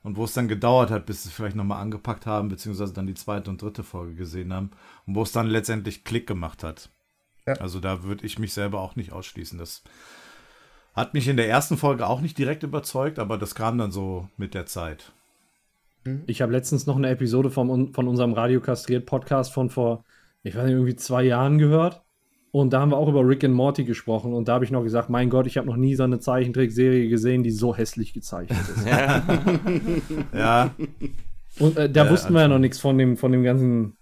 und 0.03 0.17
wo 0.17 0.25
es 0.25 0.34
dann 0.34 0.47
gedauert 0.47 0.91
hat, 0.91 1.06
bis 1.06 1.23
sie 1.23 1.32
vielleicht 1.32 1.56
nochmal 1.56 1.82
angepackt 1.82 2.25
haben, 2.25 2.49
beziehungsweise 2.49 2.93
dann 2.93 3.08
die 3.08 3.13
zweite 3.13 3.49
und 3.49 3.62
dritte 3.62 3.84
Folge 3.84 4.15
gesehen 4.15 4.53
haben 4.53 4.71
und 5.06 5.15
wo 5.15 5.23
es 5.23 5.32
dann 5.32 5.47
letztendlich 5.47 6.03
Klick 6.03 6.27
gemacht 6.27 6.63
hat. 6.63 6.89
Ja. 7.45 7.53
Also 7.56 7.79
da 7.79 8.03
würde 8.03 8.25
ich 8.25 8.39
mich 8.39 8.53
selber 8.53 8.79
auch 8.79 8.95
nicht 8.95 9.12
ausschließen. 9.12 9.58
Das 9.60 9.84
hat 10.93 11.13
mich 11.13 11.27
in 11.27 11.38
der 11.38 11.49
ersten 11.49 11.77
Folge 11.77 12.08
auch 12.08 12.21
nicht 12.21 12.38
direkt 12.38 12.63
überzeugt, 12.63 13.19
aber 13.19 13.38
das 13.38 13.56
kam 13.56 13.77
dann 13.77 13.91
so 13.91 14.29
mit 14.38 14.53
der 14.53 14.65
Zeit. 14.65 15.12
Mhm. 16.06 16.24
Ich 16.28 16.42
habe 16.42 16.52
letztens 16.52 16.86
noch 16.86 16.98
eine 16.98 17.10
Episode 17.10 17.50
vom, 17.50 17.94
von 17.94 18.08
unserem 18.08 18.34
Radio 18.34 18.62
Kastriert 18.62 19.06
Podcast 19.06 19.54
von 19.54 19.70
vor, 19.70 20.04
ich 20.44 20.56
weiß 20.56 20.66
nicht, 20.66 20.74
irgendwie 20.74 20.96
zwei 20.96 21.24
Jahren 21.24 21.58
gehört. 21.58 22.02
Und 22.52 22.72
da 22.72 22.82
haben 22.82 22.92
wir 22.92 22.98
auch 22.98 23.10
über 23.10 23.28
Rick 23.28 23.44
and 23.44 23.56
Morty 23.56 23.84
gesprochen. 23.84 24.32
Und 24.32 24.48
da 24.48 24.54
habe 24.54 24.66
ich 24.66 24.70
noch 24.70 24.84
gesagt, 24.84 25.10
mein 25.10 25.32
Gott, 25.32 25.48
ich 25.48 25.58
habe 25.58 25.66
noch 25.66 25.76
nie 25.76 25.96
so 25.96 26.04
eine 26.04 26.20
Zeichentrickserie 26.20 27.10
gesehen, 27.10 27.42
die 27.42 27.50
so 27.50 27.76
hässlich 27.76 28.13
gezeichnet 28.13 28.60
ist. 28.76 28.86
ja. 28.88 29.24
ja. 30.34 30.76
Und 31.58 31.78
äh, 31.78 31.89
da 31.89 32.06
ja, 32.06 32.12
wussten 32.12 32.34
wir 32.34 32.42
ja 32.42 32.48
noch 32.48 32.60
nichts 32.60 32.80
von 32.80 32.96
dem, 32.98 33.18
von 33.18 33.32
dem 33.32 33.44
ganzen, 33.44 33.98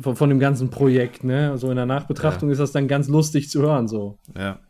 von, 0.00 0.16
von 0.16 0.30
dem 0.30 0.38
ganzen 0.38 0.70
Projekt, 0.70 1.22
ne? 1.22 1.48
So 1.48 1.52
also 1.52 1.70
in 1.70 1.76
der 1.76 1.84
Nachbetrachtung 1.84 2.48
ja. 2.48 2.52
ist 2.52 2.60
das 2.60 2.72
dann 2.72 2.88
ganz 2.88 3.08
lustig 3.08 3.50
zu 3.50 3.60
hören, 3.60 3.88
so. 3.88 4.18
Ja. 4.34 4.60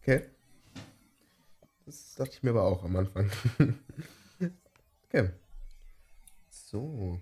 Okay. 0.00 0.22
Das 2.12 2.26
dachte 2.26 2.36
ich 2.36 2.42
mir 2.42 2.50
aber 2.50 2.64
auch 2.64 2.84
am 2.84 2.94
Anfang. 2.94 3.30
okay. 5.08 5.30
So. 6.50 7.18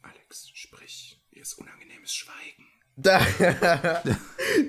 Alex, 0.00 0.48
sprich. 0.54 1.20
Hier 1.28 1.42
ist 1.42 1.58
unangenehmes 1.58 2.14
Schweigen. 2.14 2.64
Da. 2.96 3.20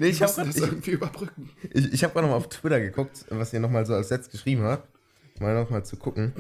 nee, 0.02 0.08
ich 0.08 0.22
habe 0.22 0.46
das 0.46 0.58
irgendwie 0.58 0.91
überbrücken. 0.91 1.50
Ich, 1.72 1.94
ich 1.94 2.04
habe 2.04 2.12
gerade 2.12 2.28
noch 2.28 2.34
mal 2.34 2.38
auf 2.38 2.50
Twitter 2.50 2.82
geguckt, 2.82 3.24
was 3.30 3.54
ihr 3.54 3.62
noch 3.62 3.72
mal 3.72 3.86
so 3.86 3.94
als 3.94 4.10
Setz 4.10 4.30
geschrieben 4.30 4.63
habt. 4.63 4.89
Mal 5.39 5.56
noch 5.56 5.70
mal 5.70 5.86
zu 5.86 5.96
gucken. 5.96 6.34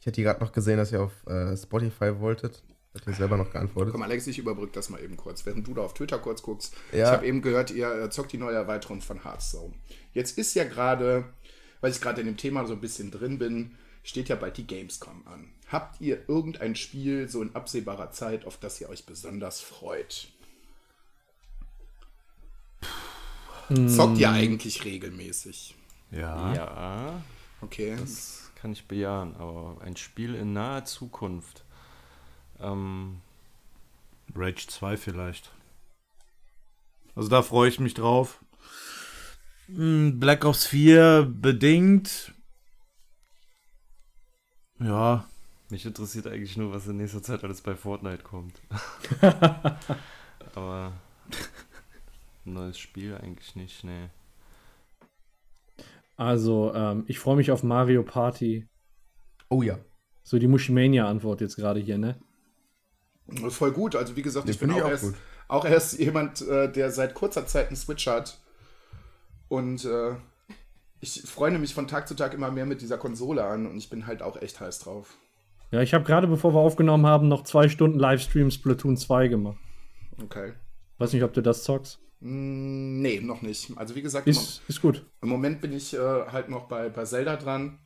Ich 0.00 0.06
hätte 0.06 0.20
gerade 0.20 0.40
noch 0.40 0.50
gesehen, 0.50 0.78
dass 0.78 0.90
ihr 0.90 1.00
auf 1.00 1.24
äh, 1.28 1.56
Spotify 1.56 2.18
wolltet. 2.18 2.64
Hat 2.94 3.06
mir 3.08 3.14
selber 3.14 3.36
noch 3.36 3.50
geantwortet. 3.50 3.92
Komm, 3.92 4.02
Alex, 4.02 4.26
ich 4.28 4.38
überbrück 4.38 4.72
das 4.72 4.88
mal 4.88 5.02
eben 5.02 5.16
kurz, 5.16 5.44
während 5.44 5.66
du 5.66 5.74
da 5.74 5.82
auf 5.82 5.94
Twitter 5.94 6.18
kurz 6.18 6.42
guckst. 6.42 6.74
Ja. 6.92 6.98
Ich 6.98 7.10
habe 7.10 7.26
eben 7.26 7.42
gehört, 7.42 7.72
ihr 7.72 7.90
äh, 7.90 8.10
zockt 8.10 8.32
die 8.32 8.38
neue 8.38 8.54
Erweiterung 8.54 9.00
von 9.00 9.24
Hearthstone. 9.24 9.74
Jetzt 10.12 10.38
ist 10.38 10.54
ja 10.54 10.62
gerade, 10.62 11.24
weil 11.80 11.90
ich 11.90 12.00
gerade 12.00 12.20
in 12.20 12.28
dem 12.28 12.36
Thema 12.36 12.64
so 12.66 12.74
ein 12.74 12.80
bisschen 12.80 13.10
drin 13.10 13.38
bin, 13.38 13.76
steht 14.04 14.28
ja 14.28 14.36
bald 14.36 14.56
die 14.58 14.66
Gamescom 14.66 15.26
an. 15.26 15.50
Habt 15.66 16.00
ihr 16.00 16.28
irgendein 16.28 16.76
Spiel 16.76 17.28
so 17.28 17.42
in 17.42 17.54
absehbarer 17.56 18.12
Zeit, 18.12 18.44
auf 18.44 18.58
das 18.58 18.80
ihr 18.80 18.88
euch 18.88 19.06
besonders 19.06 19.60
freut? 19.60 20.28
Zockt 23.88 24.18
ihr 24.18 24.30
eigentlich 24.30 24.84
regelmäßig? 24.84 25.74
Ja. 26.12 26.54
Ja. 26.54 27.22
Okay. 27.60 27.96
Das 27.98 28.50
kann 28.54 28.72
ich 28.72 28.86
bejahen, 28.86 29.34
aber 29.36 29.78
ein 29.80 29.96
Spiel 29.96 30.34
in 30.34 30.52
naher 30.52 30.84
Zukunft. 30.84 31.63
Ähm, 32.60 33.20
Rage 34.34 34.66
2 34.66 34.96
vielleicht. 34.96 35.52
Also 37.14 37.28
da 37.28 37.42
freue 37.42 37.68
ich 37.68 37.80
mich 37.80 37.94
drauf. 37.94 38.44
Hm, 39.66 40.18
Black 40.18 40.44
Ops 40.44 40.66
4 40.66 41.22
bedingt. 41.30 42.32
Ja. 44.78 45.28
Mich 45.70 45.86
interessiert 45.86 46.26
eigentlich 46.26 46.56
nur, 46.56 46.72
was 46.72 46.86
in 46.86 46.98
nächster 46.98 47.22
Zeit 47.22 47.42
alles 47.42 47.62
bei 47.62 47.74
Fortnite 47.74 48.22
kommt. 48.22 48.60
aber 50.54 50.92
ein 52.44 52.52
neues 52.52 52.78
Spiel 52.78 53.16
eigentlich 53.16 53.56
nicht, 53.56 53.82
nee. 53.84 54.08
Also, 56.16 56.72
ähm, 56.74 57.04
ich 57.08 57.18
freue 57.18 57.36
mich 57.36 57.50
auf 57.50 57.62
Mario 57.62 58.02
Party. 58.02 58.68
Oh 59.48 59.62
ja. 59.62 59.78
So 60.22 60.38
die 60.38 60.46
Mushimania-Antwort 60.46 61.40
jetzt 61.40 61.56
gerade 61.56 61.80
hier, 61.80 61.98
ne? 61.98 62.20
Voll 63.48 63.72
gut. 63.72 63.96
Also, 63.96 64.16
wie 64.16 64.22
gesagt, 64.22 64.48
ich 64.48 64.58
bin 64.58 64.70
auch, 64.70 64.82
auch, 64.82 64.88
erst, 64.88 65.14
auch, 65.48 65.64
erst, 65.64 65.98
jemand, 65.98 66.42
äh, 66.42 66.70
der 66.70 66.90
seit 66.90 67.14
kurzer 67.14 67.46
Zeit 67.46 67.68
einen 67.68 67.76
Switch 67.76 68.06
hat. 68.06 68.38
Und 69.48 69.84
äh, 69.84 70.14
ich 71.00 71.22
freue 71.22 71.56
mich 71.58 71.74
von 71.74 71.86
Tag 71.86 72.08
zu 72.08 72.14
Tag 72.14 72.34
immer 72.34 72.50
mehr 72.50 72.66
mit 72.66 72.80
dieser 72.80 72.98
Konsole 72.98 73.44
an 73.44 73.66
und 73.66 73.76
ich 73.76 73.90
bin 73.90 74.06
halt 74.06 74.22
auch 74.22 74.40
echt 74.40 74.60
heiß 74.60 74.80
drauf. 74.80 75.16
Ja, 75.70 75.82
ich 75.82 75.92
habe 75.92 76.04
gerade, 76.04 76.26
bevor 76.26 76.54
wir 76.54 76.60
aufgenommen 76.60 77.06
haben, 77.06 77.28
noch 77.28 77.44
zwei 77.44 77.68
Stunden 77.68 77.98
Livestream 77.98 78.50
Splatoon 78.50 78.96
2 78.96 79.28
gemacht. 79.28 79.58
Okay. 80.22 80.52
Weiß 80.98 81.12
nicht, 81.12 81.24
ob 81.24 81.32
du 81.32 81.42
das 81.42 81.64
zockst. 81.64 81.98
Mm, 82.20 83.02
nee, 83.02 83.20
noch 83.20 83.42
nicht. 83.42 83.76
Also 83.76 83.94
wie 83.94 84.02
gesagt, 84.02 84.26
ist, 84.26 84.62
ist 84.68 84.80
gut. 84.80 85.04
Im 85.20 85.28
Moment 85.28 85.60
bin 85.60 85.72
ich 85.72 85.94
äh, 85.94 85.98
halt 85.98 86.48
noch 86.48 86.68
bei, 86.68 86.88
bei 86.88 87.04
Zelda 87.04 87.36
dran, 87.36 87.78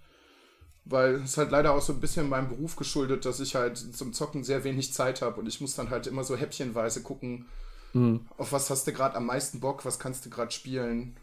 weil 0.88 1.16
es 1.16 1.36
halt 1.36 1.50
leider 1.50 1.74
auch 1.74 1.82
so 1.82 1.92
ein 1.92 2.00
bisschen 2.00 2.28
meinem 2.28 2.48
Beruf 2.48 2.76
geschuldet, 2.76 3.24
dass 3.24 3.40
ich 3.40 3.54
halt 3.54 3.76
zum 3.78 4.12
Zocken 4.12 4.44
sehr 4.44 4.64
wenig 4.64 4.92
Zeit 4.92 5.22
habe 5.22 5.40
und 5.40 5.46
ich 5.46 5.60
muss 5.60 5.74
dann 5.74 5.90
halt 5.90 6.06
immer 6.06 6.24
so 6.24 6.36
häppchenweise 6.36 7.02
gucken, 7.02 7.46
mhm. 7.92 8.26
auf 8.36 8.52
was 8.52 8.70
hast 8.70 8.86
du 8.86 8.92
gerade 8.92 9.16
am 9.16 9.26
meisten 9.26 9.60
Bock, 9.60 9.84
was 9.84 9.98
kannst 9.98 10.26
du 10.26 10.30
gerade 10.30 10.50
spielen. 10.50 11.16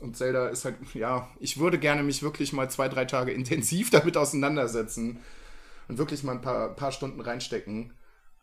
Und 0.00 0.16
Zelda 0.16 0.48
ist 0.48 0.64
halt, 0.64 0.76
ja, 0.94 1.28
ich 1.40 1.58
würde 1.58 1.78
gerne 1.78 2.02
mich 2.02 2.22
wirklich 2.22 2.52
mal 2.52 2.70
zwei, 2.70 2.88
drei 2.88 3.04
Tage 3.04 3.32
intensiv 3.32 3.90
damit 3.90 4.16
auseinandersetzen 4.16 5.20
und 5.88 5.98
wirklich 5.98 6.22
mal 6.22 6.32
ein 6.32 6.40
paar, 6.40 6.70
paar 6.74 6.92
Stunden 6.92 7.20
reinstecken. 7.20 7.92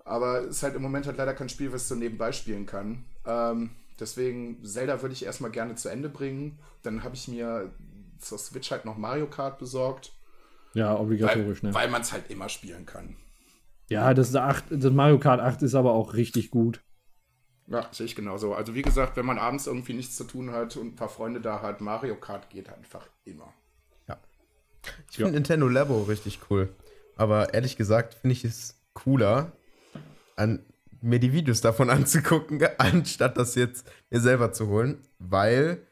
Aber 0.05 0.41
es 0.41 0.57
ist 0.57 0.63
halt 0.63 0.75
im 0.75 0.81
Moment 0.81 1.07
halt 1.07 1.17
leider 1.17 1.33
kein 1.33 1.49
Spiel, 1.49 1.73
was 1.73 1.83
ich 1.83 1.87
so 1.87 1.95
nebenbei 1.95 2.31
spielen 2.31 2.65
kann. 2.65 3.05
Ähm, 3.25 3.71
Deswegen, 3.99 4.63
Zelda 4.63 5.01
würde 5.01 5.13
ich 5.13 5.25
erstmal 5.25 5.51
gerne 5.51 5.75
zu 5.75 5.89
Ende 5.89 6.09
bringen. 6.09 6.59
Dann 6.83 7.03
habe 7.03 7.15
ich 7.15 7.27
mir 7.27 7.71
zur 8.19 8.37
Switch 8.37 8.71
halt 8.71 8.85
noch 8.85 8.97
Mario 8.97 9.27
Kart 9.27 9.57
besorgt. 9.57 10.11
Ja, 10.73 10.97
obligatorisch, 10.97 11.63
weil, 11.63 11.69
ne? 11.69 11.75
Weil 11.75 11.89
man 11.89 12.01
es 12.01 12.11
halt 12.11 12.29
immer 12.29 12.49
spielen 12.49 12.85
kann. 12.85 13.15
Ja, 13.89 14.13
das, 14.13 14.35
8, 14.35 14.65
das 14.69 14.91
Mario 14.91 15.17
Kart 15.17 15.39
8 15.39 15.61
ist 15.63 15.75
aber 15.75 15.93
auch 15.93 16.13
richtig 16.13 16.51
gut. 16.51 16.81
Ja, 17.67 17.87
sehe 17.91 18.05
ich 18.05 18.15
genauso. 18.15 18.53
Also 18.53 18.75
wie 18.75 18.81
gesagt, 18.81 19.17
wenn 19.17 19.25
man 19.25 19.37
abends 19.37 19.67
irgendwie 19.67 19.93
nichts 19.93 20.15
zu 20.15 20.23
tun 20.23 20.51
hat 20.51 20.77
und 20.77 20.87
ein 20.87 20.95
paar 20.95 21.09
Freunde 21.09 21.41
da 21.41 21.61
hat, 21.61 21.81
Mario 21.81 22.15
Kart 22.15 22.49
geht 22.49 22.69
einfach 22.69 23.07
immer. 23.25 23.53
Ja. 24.07 24.17
Ich 25.09 25.17
finde 25.17 25.31
ja. 25.31 25.35
Nintendo 25.35 25.67
Labo 25.67 26.03
richtig 26.03 26.39
cool. 26.49 26.69
Aber 27.17 27.53
ehrlich 27.53 27.75
gesagt 27.75 28.13
finde 28.13 28.33
ich 28.33 28.45
es 28.45 28.79
cooler, 28.93 29.51
an 30.37 30.65
mir 31.01 31.19
die 31.19 31.33
Videos 31.33 31.61
davon 31.61 31.89
anzugucken, 31.89 32.61
anstatt 32.77 33.37
das 33.37 33.55
jetzt 33.55 33.89
mir 34.09 34.21
selber 34.21 34.53
zu 34.53 34.67
holen, 34.67 35.01
weil. 35.19 35.85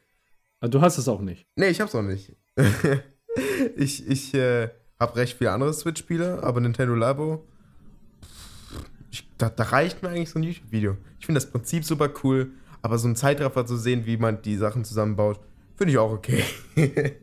Ah, 0.60 0.68
du 0.68 0.80
hast 0.80 0.96
es 0.96 1.08
auch 1.08 1.20
nicht. 1.20 1.46
Nee, 1.56 1.68
ich 1.68 1.80
hab's 1.80 1.94
auch 1.94 2.02
nicht. 2.02 2.34
ich 3.76 4.08
ich 4.08 4.34
äh, 4.34 4.68
habe 4.98 5.16
recht 5.16 5.36
viele 5.38 5.52
andere 5.52 5.72
Switch-Spiele, 5.72 6.42
aber 6.42 6.60
Nintendo 6.60 6.94
Labo, 6.94 7.44
ich, 9.10 9.28
da, 9.38 9.48
da, 9.48 9.64
reicht 9.64 10.02
mir 10.02 10.10
eigentlich 10.10 10.30
so 10.30 10.38
ein 10.38 10.42
YouTube-Video. 10.42 10.96
Ich 11.20 11.26
finde 11.26 11.40
das 11.40 11.50
Prinzip 11.50 11.84
super 11.84 12.10
cool, 12.22 12.52
aber 12.82 12.98
so 12.98 13.08
ein 13.08 13.16
Zeitraffer 13.16 13.66
zu 13.66 13.76
sehen, 13.76 14.06
wie 14.06 14.16
man 14.16 14.42
die 14.42 14.56
Sachen 14.56 14.84
zusammenbaut, 14.84 15.40
finde 15.76 15.92
ich 15.92 15.98
auch 15.98 16.12
okay. 16.12 16.42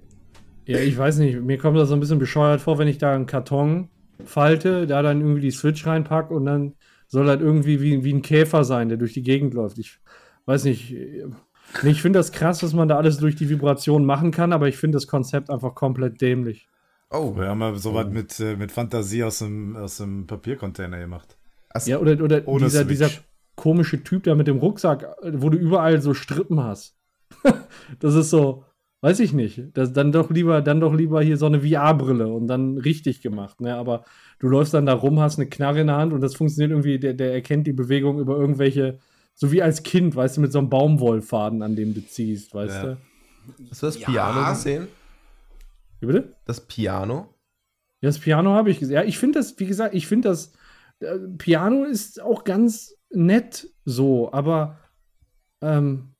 ja, 0.65 0.79
ich 0.79 0.97
weiß 0.97 1.17
nicht, 1.17 1.39
mir 1.41 1.57
kommt 1.57 1.77
das 1.77 1.89
so 1.89 1.95
ein 1.95 1.99
bisschen 1.99 2.19
bescheuert 2.19 2.61
vor, 2.61 2.77
wenn 2.77 2.87
ich 2.87 2.97
da 2.97 3.13
einen 3.13 3.25
Karton 3.25 3.89
falte, 4.25 4.87
da 4.87 5.01
dann 5.01 5.21
irgendwie 5.21 5.41
die 5.41 5.51
Switch 5.51 5.85
reinpacke 5.85 6.33
und 6.33 6.45
dann 6.45 6.75
soll 7.07 7.27
halt 7.27 7.41
irgendwie 7.41 7.81
wie, 7.81 8.03
wie 8.03 8.13
ein 8.13 8.21
Käfer 8.21 8.63
sein, 8.63 8.89
der 8.89 8.97
durch 8.97 9.13
die 9.13 9.23
Gegend 9.23 9.53
läuft. 9.53 9.77
Ich 9.77 9.99
weiß 10.45 10.63
nicht. 10.65 10.95
Ich 11.83 12.01
finde 12.01 12.19
das 12.19 12.31
krass, 12.31 12.61
was 12.61 12.73
man 12.73 12.87
da 12.87 12.97
alles 12.97 13.17
durch 13.17 13.35
die 13.35 13.49
Vibration 13.49 14.05
machen 14.05 14.31
kann, 14.31 14.53
aber 14.53 14.67
ich 14.67 14.77
finde 14.77 14.97
das 14.97 15.07
Konzept 15.07 15.49
einfach 15.49 15.73
komplett 15.75 16.21
dämlich. 16.21 16.67
Oh. 17.09 17.35
Wir 17.35 17.47
haben 17.47 17.59
mal 17.59 17.75
so 17.75 17.93
was 17.93 18.05
oh. 18.05 18.09
mit, 18.09 18.39
äh, 18.39 18.55
mit 18.55 18.71
Fantasie 18.71 19.23
aus 19.23 19.39
dem, 19.39 19.75
aus 19.75 19.97
dem 19.97 20.27
Papiercontainer 20.27 20.99
gemacht. 20.99 21.37
Also, 21.69 21.91
ja, 21.91 21.99
oder, 21.99 22.13
oder 22.23 22.41
dieser, 22.41 22.85
dieser 22.85 23.09
komische 23.55 24.03
Typ 24.03 24.23
da 24.23 24.35
mit 24.35 24.47
dem 24.47 24.57
Rucksack, 24.57 25.07
wo 25.23 25.49
du 25.49 25.57
überall 25.57 26.01
so 26.01 26.13
Strippen 26.13 26.63
hast. 26.63 26.95
das 27.99 28.15
ist 28.15 28.29
so, 28.29 28.65
weiß 29.01 29.19
ich 29.19 29.33
nicht. 29.33 29.61
Das, 29.73 29.93
dann 29.93 30.11
doch 30.11 30.29
lieber, 30.29 30.61
dann 30.61 30.79
doch 30.79 30.93
lieber 30.93 31.21
hier 31.21 31.37
so 31.37 31.45
eine 31.45 31.61
VR-Brille 31.61 32.27
und 32.27 32.47
dann 32.47 32.77
richtig 32.77 33.21
gemacht. 33.21 33.61
Ne? 33.61 33.75
Aber 33.75 34.05
du 34.39 34.47
läufst 34.47 34.73
dann 34.73 34.85
da 34.85 34.93
rum, 34.93 35.19
hast 35.19 35.37
eine 35.37 35.49
Knarre 35.49 35.81
in 35.81 35.87
der 35.87 35.97
Hand 35.97 36.13
und 36.13 36.21
das 36.21 36.35
funktioniert 36.35 36.71
irgendwie, 36.71 36.99
der, 36.99 37.13
der 37.13 37.33
erkennt 37.33 37.67
die 37.67 37.73
Bewegung 37.73 38.19
über 38.19 38.37
irgendwelche, 38.37 38.99
so 39.33 39.51
wie 39.51 39.61
als 39.61 39.83
Kind, 39.83 40.15
weißt 40.15 40.37
du, 40.37 40.41
mit 40.41 40.51
so 40.51 40.59
einem 40.59 40.69
Baumwollfaden, 40.69 41.61
an 41.61 41.75
dem 41.75 41.93
du 41.93 42.05
ziehst, 42.05 42.53
weißt 42.53 42.75
ja. 42.75 42.83
du? 42.83 42.97
Hast 43.69 43.81
du 43.81 43.85
das 43.87 43.99
ja. 43.99 44.09
Piano 44.09 44.49
gesehen? 44.49 44.87
Wie 45.99 46.05
bitte? 46.07 46.35
Das 46.45 46.61
Piano? 46.61 47.33
Ja, 48.01 48.09
das 48.09 48.19
Piano 48.19 48.51
habe 48.51 48.69
ich 48.69 48.79
gesehen. 48.79 48.95
Ja, 48.95 49.03
ich 49.03 49.17
finde 49.17 49.39
das, 49.39 49.59
wie 49.59 49.65
gesagt, 49.65 49.95
ich 49.95 50.07
finde 50.07 50.29
das, 50.29 50.53
äh, 50.99 51.17
Piano 51.37 51.83
ist 51.83 52.21
auch 52.21 52.43
ganz 52.43 52.95
nett 53.09 53.69
so, 53.85 54.31
aber 54.31 54.79
ähm, 55.61 56.13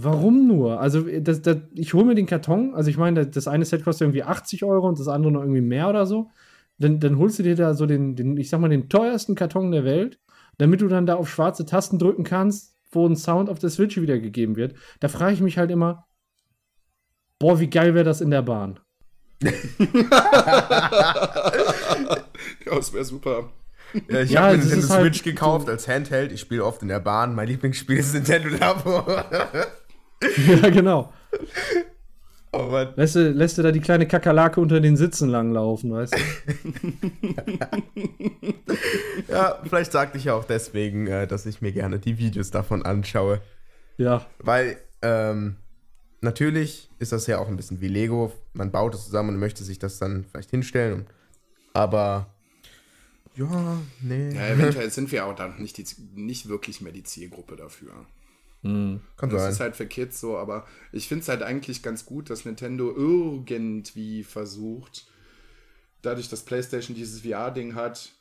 Warum 0.00 0.46
nur? 0.46 0.80
Also, 0.80 1.02
das, 1.20 1.42
das, 1.42 1.56
ich 1.74 1.92
hole 1.92 2.04
mir 2.04 2.14
den 2.14 2.26
Karton, 2.26 2.72
also 2.72 2.88
ich 2.88 2.96
meine, 2.96 3.26
das 3.26 3.48
eine 3.48 3.64
Set 3.64 3.82
kostet 3.82 4.06
irgendwie 4.06 4.22
80 4.22 4.62
Euro 4.62 4.86
und 4.86 5.00
das 5.00 5.08
andere 5.08 5.32
noch 5.32 5.40
irgendwie 5.40 5.60
mehr 5.60 5.88
oder 5.88 6.06
so. 6.06 6.30
Dann, 6.78 7.00
dann 7.00 7.18
holst 7.18 7.40
du 7.40 7.42
dir 7.42 7.56
da 7.56 7.74
so 7.74 7.84
den, 7.84 8.14
den, 8.14 8.36
ich 8.36 8.48
sag 8.48 8.60
mal, 8.60 8.68
den 8.68 8.88
teuersten 8.88 9.34
Karton 9.34 9.72
der 9.72 9.82
Welt, 9.82 10.20
damit 10.58 10.80
du 10.80 10.88
dann 10.88 11.06
da 11.06 11.14
auf 11.14 11.30
schwarze 11.30 11.64
Tasten 11.64 11.98
drücken 11.98 12.24
kannst, 12.24 12.74
wo 12.90 13.06
ein 13.06 13.16
Sound 13.16 13.48
auf 13.48 13.58
der 13.58 13.70
Switch 13.70 14.00
wiedergegeben 14.00 14.56
wird. 14.56 14.74
Da 15.00 15.08
frage 15.08 15.34
ich 15.34 15.40
mich 15.40 15.58
halt 15.58 15.70
immer, 15.70 16.06
boah, 17.38 17.60
wie 17.60 17.70
geil 17.70 17.94
wäre 17.94 18.04
das 18.04 18.20
in 18.20 18.30
der 18.30 18.42
Bahn? 18.42 18.80
ja, 19.42 19.50
das 22.64 22.92
wäre 22.92 23.04
super. 23.04 23.52
Ja, 24.08 24.20
ich 24.20 24.30
ja, 24.30 24.42
habe 24.42 24.56
mir 24.56 24.64
Nintendo 24.64 24.88
halt 24.88 25.02
Switch 25.02 25.18
halt 25.18 25.36
gekauft 25.36 25.68
als 25.68 25.86
Handheld. 25.88 26.32
Ich 26.32 26.40
spiele 26.40 26.64
oft 26.64 26.82
in 26.82 26.88
der 26.88 27.00
Bahn. 27.00 27.34
Mein 27.34 27.48
Lieblingsspiel 27.48 27.98
ist 27.98 28.14
Nintendo 28.14 28.48
Labo. 28.48 29.04
ja, 30.62 30.70
genau. 30.70 31.12
Oh 32.58 32.76
lässt, 32.96 33.14
du, 33.14 33.30
lässt 33.30 33.56
du 33.56 33.62
da 33.62 33.70
die 33.70 33.78
kleine 33.80 34.08
Kakerlake 34.08 34.60
unter 34.60 34.80
den 34.80 34.96
Sitzen 34.96 35.28
langlaufen, 35.28 35.92
weißt 35.92 36.12
du? 36.12 36.18
ja, 39.28 39.60
vielleicht 39.62 39.92
sagte 39.92 40.18
ich 40.18 40.24
ja 40.24 40.34
auch 40.34 40.44
deswegen, 40.44 41.06
äh, 41.06 41.28
dass 41.28 41.46
ich 41.46 41.62
mir 41.62 41.70
gerne 41.70 42.00
die 42.00 42.18
Videos 42.18 42.50
davon 42.50 42.84
anschaue. 42.84 43.40
Ja. 43.96 44.26
Weil, 44.40 44.76
ähm, 45.02 45.54
natürlich 46.20 46.90
ist 46.98 47.12
das 47.12 47.28
ja 47.28 47.38
auch 47.38 47.46
ein 47.46 47.56
bisschen 47.56 47.80
wie 47.80 47.86
Lego. 47.86 48.32
Man 48.54 48.72
baut 48.72 48.92
es 48.94 49.04
zusammen 49.04 49.30
und 49.30 49.38
möchte 49.38 49.62
sich 49.62 49.78
das 49.78 49.98
dann 50.00 50.24
vielleicht 50.24 50.50
hinstellen. 50.50 51.06
Aber 51.74 52.26
ja, 53.36 53.80
nee. 54.00 54.34
Ja, 54.34 54.48
eventuell 54.48 54.90
sind 54.90 55.12
wir 55.12 55.26
auch 55.26 55.34
dann 55.36 55.62
nicht, 55.62 55.78
die, 55.78 55.84
nicht 56.16 56.48
wirklich 56.48 56.80
mehr 56.80 56.92
die 56.92 57.04
Zielgruppe 57.04 57.54
dafür. 57.54 57.92
Mhm. 58.62 59.00
Kann 59.16 59.30
das 59.30 59.42
sein. 59.42 59.52
ist 59.52 59.60
halt 59.60 59.76
für 59.76 59.86
Kids 59.86 60.20
so, 60.20 60.36
aber 60.36 60.66
ich 60.92 61.08
finde 61.08 61.22
es 61.22 61.28
halt 61.28 61.42
eigentlich 61.42 61.82
ganz 61.82 62.04
gut, 62.04 62.30
dass 62.30 62.44
Nintendo 62.44 62.92
irgendwie 62.94 64.24
versucht, 64.24 65.06
dadurch, 66.02 66.28
dass 66.28 66.42
PlayStation 66.44 66.96
dieses 66.96 67.20
VR-Ding 67.20 67.74
hat, 67.74 68.12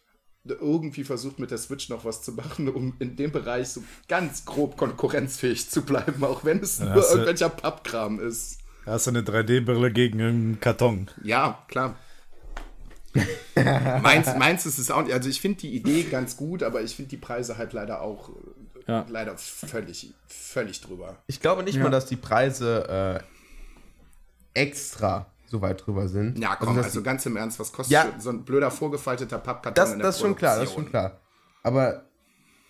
irgendwie 0.45 1.03
versucht 1.03 1.39
mit 1.39 1.51
der 1.51 1.57
Switch 1.57 1.89
noch 1.89 2.05
was 2.05 2.21
zu 2.21 2.31
machen, 2.31 2.69
um 2.69 2.93
in 2.99 3.15
dem 3.15 3.31
Bereich 3.31 3.69
so 3.69 3.83
ganz 4.07 4.45
grob 4.45 4.77
konkurrenzfähig 4.77 5.69
zu 5.69 5.81
bleiben, 5.81 6.23
auch 6.23 6.45
wenn 6.45 6.59
es 6.59 6.79
nur 6.79 6.95
irgendwelcher 7.09 7.49
Pappkram 7.49 8.19
ist. 8.19 8.59
Hast 8.85 9.07
du 9.07 9.11
eine 9.11 9.21
3D-Brille 9.21 9.91
gegen 9.91 10.21
einen 10.21 10.59
Karton? 10.61 11.09
Ja, 11.21 11.65
klar. 11.67 11.97
meins, 14.01 14.35
meins 14.37 14.65
ist 14.65 14.77
es 14.77 14.91
auch 14.91 15.03
nicht. 15.03 15.13
Also 15.13 15.29
ich 15.29 15.41
finde 15.41 15.59
die 15.59 15.75
Idee 15.75 16.03
ganz 16.03 16.37
gut, 16.37 16.63
aber 16.63 16.81
ich 16.81 16.95
finde 16.95 17.09
die 17.09 17.17
Preise 17.17 17.57
halt 17.57 17.73
leider 17.73 18.01
auch 18.01 18.29
ja. 18.87 19.05
leider 19.09 19.37
völlig, 19.37 20.13
völlig 20.27 20.81
drüber. 20.81 21.17
Ich 21.27 21.39
glaube 21.39 21.63
nicht 21.63 21.75
ja. 21.75 21.83
mal, 21.83 21.89
dass 21.89 22.05
die 22.05 22.15
Preise 22.15 23.21
äh, 24.55 24.59
extra 24.59 25.27
so 25.45 25.61
weit 25.61 25.85
drüber 25.85 26.07
sind. 26.07 26.37
Ja, 26.39 26.55
komm, 26.55 26.69
also, 26.69 26.81
also 26.81 27.03
ganz 27.03 27.25
im 27.25 27.37
Ernst, 27.37 27.59
was 27.59 27.71
kostet 27.71 27.93
Ja. 27.93 28.07
so 28.19 28.29
ein 28.29 28.43
blöder 28.43 28.71
vorgefalteter 28.71 29.39
Pappkarton 29.39 29.75
das, 29.75 29.91
in 29.93 29.99
der 29.99 30.07
das 30.07 30.15
ist 30.15 30.21
schon 30.21 30.35
klar, 30.35 30.57
das 30.57 30.69
ist 30.69 30.75
schon 30.75 30.89
klar. 30.89 31.19
Aber 31.63 32.03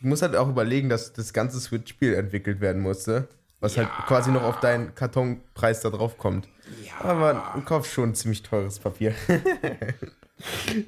du 0.02 0.08
musst 0.08 0.22
halt 0.22 0.36
auch 0.36 0.48
überlegen, 0.48 0.90
dass 0.90 1.14
das 1.14 1.34
ganze 1.34 1.60
Switch-Spiel 1.60 2.14
entwickelt 2.14 2.62
werden 2.62 2.82
musste, 2.82 3.28
was 3.60 3.78
halt 3.78 3.90
quasi 4.08 4.32
noch 4.32 4.44
auf 4.44 4.60
deinen 4.60 4.94
Kartonpreis 4.94 5.82
da 5.82 5.90
drauf 5.90 6.18
kommt. 6.18 6.48
Ja. 6.84 7.10
Aber 7.10 7.52
du 7.56 7.62
kaufst 7.62 7.92
schon 7.92 8.14
ziemlich 8.14 8.44
teures 8.44 8.80
Papier. 8.80 9.16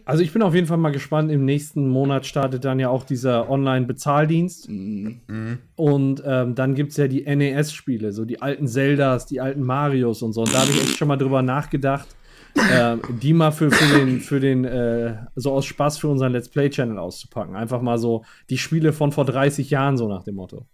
Also 0.05 0.21
ich 0.21 0.31
bin 0.31 0.43
auf 0.43 0.53
jeden 0.53 0.67
Fall 0.67 0.77
mal 0.77 0.91
gespannt. 0.91 1.31
Im 1.31 1.43
nächsten 1.45 1.87
Monat 1.89 2.25
startet 2.25 2.65
dann 2.65 2.79
ja 2.79 2.89
auch 2.89 3.03
dieser 3.03 3.49
Online-Bezahldienst. 3.49 4.69
Und 5.75 6.23
ähm, 6.25 6.55
dann 6.55 6.75
gibt 6.75 6.91
es 6.91 6.97
ja 6.97 7.07
die 7.07 7.23
NES-Spiele, 7.23 8.11
so 8.11 8.25
die 8.25 8.41
alten 8.41 8.67
Zeldas, 8.67 9.25
die 9.25 9.41
alten 9.41 9.63
Marios 9.63 10.21
und 10.21 10.33
so. 10.33 10.41
Und 10.41 10.53
da 10.53 10.59
habe 10.61 10.69
ich 10.71 10.81
echt 10.81 10.97
schon 10.97 11.07
mal 11.07 11.17
drüber 11.17 11.41
nachgedacht, 11.41 12.07
ähm, 12.71 13.01
die 13.21 13.33
mal 13.33 13.51
für, 13.51 13.71
für 13.71 13.99
den, 13.99 14.19
für 14.19 14.39
den 14.39 14.65
äh, 14.65 15.15
so 15.35 15.51
aus 15.51 15.65
Spaß 15.65 15.97
für 15.97 16.09
unseren 16.09 16.31
Let's 16.31 16.49
Play-Channel 16.49 16.97
auszupacken. 16.97 17.55
Einfach 17.55 17.81
mal 17.81 17.97
so 17.97 18.23
die 18.49 18.57
Spiele 18.57 18.93
von 18.93 19.11
vor 19.11 19.25
30 19.25 19.69
Jahren, 19.71 19.97
so 19.97 20.07
nach 20.07 20.23
dem 20.23 20.35
Motto. 20.35 20.67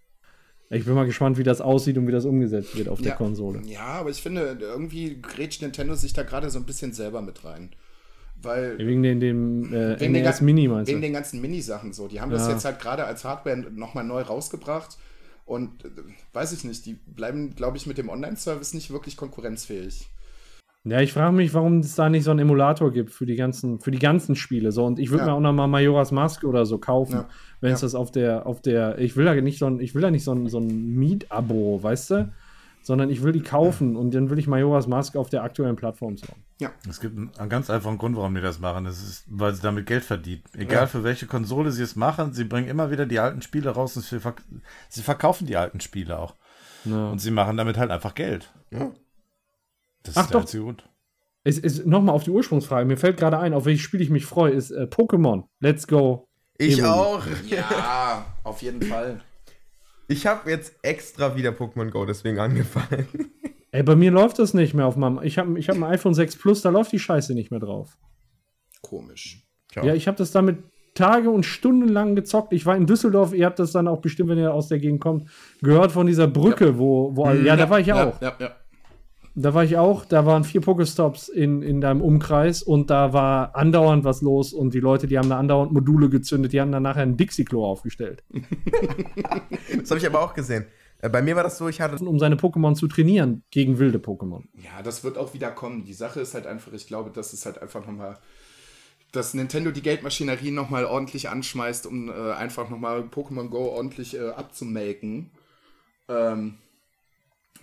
Ich 0.68 0.84
bin 0.84 0.94
mal 0.94 1.06
gespannt, 1.06 1.38
wie 1.38 1.44
das 1.44 1.60
aussieht 1.60 1.96
und 1.96 2.08
wie 2.08 2.12
das 2.12 2.24
umgesetzt 2.24 2.76
wird 2.76 2.88
auf 2.88 3.00
der 3.00 3.10
Ja. 3.12 3.16
Konsole. 3.16 3.62
Ja, 3.66 3.84
aber 3.84 4.10
ich 4.10 4.20
finde, 4.20 4.58
irgendwie 4.60 5.20
grätscht 5.22 5.62
Nintendo 5.62 5.94
sich 5.94 6.12
da 6.12 6.24
gerade 6.24 6.50
so 6.50 6.58
ein 6.58 6.66
bisschen 6.66 6.92
selber 6.92 7.22
mit 7.22 7.44
rein. 7.44 7.70
Weil 8.42 8.78
Wegen 8.78 9.02
den, 9.02 9.18
dem 9.20 9.72
äh, 9.72 9.98
Wegen 9.98 10.12
den 10.14 10.22
NES 10.22 10.36
gan- 10.38 10.44
Mini 10.44 10.68
meinst 10.68 10.88
wegen 10.88 11.00
du? 11.00 11.06
den 11.06 11.12
ganzen 11.14 11.40
Minisachen 11.40 11.92
so. 11.92 12.06
Die 12.06 12.20
haben 12.20 12.30
das 12.30 12.46
Ja. 12.46 12.52
jetzt 12.52 12.64
halt 12.64 12.78
gerade 12.80 13.04
als 13.04 13.24
Hardware 13.24 13.56
nochmal 13.56 14.04
neu 14.04 14.20
rausgebracht. 14.22 14.98
Und 15.46 15.84
äh, 15.84 15.88
weiß 16.32 16.52
ich 16.52 16.64
nicht, 16.64 16.84
die 16.86 16.94
bleiben, 16.94 17.54
glaube 17.54 17.76
ich, 17.76 17.86
mit 17.86 17.98
dem 17.98 18.08
Online-Service 18.08 18.74
nicht 18.74 18.90
wirklich 18.90 19.16
konkurrenzfähig. 19.16 20.08
Ja, 20.84 21.00
ich 21.00 21.12
frage 21.12 21.34
mich, 21.34 21.52
warum 21.54 21.80
es 21.80 21.94
da 21.96 22.08
nicht 22.08 22.22
so 22.24 22.30
einen 22.30 22.40
Emulator 22.40 22.92
gibt 22.92 23.10
für 23.12 23.26
die 23.26 23.34
ganzen, 23.34 23.80
für 23.80 23.90
die 23.90 23.98
ganzen 23.98 24.36
Spiele. 24.36 24.70
So, 24.70 24.84
und 24.84 24.98
ich 25.00 25.10
würde 25.10 25.22
Ja. 25.24 25.30
mir 25.30 25.34
auch 25.34 25.40
noch 25.40 25.52
mal 25.52 25.66
Majora's 25.66 26.12
Mask 26.12 26.44
oder 26.44 26.64
so 26.64 26.78
kaufen, 26.78 27.12
Ja. 27.14 27.28
wenn 27.60 27.72
es 27.72 27.80
Ja. 27.80 27.86
das 27.86 27.94
auf 27.96 28.12
der, 28.12 28.46
auf 28.46 28.60
der, 28.62 28.98
ich 28.98 29.16
will 29.16 29.24
da 29.24 29.34
nicht 29.34 29.58
so 29.58 29.66
ein, 29.66 29.80
ich 29.80 29.94
will 29.96 30.02
da 30.02 30.10
nicht 30.12 30.22
so 30.22 30.32
ein, 30.32 30.48
so 30.48 30.58
ein 30.60 30.94
Miet-Abo, 30.94 31.82
weißt 31.82 32.10
du? 32.10 32.32
Sondern 32.86 33.10
ich 33.10 33.24
will 33.24 33.32
die 33.32 33.42
kaufen 33.42 33.96
und 33.96 34.14
dann 34.14 34.30
will 34.30 34.38
ich 34.38 34.46
Majora's 34.46 34.86
Mask 34.86 35.16
auf 35.16 35.28
der 35.28 35.42
aktuellen 35.42 35.74
Plattform 35.74 36.16
sehen. 36.16 36.36
Es 36.88 37.00
gibt 37.00 37.18
einen, 37.18 37.48
ganz 37.48 37.68
einfachen 37.68 37.98
Grund, 37.98 38.14
warum 38.16 38.32
die 38.36 38.40
das 38.40 38.60
machen. 38.60 38.84
Das 38.84 39.02
ist, 39.02 39.24
weil 39.28 39.52
sie 39.56 39.60
damit 39.62 39.86
Geld 39.86 40.04
verdienen. 40.04 40.44
Egal 40.52 40.86
für 40.86 41.02
welche 41.02 41.26
Konsole 41.26 41.72
sie 41.72 41.82
es 41.82 41.96
machen, 41.96 42.32
sie 42.32 42.44
bringen 42.44 42.68
immer 42.68 42.92
wieder 42.92 43.04
die 43.04 43.18
alten 43.18 43.42
Spiele 43.42 43.70
raus 43.70 43.96
und 43.96 44.04
sie, 44.04 44.20
verk 44.20 44.40
sie 44.88 45.02
verkaufen 45.02 45.48
die 45.48 45.56
alten 45.56 45.80
Spiele 45.80 46.16
auch. 46.16 46.36
Ja. 46.84 47.08
Und 47.08 47.18
sie 47.18 47.32
machen 47.32 47.56
damit 47.56 47.76
halt 47.76 47.90
einfach 47.90 48.14
Geld. 48.14 48.52
Ja. 48.70 48.92
Das 50.04 50.16
Ach 50.16 50.22
ist 50.22 50.30
der 50.30 50.34
doch. 50.34 50.40
einzige 50.42 50.62
Grund. 50.62 50.88
Es 51.42 51.58
ist 51.58 51.86
nochmal 51.86 52.14
auf 52.14 52.22
die 52.22 52.30
Ursprungsfrage. 52.30 52.86
Mir 52.86 52.98
fällt 52.98 53.16
gerade 53.16 53.40
ein, 53.40 53.52
auf 53.52 53.64
welches 53.64 53.82
Spiel 53.82 54.00
ich 54.00 54.10
mich 54.10 54.26
freue, 54.26 54.52
ist 54.52 54.70
äh, 54.70 54.84
Pokémon. 54.84 55.42
Let's 55.58 55.88
go. 55.88 56.28
Ich 56.56 56.78
Evoli. 56.78 56.88
auch. 56.88 57.22
Ja, 57.48 58.26
auf 58.44 58.62
jeden 58.62 58.82
Fall. 58.82 59.22
Ich 60.08 60.26
habe 60.26 60.50
jetzt 60.50 60.74
extra 60.82 61.36
wieder 61.36 61.50
Pokémon 61.50 61.90
Go 61.90 62.04
deswegen 62.04 62.38
angefangen. 62.38 63.06
Ey, 63.72 63.82
bei 63.82 63.96
mir 63.96 64.10
läuft 64.10 64.38
das 64.38 64.54
nicht 64.54 64.72
mehr 64.74 64.86
auf 64.86 64.96
meinem. 64.96 65.20
Ich 65.22 65.38
habe 65.38 65.58
ich 65.58 65.68
hab 65.68 65.76
ein 65.76 65.84
iPhone 65.84 66.14
6 66.14 66.36
Plus, 66.36 66.62
da 66.62 66.70
läuft 66.70 66.92
die 66.92 66.98
Scheiße 66.98 67.34
nicht 67.34 67.50
mehr 67.50 67.60
drauf. 67.60 67.98
Komisch. 68.80 69.42
Ja, 69.74 69.94
ich 69.94 70.06
habe 70.06 70.16
das 70.16 70.30
damit 70.30 70.58
Tage 70.94 71.28
und 71.28 71.44
Stunden 71.44 71.88
lang 71.88 72.16
gezockt. 72.16 72.52
Ich 72.54 72.64
war 72.64 72.76
in 72.76 72.86
Düsseldorf, 72.86 73.34
ihr 73.34 73.44
habt 73.44 73.58
das 73.58 73.72
dann 73.72 73.86
auch 73.86 74.00
bestimmt, 74.00 74.30
wenn 74.30 74.38
ihr 74.38 74.54
aus 74.54 74.68
der 74.68 74.78
Gegend 74.78 75.00
kommt, 75.00 75.28
gehört 75.60 75.92
von 75.92 76.06
dieser 76.06 76.26
Brücke, 76.26 76.78
wo, 76.78 77.14
wo 77.14 77.28
ja, 77.30 77.56
da 77.56 77.68
war 77.68 77.80
ich 77.80 77.92
auch. 77.92 78.18
Ja, 78.22 78.34
ja. 78.38 78.56
Da 79.38 79.52
war 79.52 79.64
ich 79.64 79.76
auch, 79.76 80.06
da 80.06 80.24
waren 80.24 80.44
vier 80.44 80.62
Pokestops 80.62 81.28
in, 81.28 81.60
in 81.60 81.82
deinem 81.82 82.00
Umkreis 82.00 82.62
und 82.62 82.88
da 82.88 83.12
war 83.12 83.54
andauernd 83.54 84.02
was 84.02 84.22
los 84.22 84.54
und 84.54 84.72
die 84.72 84.80
Leute, 84.80 85.06
die 85.06 85.18
haben 85.18 85.28
da 85.28 85.38
andauernd 85.38 85.72
Module 85.72 86.08
gezündet, 86.08 86.54
die 86.54 86.60
haben 86.60 86.72
dann 86.72 86.82
nachher 86.82 87.02
ein 87.02 87.18
Dixie-Klo 87.18 87.64
aufgestellt. 87.64 88.24
Das 89.78 89.90
habe 89.90 90.00
ich 90.00 90.06
aber 90.06 90.20
auch 90.20 90.32
gesehen. 90.34 90.66
Äh, 91.02 91.10
Bei 91.10 91.22
mir 91.22 91.36
war 91.36 91.42
das 91.42 91.58
so, 91.58 91.68
ich 91.68 91.80
hatte. 91.80 92.02
Um 92.04 92.18
seine 92.18 92.36
Pokémon 92.36 92.74
zu 92.74 92.88
trainieren 92.88 93.42
gegen 93.50 93.78
wilde 93.78 93.98
Pokémon. 93.98 94.44
Ja, 94.54 94.82
das 94.82 95.04
wird 95.04 95.18
auch 95.18 95.34
wieder 95.34 95.50
kommen. 95.50 95.84
Die 95.84 95.92
Sache 95.92 96.20
ist 96.20 96.34
halt 96.34 96.46
einfach, 96.46 96.72
ich 96.72 96.86
glaube, 96.86 97.10
das 97.10 97.32
ist 97.32 97.44
halt 97.46 97.60
einfach 97.60 97.86
nochmal, 97.86 98.18
dass 99.12 99.34
Nintendo 99.34 99.70
die 99.70 99.82
Geldmaschinerie 99.82 100.50
nochmal 100.50 100.86
ordentlich 100.86 101.28
anschmeißt, 101.28 101.86
um 101.86 102.08
äh, 102.08 102.32
einfach 102.32 102.70
nochmal 102.70 103.02
Pokémon 103.02 103.48
Go 103.48 103.68
ordentlich 103.68 104.16
äh, 104.16 104.30
abzumelken. 104.30 105.30
Ähm, 106.08 106.58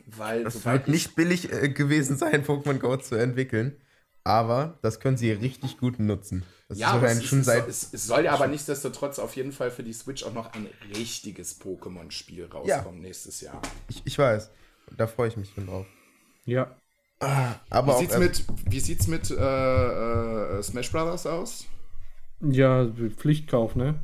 weil, 0.06 0.46
Es 0.46 0.56
soweit 0.56 0.86
wird 0.86 0.88
nicht 0.90 1.16
billig 1.16 1.52
äh, 1.52 1.70
gewesen 1.70 2.18
sein, 2.18 2.44
Pokémon 2.46 2.80
Go 2.80 2.98
zu 2.98 3.16
entwickeln. 3.16 3.78
Aber 4.26 4.78
das 4.82 5.00
können 5.00 5.18
sie 5.18 5.32
richtig 5.32 5.78
gut 5.78 6.00
nutzen. 6.00 6.46
Das 6.70 6.78
Ja, 6.80 6.98
ist 6.98 7.18
es, 7.18 7.26
schon 7.26 7.40
es, 7.40 7.46
seit. 7.46 7.68
es, 7.68 7.90
es 7.94 8.06
soll 8.08 8.24
ja 8.24 8.34
aber 8.34 8.48
nichtsdestotrotz 8.48 9.20
auf 9.20 9.36
jeden 9.36 9.52
Fall 9.52 9.70
für 9.70 9.84
die 9.84 9.94
Switch 9.94 10.24
auch 10.24 10.34
noch 10.34 10.54
ein 10.54 10.68
richtiges 10.96 11.60
Pokémon-Spiel 11.60 12.46
rauskommen 12.46 13.02
nächstes 13.02 13.42
Jahr. 13.42 13.62
Ich, 13.90 14.02
ich 14.06 14.18
weiß. 14.18 14.50
Da 14.98 15.08
freue 15.08 15.28
ich 15.28 15.38
mich 15.38 15.52
schon 15.54 15.68
drauf. 15.68 15.86
Ja. 16.46 16.76
Aber 17.70 18.00
Wie 18.00 18.00
sieht's 18.02 18.18
mit, 18.18 18.44
wie 18.70 18.80
sieht's 18.80 19.08
mit 19.08 19.30
äh, 19.32 19.36
äh, 20.60 20.64
Smash 20.64 20.92
Brothers 20.92 21.26
aus? 21.26 21.66
Ja, 22.42 22.88
Pflichtkauf, 23.18 23.76
ne? 23.76 24.00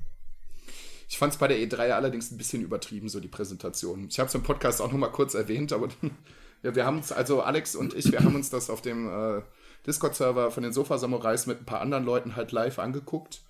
Ich 1.09 1.17
fand 1.17 1.33
es 1.33 1.39
bei 1.39 1.47
der 1.47 1.57
E3 1.57 1.89
allerdings 1.93 2.31
ein 2.31 2.37
bisschen 2.37 2.61
übertrieben, 2.61 3.09
so 3.09 3.19
die 3.19 3.27
Präsentation. 3.27 4.07
Ich 4.09 4.19
habe 4.19 4.27
es 4.27 4.35
im 4.35 4.43
Podcast 4.43 4.79
auch 4.79 4.91
noch 4.91 4.99
mal 4.99 5.07
kurz 5.07 5.33
erwähnt, 5.33 5.73
aber 5.73 5.89
ja, 6.63 6.75
wir 6.75 6.85
haben 6.85 6.97
uns, 6.97 7.11
also 7.11 7.41
Alex 7.41 7.75
und 7.75 7.95
ich, 7.95 8.11
wir 8.11 8.19
haben 8.19 8.35
uns 8.35 8.51
das 8.51 8.69
auf 8.69 8.83
dem 8.83 9.09
äh, 9.09 9.41
Discord-Server 9.87 10.51
von 10.51 10.61
den 10.61 10.71
Sofa-Samurais 10.71 11.47
mit 11.47 11.61
ein 11.61 11.65
paar 11.65 11.81
anderen 11.81 12.05
Leuten 12.05 12.35
halt 12.35 12.51
live 12.51 12.77
angeguckt 12.77 13.41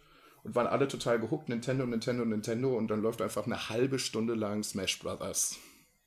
und 0.43 0.55
waren 0.55 0.68
alle 0.68 0.88
total 0.88 1.20
gehuckt, 1.20 1.49
Nintendo, 1.49 1.86
Nintendo, 1.86 2.24
Nintendo 2.24 2.78
und 2.78 2.88
dann 2.88 3.01
läuft 3.01 3.22
einfach 3.22 3.45
eine 3.45 3.68
halbe 3.68 3.99
Stunde 3.99 4.36
lang 4.36 4.64
Smash 4.64 4.97
Brothers. 4.99 5.57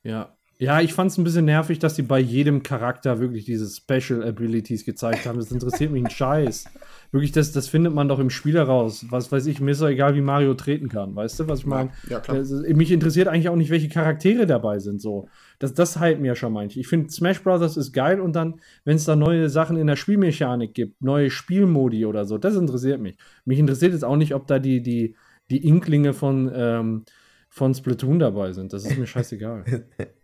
Ja. 0.01 0.35
Ja, 0.63 0.79
ich 0.79 0.93
fand 0.93 1.11
es 1.11 1.17
ein 1.17 1.25
bisschen 1.25 1.43
nervig, 1.43 1.79
dass 1.79 1.95
die 1.95 2.03
bei 2.03 2.19
jedem 2.19 2.63
Charakter 2.63 3.19
wirklich 3.19 3.43
diese 3.43 3.67
Special 3.67 4.25
Abilities 4.25 4.85
gezeigt 4.85 5.25
haben. 5.25 5.37
Das 5.37 5.51
interessiert 5.51 5.91
mich 5.91 6.05
ein 6.05 6.09
Scheiß. 6.09 6.63
Wirklich, 7.11 7.33
das, 7.33 7.51
das 7.51 7.67
findet 7.67 7.93
man 7.93 8.07
doch 8.07 8.19
im 8.19 8.29
Spiel 8.29 8.55
heraus. 8.55 9.05
Was 9.09 9.29
weiß 9.29 9.45
ich, 9.47 9.59
mir 9.59 9.71
ist 9.71 9.81
doch 9.81 9.89
egal, 9.89 10.15
wie 10.15 10.21
Mario 10.21 10.53
treten 10.53 10.87
kann. 10.87 11.17
Weißt 11.17 11.37
du, 11.37 11.49
was 11.49 11.59
ich 11.59 11.65
meine? 11.65 11.89
ja, 12.09 12.21
klar. 12.21 12.37
Äh, 12.37 12.73
Mich 12.75 12.93
interessiert 12.93 13.27
eigentlich 13.27 13.49
auch 13.49 13.57
nicht, 13.57 13.71
welche 13.71 13.89
Charaktere 13.89 14.45
dabei 14.45 14.79
sind. 14.79 15.01
So. 15.01 15.27
Das, 15.59 15.73
das 15.73 15.99
hype 15.99 16.21
mir 16.21 16.33
schon 16.35 16.53
manche. 16.53 16.79
Ich 16.79 16.87
finde, 16.87 17.09
Smash 17.09 17.43
Bros. 17.43 17.75
ist 17.75 17.91
geil 17.91 18.21
und 18.21 18.33
dann, 18.33 18.61
wenn 18.85 18.95
es 18.95 19.03
da 19.03 19.17
neue 19.17 19.49
Sachen 19.49 19.75
in 19.75 19.87
der 19.87 19.97
Spielmechanik 19.97 20.73
gibt, 20.73 21.01
neue 21.01 21.29
Spielmodi 21.29 22.05
oder 22.05 22.23
so, 22.23 22.37
das 22.37 22.55
interessiert 22.55 23.01
mich. 23.01 23.17
Mich 23.43 23.59
interessiert 23.59 23.91
jetzt 23.91 24.05
auch 24.05 24.15
nicht, 24.15 24.33
ob 24.33 24.47
da 24.47 24.59
die, 24.59 24.81
die, 24.81 25.17
die 25.49 25.67
Inklinge 25.67 26.13
von, 26.13 26.49
ähm, 26.55 27.03
von 27.49 27.75
Splatoon 27.75 28.19
dabei 28.19 28.53
sind. 28.53 28.71
Das 28.71 28.85
ist 28.85 28.97
mir 28.97 29.07
scheißegal. 29.07 29.65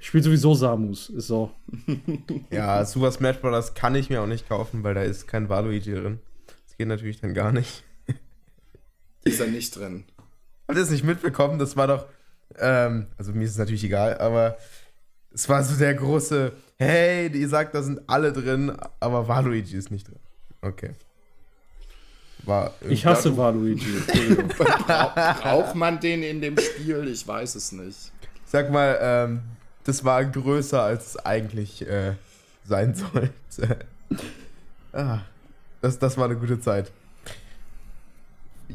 Ich 0.00 0.06
spiele 0.06 0.22
sowieso 0.22 0.54
Samus, 0.54 1.10
ist 1.10 1.26
so. 1.26 1.50
ja, 2.50 2.84
Super 2.84 3.10
Smash 3.10 3.38
Bros. 3.38 3.74
kann 3.74 3.94
ich 3.94 4.10
mir 4.10 4.22
auch 4.22 4.26
nicht 4.26 4.48
kaufen, 4.48 4.84
weil 4.84 4.94
da 4.94 5.02
ist 5.02 5.26
kein 5.26 5.48
Waluigi 5.48 5.92
drin. 5.92 6.20
Das 6.66 6.76
geht 6.76 6.88
natürlich 6.88 7.20
dann 7.20 7.34
gar 7.34 7.52
nicht. 7.52 7.82
Ist 9.24 9.40
er 9.40 9.48
nicht 9.48 9.76
drin. 9.76 10.04
Habt 10.68 10.78
ihr 10.78 10.84
es 10.84 10.90
nicht 10.90 11.04
mitbekommen? 11.04 11.58
Das 11.58 11.76
war 11.76 11.86
doch. 11.88 12.06
Ähm, 12.58 13.08
also 13.18 13.32
mir 13.32 13.44
ist 13.44 13.52
es 13.52 13.58
natürlich 13.58 13.84
egal, 13.84 14.16
aber 14.18 14.56
es 15.32 15.48
war 15.48 15.62
so 15.62 15.76
der 15.76 15.94
große, 15.94 16.52
hey, 16.76 17.28
die 17.28 17.44
sagt, 17.44 17.74
da 17.74 17.82
sind 17.82 18.00
alle 18.08 18.32
drin, 18.32 18.72
aber 19.00 19.28
Waluigi 19.28 19.76
ist 19.76 19.90
nicht 19.90 20.08
drin. 20.08 20.18
Okay. 20.62 20.92
War 22.44 22.72
Ich 22.88 23.04
hasse 23.04 23.36
Waluigi. 23.36 23.84
Braucht 25.42 25.74
man 25.74 26.00
den 26.00 26.22
in 26.22 26.40
dem 26.40 26.56
Spiel? 26.56 27.08
Ich 27.08 27.26
weiß 27.26 27.54
es 27.56 27.72
nicht. 27.72 28.12
Sag 28.46 28.70
mal, 28.70 28.98
ähm, 29.02 29.42
das 29.88 30.04
war 30.04 30.22
größer, 30.22 30.82
als 30.82 31.06
es 31.06 31.16
eigentlich 31.16 31.88
äh, 31.88 32.12
sein 32.62 32.94
sollte. 32.94 33.78
ah, 34.92 35.20
das, 35.80 35.98
das 35.98 36.18
war 36.18 36.26
eine 36.26 36.36
gute 36.36 36.60
Zeit. 36.60 36.92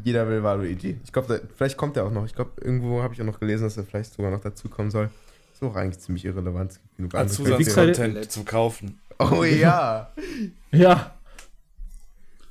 Jeder 0.03 0.27
will 0.27 0.41
Waluigi. 0.41 0.97
Ich 1.03 1.13
glaube, 1.13 1.39
vielleicht 1.55 1.77
kommt 1.77 1.97
er 1.97 2.05
auch 2.05 2.11
noch. 2.11 2.25
Ich 2.25 2.33
glaube, 2.33 2.51
irgendwo 2.61 3.03
habe 3.03 3.13
ich 3.13 3.21
auch 3.21 3.25
noch 3.25 3.39
gelesen, 3.39 3.63
dass 3.63 3.77
er 3.77 3.83
vielleicht 3.83 4.15
sogar 4.15 4.31
noch 4.31 4.41
dazukommen 4.41 4.89
soll. 4.89 5.11
Ist 5.53 5.61
auch 5.61 5.75
eigentlich 5.75 5.99
ziemlich 5.99 6.25
irrelevant. 6.25 6.71
Es 6.71 6.77
gibt 6.79 6.97
genug 6.97 7.13
Als. 7.13 7.35
Zusatzcontent 7.35 8.31
zum 8.31 8.45
Kaufen. 8.45 8.99
Oh 9.19 9.43
ja. 9.43 10.11
ja, 10.71 11.13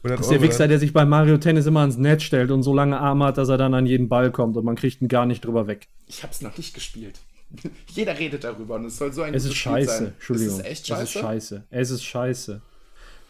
100 0.05 0.19
das 0.19 0.27
ist 0.27 0.31
der 0.31 0.39
Euro, 0.39 0.49
Wichser, 0.49 0.69
der 0.69 0.79
sich 0.79 0.93
bei 0.93 1.05
Mario 1.05 1.39
Tennis 1.39 1.67
immer 1.67 1.81
ans 1.81 1.97
Netz 1.97 2.23
stellt 2.23 2.53
und 2.53 2.63
so 2.63 2.73
lange 2.73 3.01
Arme 3.01 3.25
hat, 3.25 3.39
dass 3.39 3.49
er 3.49 3.59
dann 3.59 3.75
an 3.75 3.87
jeden 3.87 4.09
Ball 4.09 4.31
kommt 4.31 4.57
und 4.57 4.65
man 4.65 4.77
kriegt 4.77 5.03
ihn 5.03 5.09
gar 5.09 5.27
nicht 5.27 5.45
drüber 5.45 5.67
weg. 5.67 5.89
Ich 6.07 6.23
habe 6.23 6.33
es 6.33 6.43
noch 6.43 6.57
nicht 6.57 6.75
gespielt. 6.75 7.19
Jeder 7.89 8.19
redet 8.19 8.45
darüber 8.45 8.77
und 8.77 8.85
es 8.87 8.97
soll 8.97 9.13
so 9.13 9.23
ein 9.23 9.35
Es 9.35 9.45
ist 9.45 9.55
scheiße. 9.55 9.99
sein. 9.99 10.07
Entschuldigung. 10.15 10.55
Es 10.55 10.59
ist 10.61 10.67
echt 10.67 10.81
Es 10.83 10.87
scheiße. 10.89 11.03
ist 11.05 11.13
scheiße. 11.21 11.65
Es 11.71 11.91
ist 11.91 12.05
scheiße. 12.05 12.61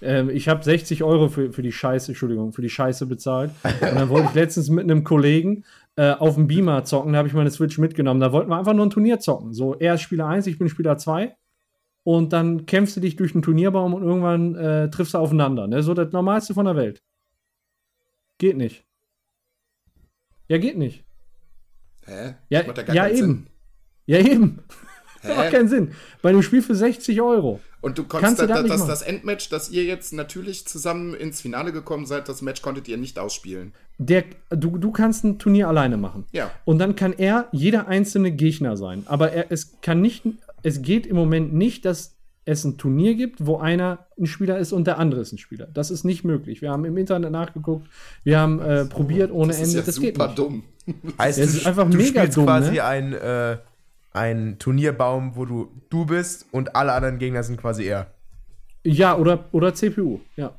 Ähm, 0.02 0.30
ich 0.30 0.48
habe 0.48 0.64
60 0.64 1.02
Euro 1.04 1.28
für, 1.28 1.52
für 1.52 1.62
die 1.62 1.72
Scheiße, 1.72 2.12
Entschuldigung, 2.12 2.52
für 2.52 2.62
die 2.62 2.70
Scheiße 2.70 3.06
bezahlt. 3.06 3.50
Und 3.64 3.94
dann 3.94 4.08
wollte 4.08 4.28
ich 4.28 4.34
letztens 4.34 4.68
mit 4.68 4.84
einem 4.84 5.04
Kollegen 5.04 5.64
äh, 5.96 6.10
auf 6.12 6.34
dem 6.34 6.46
Beamer 6.48 6.84
zocken. 6.84 7.12
Da 7.12 7.18
habe 7.18 7.28
ich 7.28 7.34
meine 7.34 7.50
Switch 7.50 7.78
mitgenommen. 7.78 8.20
Da 8.20 8.32
wollten 8.32 8.50
wir 8.50 8.58
einfach 8.58 8.74
nur 8.74 8.86
ein 8.86 8.90
Turnier 8.90 9.20
zocken. 9.20 9.52
So, 9.52 9.74
er 9.74 9.94
ist 9.94 10.00
Spieler 10.02 10.26
1, 10.26 10.46
ich 10.48 10.58
bin 10.58 10.68
Spieler 10.68 10.98
2. 10.98 11.36
und 12.04 12.32
dann 12.32 12.66
kämpfst 12.66 12.96
du 12.96 13.00
dich 13.00 13.14
durch 13.16 13.32
den 13.32 13.42
Turnierbaum 13.42 13.94
und 13.94 14.02
irgendwann 14.02 14.54
äh, 14.56 14.90
triffst 14.90 15.14
du 15.14 15.18
aufeinander. 15.18 15.68
Ne? 15.68 15.82
So 15.84 15.94
das 15.94 16.10
Normalste 16.12 16.52
von 16.54 16.64
der 16.64 16.74
Welt. 16.74 17.00
Geht 18.38 18.56
nicht. 18.56 18.84
Ja, 20.48 20.58
geht 20.58 20.76
nicht. 20.76 21.04
Hä? 22.06 22.34
Ja, 22.48 22.62
ja 22.92 23.06
eben. 23.06 23.16
Sinn. 23.16 23.46
Ja, 24.06 24.18
eben. 24.18 24.60
Das 25.22 25.36
macht 25.36 25.50
keinen 25.52 25.68
Sinn. 25.68 25.92
Bei 26.20 26.30
einem 26.30 26.42
Spiel 26.42 26.62
für 26.62 26.74
60 26.74 27.20
Euro. 27.20 27.60
Und 27.80 27.98
du 27.98 28.04
Kannst 28.04 28.38
konntest 28.38 28.42
du 28.42 28.46
da, 28.48 28.62
das 28.62 28.70
das, 28.70 28.80
das, 28.80 28.88
das 28.88 29.02
Endmatch, 29.02 29.48
dass 29.50 29.70
ihr 29.70 29.84
jetzt 29.84 30.12
natürlich 30.12 30.66
zusammen 30.66 31.14
ins 31.14 31.40
Finale 31.40 31.72
gekommen 31.72 32.06
seid, 32.06 32.28
das 32.28 32.42
Match 32.42 32.62
konntet 32.62 32.88
ihr 32.88 32.96
nicht 32.96 33.18
ausspielen. 33.18 33.72
Der, 33.98 34.24
du, 34.50 34.78
du 34.78 34.90
kannst 34.92 35.24
ein 35.24 35.38
Turnier 35.38 35.68
alleine 35.68 35.96
machen. 35.96 36.24
Ja. 36.32 36.50
Und 36.64 36.78
dann 36.78 36.96
kann 36.96 37.12
er 37.12 37.48
jeder 37.52 37.86
einzelne 37.88 38.32
Gegner 38.32 38.76
sein. 38.76 39.02
Aber 39.06 39.32
er, 39.32 39.50
es 39.50 39.80
kann 39.80 40.00
nicht, 40.00 40.24
es 40.62 40.82
geht 40.82 41.06
im 41.06 41.16
Moment 41.16 41.54
nicht, 41.54 41.84
dass 41.84 42.16
es 42.44 42.64
ein 42.64 42.76
Turnier 42.78 43.14
gibt, 43.14 43.46
wo 43.46 43.58
einer 43.58 44.06
ein 44.18 44.26
Spieler 44.26 44.58
ist 44.58 44.72
und 44.72 44.86
der 44.88 44.98
andere 44.98 45.20
ist 45.20 45.32
ein 45.32 45.38
Spieler. 45.38 45.68
Das 45.72 45.92
ist 45.92 46.02
nicht 46.04 46.24
möglich. 46.24 46.60
Wir 46.62 46.70
haben 46.72 46.84
im 46.84 46.96
Internet 46.96 47.30
nachgeguckt, 47.30 47.86
wir 48.24 48.40
haben 48.40 48.60
äh, 48.60 48.84
probiert 48.86 49.30
ohne 49.30 49.48
Das 49.52 49.60
ist 49.60 49.68
Ende. 49.68 49.78
ja 49.78 49.84
das 49.86 50.00
geht 50.00 50.14
super 50.16 50.26
nicht. 50.26 50.38
dumm. 50.38 50.64
Heißt, 51.18 51.38
Es 51.38 51.52
du, 51.52 51.58
ist 51.58 51.66
einfach 51.66 51.88
du 51.88 51.96
mega 51.96 52.20
spielst 52.22 52.36
dumm, 52.36 52.46
quasi 52.46 52.72
ne? 52.72 52.84
ein, 52.84 53.12
äh, 53.12 53.58
ein 54.12 54.58
Turnierbaum, 54.58 55.36
wo 55.36 55.44
du 55.44 55.68
du 55.90 56.06
bist 56.06 56.46
und 56.52 56.76
alle 56.76 56.92
anderen 56.92 57.18
Gegner 57.18 57.42
sind 57.42 57.60
quasi 57.60 57.84
er. 57.84 58.08
Ja, 58.84 59.16
oder, 59.16 59.44
oder 59.52 59.74
CPU. 59.74 60.20
Ja. 60.36 60.52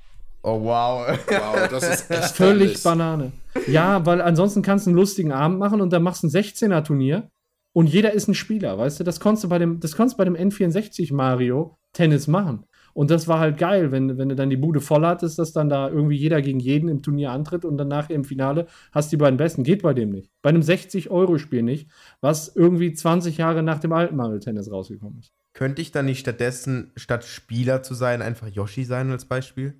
Oh 0.44 0.62
wow. 0.62 1.08
Wow, 1.28 1.68
das 1.70 1.88
ist 1.88 2.12
echt 2.12 2.36
Völlig 2.36 2.60
dämlich. 2.60 2.84
Banane. 2.84 3.32
Ja, 3.68 4.06
weil 4.06 4.22
ansonsten 4.22 4.62
kannst 4.62 4.86
du 4.86 4.90
einen 4.90 4.98
lustigen 4.98 5.32
Abend 5.32 5.60
machen 5.60 5.82
und 5.82 5.92
dann 5.92 6.04
machst 6.04 6.24
du 6.24 6.28
ein 6.28 6.32
16er-Turnier 6.32 7.30
und 7.74 7.88
jeder 7.88 8.14
ist 8.14 8.28
ein 8.28 8.34
Spieler, 8.34 8.78
weißt 8.78 9.00
du? 9.00 9.04
Das 9.04 9.20
konntest 9.20 9.46
du 9.46 9.50
bei 9.50 9.60
dem, 9.60 9.80
das 9.80 9.96
konntest 9.96 10.16
du 10.16 10.18
bei 10.18 10.26
dem 10.26 10.36
N64 10.36 11.14
Mario 11.14 11.78
Tennis 11.94 12.28
machen. 12.28 12.66
Und 12.94 13.10
das 13.10 13.28
war 13.28 13.40
halt 13.40 13.58
geil, 13.58 13.92
wenn, 13.92 14.18
wenn 14.18 14.30
du 14.30 14.36
dann 14.36 14.50
die 14.50 14.58
Bude 14.58 14.80
voll 14.80 15.06
hattest, 15.06 15.40
dass 15.40 15.52
dann 15.52 15.70
da 15.70 15.90
irgendwie 15.90 16.16
jeder 16.16 16.42
gegen 16.42 16.60
jeden 16.60 16.90
im 16.90 17.02
Turnier 17.02 17.32
antritt 17.32 17.66
und 17.66 17.78
dann 17.78 17.88
nachher 17.88 18.16
im 18.16 18.24
Finale 18.24 18.68
hast 18.92 19.12
die 19.12 19.18
beiden 19.18 19.38
Besten. 19.38 19.64
Geht 19.64 19.82
bei 19.82 19.94
dem 19.94 20.12
nicht. 20.12 20.32
Bei 20.42 20.50
einem 20.50 20.62
60-Euro-Spiel 20.62 21.64
nicht, 21.64 21.90
was 22.22 22.56
irgendwie 22.56 22.94
20 22.94 23.38
Jahre 23.38 23.64
nach 23.64 23.80
dem 23.80 23.94
alten 23.94 24.16
Mario 24.16 24.40
Tennis 24.40 24.72
rausgekommen 24.72 25.20
ist. 25.20 25.34
Könnte 25.54 25.82
ich 25.82 25.92
dann 25.92 26.06
nicht 26.06 26.20
stattdessen, 26.20 26.92
statt 26.96 27.24
Spieler 27.24 27.84
zu 27.84 27.94
sein, 27.94 28.22
einfach 28.22 28.48
Yoshi 28.48 28.84
sein 28.84 29.12
als 29.12 29.26
Beispiel? 29.26 29.74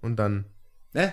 Und 0.00 0.16
dann. 0.16 0.44
Ne? 0.92 1.12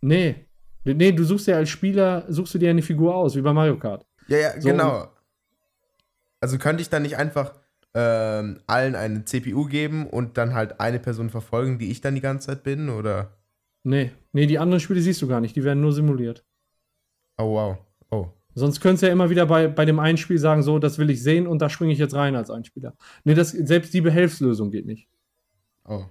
Nee. 0.00 0.46
Nee, 0.84 1.12
du 1.12 1.24
suchst 1.24 1.46
ja 1.46 1.56
als 1.56 1.70
Spieler, 1.70 2.24
suchst 2.28 2.54
du 2.54 2.58
dir 2.58 2.70
eine 2.70 2.82
Figur 2.82 3.14
aus, 3.14 3.36
wie 3.36 3.40
bei 3.40 3.52
Mario 3.52 3.78
Kart. 3.78 4.06
Ja, 4.28 4.38
ja, 4.38 4.60
So, 4.60 4.68
genau. 4.68 5.08
Also 6.40 6.58
könnte 6.58 6.82
ich 6.82 6.90
dann 6.90 7.02
nicht 7.02 7.16
einfach 7.16 7.54
ähm, 7.94 8.60
allen 8.66 8.94
eine 8.94 9.24
CPU 9.24 9.66
geben 9.66 10.06
und 10.06 10.36
dann 10.36 10.54
halt 10.54 10.80
eine 10.80 10.98
Person 10.98 11.30
verfolgen, 11.30 11.78
die 11.78 11.90
ich 11.90 12.00
dann 12.00 12.14
die 12.14 12.20
ganze 12.20 12.48
Zeit 12.48 12.62
bin? 12.62 12.88
Oder. 12.88 13.36
Nee, 13.84 14.12
nee, 14.32 14.46
die 14.46 14.58
anderen 14.58 14.80
Spiele 14.80 15.00
siehst 15.00 15.22
du 15.22 15.28
gar 15.28 15.40
nicht, 15.40 15.56
die 15.56 15.64
werden 15.64 15.80
nur 15.80 15.92
simuliert. 15.92 16.44
Oh 17.38 17.54
wow. 17.54 17.78
Oh. 18.10 18.26
Sonst 18.54 18.80
könntest 18.80 19.02
du 19.02 19.06
ja 19.06 19.12
immer 19.12 19.30
wieder 19.30 19.46
bei, 19.46 19.68
bei 19.68 19.84
dem 19.84 19.98
einen 19.98 20.16
Spiel 20.16 20.38
sagen, 20.38 20.62
so, 20.62 20.78
das 20.78 20.98
will 20.98 21.10
ich 21.10 21.22
sehen 21.22 21.46
und 21.46 21.60
da 21.60 21.68
springe 21.68 21.92
ich 21.92 21.98
jetzt 21.98 22.14
rein 22.14 22.36
als 22.36 22.50
Einspieler. 22.50 22.94
Nee, 23.24 23.34
das, 23.34 23.50
selbst 23.50 23.92
die 23.94 24.00
Behelfslösung 24.00 24.70
geht 24.70 24.86
nicht. 24.86 25.08
Oh. 25.86 26.04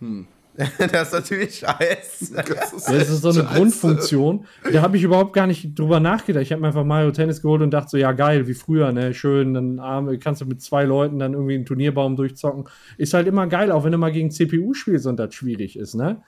Hm. 0.00 0.26
das 0.78 1.08
ist 1.08 1.12
natürlich 1.12 1.54
scheiße. 1.54 2.34
Das 2.34 2.72
ist, 2.72 2.88
Das 2.88 3.08
ist 3.08 3.22
so 3.22 3.28
eine 3.28 3.42
scheiße. 3.42 3.54
Grundfunktion. 3.54 4.44
Da 4.72 4.82
habe 4.82 4.96
ich 4.96 5.04
überhaupt 5.04 5.32
gar 5.32 5.46
nicht 5.46 5.78
drüber 5.78 6.00
nachgedacht. 6.00 6.42
Ich 6.42 6.50
habe 6.50 6.60
mir 6.60 6.68
einfach 6.68 6.84
Mario 6.84 7.12
Tennis 7.12 7.42
geholt 7.42 7.62
und 7.62 7.70
dachte 7.70 7.90
so, 7.90 7.96
ja 7.96 8.10
geil, 8.12 8.48
wie 8.48 8.54
früher, 8.54 8.90
ne? 8.90 9.14
Schön, 9.14 9.54
dann 9.54 10.18
kannst 10.18 10.40
du 10.40 10.46
mit 10.46 10.60
zwei 10.60 10.84
Leuten 10.84 11.20
dann 11.20 11.34
irgendwie 11.34 11.54
einen 11.54 11.64
Turnierbaum 11.64 12.16
durchzocken. 12.16 12.64
Ist 12.96 13.14
halt 13.14 13.28
immer 13.28 13.46
geil, 13.46 13.70
auch 13.70 13.84
wenn 13.84 13.92
du 13.92 13.98
mal 13.98 14.10
gegen 14.10 14.32
CPU 14.32 14.74
spielst 14.74 15.06
und 15.06 15.16
das 15.18 15.32
schwierig 15.34 15.78
ist, 15.78 15.94
ne? 15.94 16.22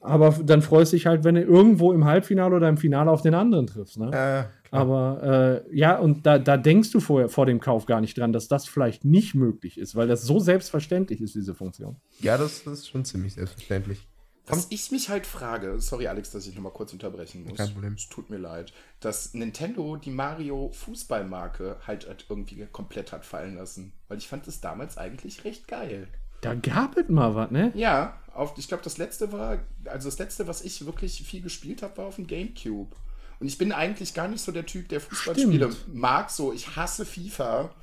Aber 0.00 0.34
dann 0.44 0.62
freust 0.62 0.92
du 0.92 0.96
dich 0.96 1.06
halt, 1.06 1.24
wenn 1.24 1.34
du 1.36 1.42
irgendwo 1.42 1.92
im 1.92 2.04
Halbfinale 2.04 2.54
oder 2.56 2.68
im 2.68 2.76
Finale 2.76 3.10
auf 3.10 3.22
den 3.22 3.34
anderen 3.34 3.66
triffst, 3.66 3.98
ne? 3.98 4.10
Äh, 4.12 4.61
Aber 4.72 5.64
äh, 5.70 5.76
ja, 5.76 5.98
und 5.98 6.24
da, 6.24 6.38
da 6.38 6.56
denkst 6.56 6.90
du 6.90 7.00
vorher 7.00 7.28
vor 7.28 7.46
dem 7.46 7.60
Kauf 7.60 7.86
gar 7.86 8.00
nicht 8.00 8.16
dran, 8.16 8.32
dass 8.32 8.48
das 8.48 8.66
vielleicht 8.66 9.04
nicht 9.04 9.34
möglich 9.34 9.78
ist, 9.78 9.94
weil 9.94 10.08
das 10.08 10.22
so 10.22 10.38
selbstverständlich 10.38 11.20
ist, 11.20 11.34
diese 11.34 11.54
Funktion. 11.54 11.96
ja, 12.20 12.38
das, 12.38 12.64
das 12.64 12.80
ist 12.80 12.88
schon 12.88 13.04
ziemlich 13.04 13.34
selbstverständlich. 13.34 14.08
Was 14.46 14.66
ich 14.70 14.90
mich 14.90 15.08
halt 15.08 15.26
frage, 15.26 15.80
sorry 15.80 16.08
Alex, 16.08 16.30
dass 16.30 16.46
ich 16.46 16.54
nochmal 16.54 16.72
kurz 16.72 16.92
unterbrechen 16.92 17.44
muss. 17.44 17.58
Kein 17.58 17.72
Problem. 17.72 17.92
Es 17.94 18.08
tut 18.08 18.28
mir 18.28 18.38
leid, 18.38 18.72
dass 19.00 19.34
Nintendo 19.34 19.96
die 19.96 20.10
Mario 20.10 20.70
Fußballmarke 20.72 21.76
halt, 21.86 22.08
halt 22.08 22.26
irgendwie 22.28 22.66
komplett 22.72 23.12
hat 23.12 23.24
fallen 23.24 23.54
lassen. 23.54 23.92
Weil 24.08 24.18
ich 24.18 24.26
fand 24.26 24.48
es 24.48 24.60
damals 24.60 24.98
eigentlich 24.98 25.44
recht 25.44 25.68
geil. 25.68 26.08
Da 26.40 26.54
gab 26.54 26.96
es 26.96 27.08
mal 27.08 27.36
was, 27.36 27.52
ne? 27.52 27.72
Ja, 27.76 28.18
auf, 28.34 28.54
ich 28.58 28.66
glaube, 28.66 28.82
das 28.82 28.98
letzte 28.98 29.30
war, 29.30 29.60
also 29.84 30.08
das 30.08 30.18
letzte, 30.18 30.48
was 30.48 30.62
ich 30.62 30.84
wirklich 30.84 31.22
viel 31.22 31.40
gespielt 31.40 31.82
habe, 31.82 31.98
war 31.98 32.06
auf 32.06 32.16
dem 32.16 32.26
Gamecube. 32.26 32.96
Und 33.42 33.48
ich 33.48 33.58
bin 33.58 33.72
eigentlich 33.72 34.14
gar 34.14 34.28
nicht 34.28 34.40
so 34.40 34.52
der 34.52 34.66
Typ, 34.66 34.88
der 34.88 35.00
Fußballspiele 35.00 35.68
mag. 35.92 36.30
So, 36.30 36.52
ich 36.52 36.76
hasse 36.76 37.04
FIFA. 37.04 37.74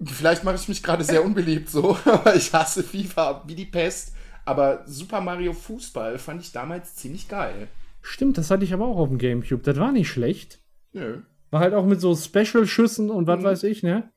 Vielleicht 0.00 0.44
mache 0.44 0.54
ich 0.54 0.68
mich 0.68 0.80
gerade 0.80 1.02
sehr 1.02 1.24
unbeliebt 1.24 1.68
so, 1.68 1.98
aber 2.04 2.36
ich 2.36 2.52
hasse 2.52 2.84
FIFA 2.84 3.42
wie 3.48 3.56
die 3.56 3.66
Pest. 3.66 4.14
Aber 4.44 4.84
Super 4.86 5.20
Mario 5.20 5.52
Fußball 5.52 6.20
fand 6.20 6.40
ich 6.40 6.52
damals 6.52 6.94
ziemlich 6.94 7.26
geil. 7.26 7.66
Stimmt, 8.00 8.38
das 8.38 8.52
hatte 8.52 8.62
ich 8.62 8.72
aber 8.72 8.86
auch 8.86 8.98
auf 8.98 9.08
dem 9.08 9.18
Gamecube. 9.18 9.64
Das 9.64 9.76
war 9.76 9.90
nicht 9.90 10.08
schlecht. 10.08 10.60
Nö. 10.92 11.22
War 11.50 11.58
halt 11.58 11.74
auch 11.74 11.84
mit 11.84 12.00
so 12.00 12.14
Special-Schüssen 12.14 13.10
und 13.10 13.26
was 13.26 13.42
weiß 13.42 13.64
ich, 13.64 13.82
ne? 13.82 14.08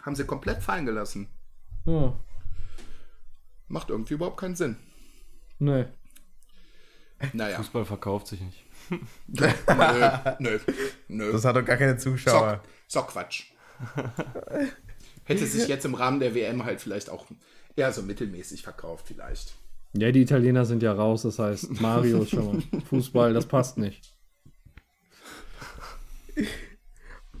Haben 0.00 0.14
sie 0.14 0.26
komplett 0.26 0.62
fallen 0.62 0.86
gelassen. 0.86 1.26
Ja, 1.86 2.14
Macht 3.66 3.90
irgendwie 3.90 4.14
überhaupt 4.14 4.38
keinen 4.38 4.54
Sinn. 4.54 4.76
ne. 5.58 5.92
Naja. 7.32 7.56
Fußball 7.56 7.84
verkauft 7.84 8.28
sich 8.28 8.40
nicht. 8.40 8.65
Nö, 9.26 9.48
nö, 10.38 10.58
nö. 11.08 11.32
Das 11.32 11.44
hat 11.44 11.56
doch 11.56 11.64
gar 11.64 11.76
keine 11.76 11.96
Zuschauer. 11.96 12.62
So, 12.86 13.00
so 13.00 13.06
Quatsch. 13.06 13.44
Hätte 15.24 15.46
sich 15.46 15.68
jetzt 15.68 15.84
im 15.84 15.94
Rahmen 15.94 16.20
der 16.20 16.34
WM 16.34 16.64
halt 16.64 16.80
vielleicht 16.80 17.10
auch 17.10 17.26
eher 17.74 17.92
so 17.92 18.02
mittelmäßig 18.02 18.62
verkauft, 18.62 19.06
vielleicht. 19.08 19.56
Ja, 19.92 20.12
die 20.12 20.22
Italiener 20.22 20.64
sind 20.64 20.82
ja 20.82 20.92
raus, 20.92 21.22
das 21.22 21.38
heißt, 21.38 21.80
Mario 21.80 22.22
ist 22.22 22.30
schon 22.30 22.46
mal. 22.46 22.62
Fußball, 22.88 23.32
das 23.32 23.46
passt 23.46 23.78
nicht. 23.78 24.14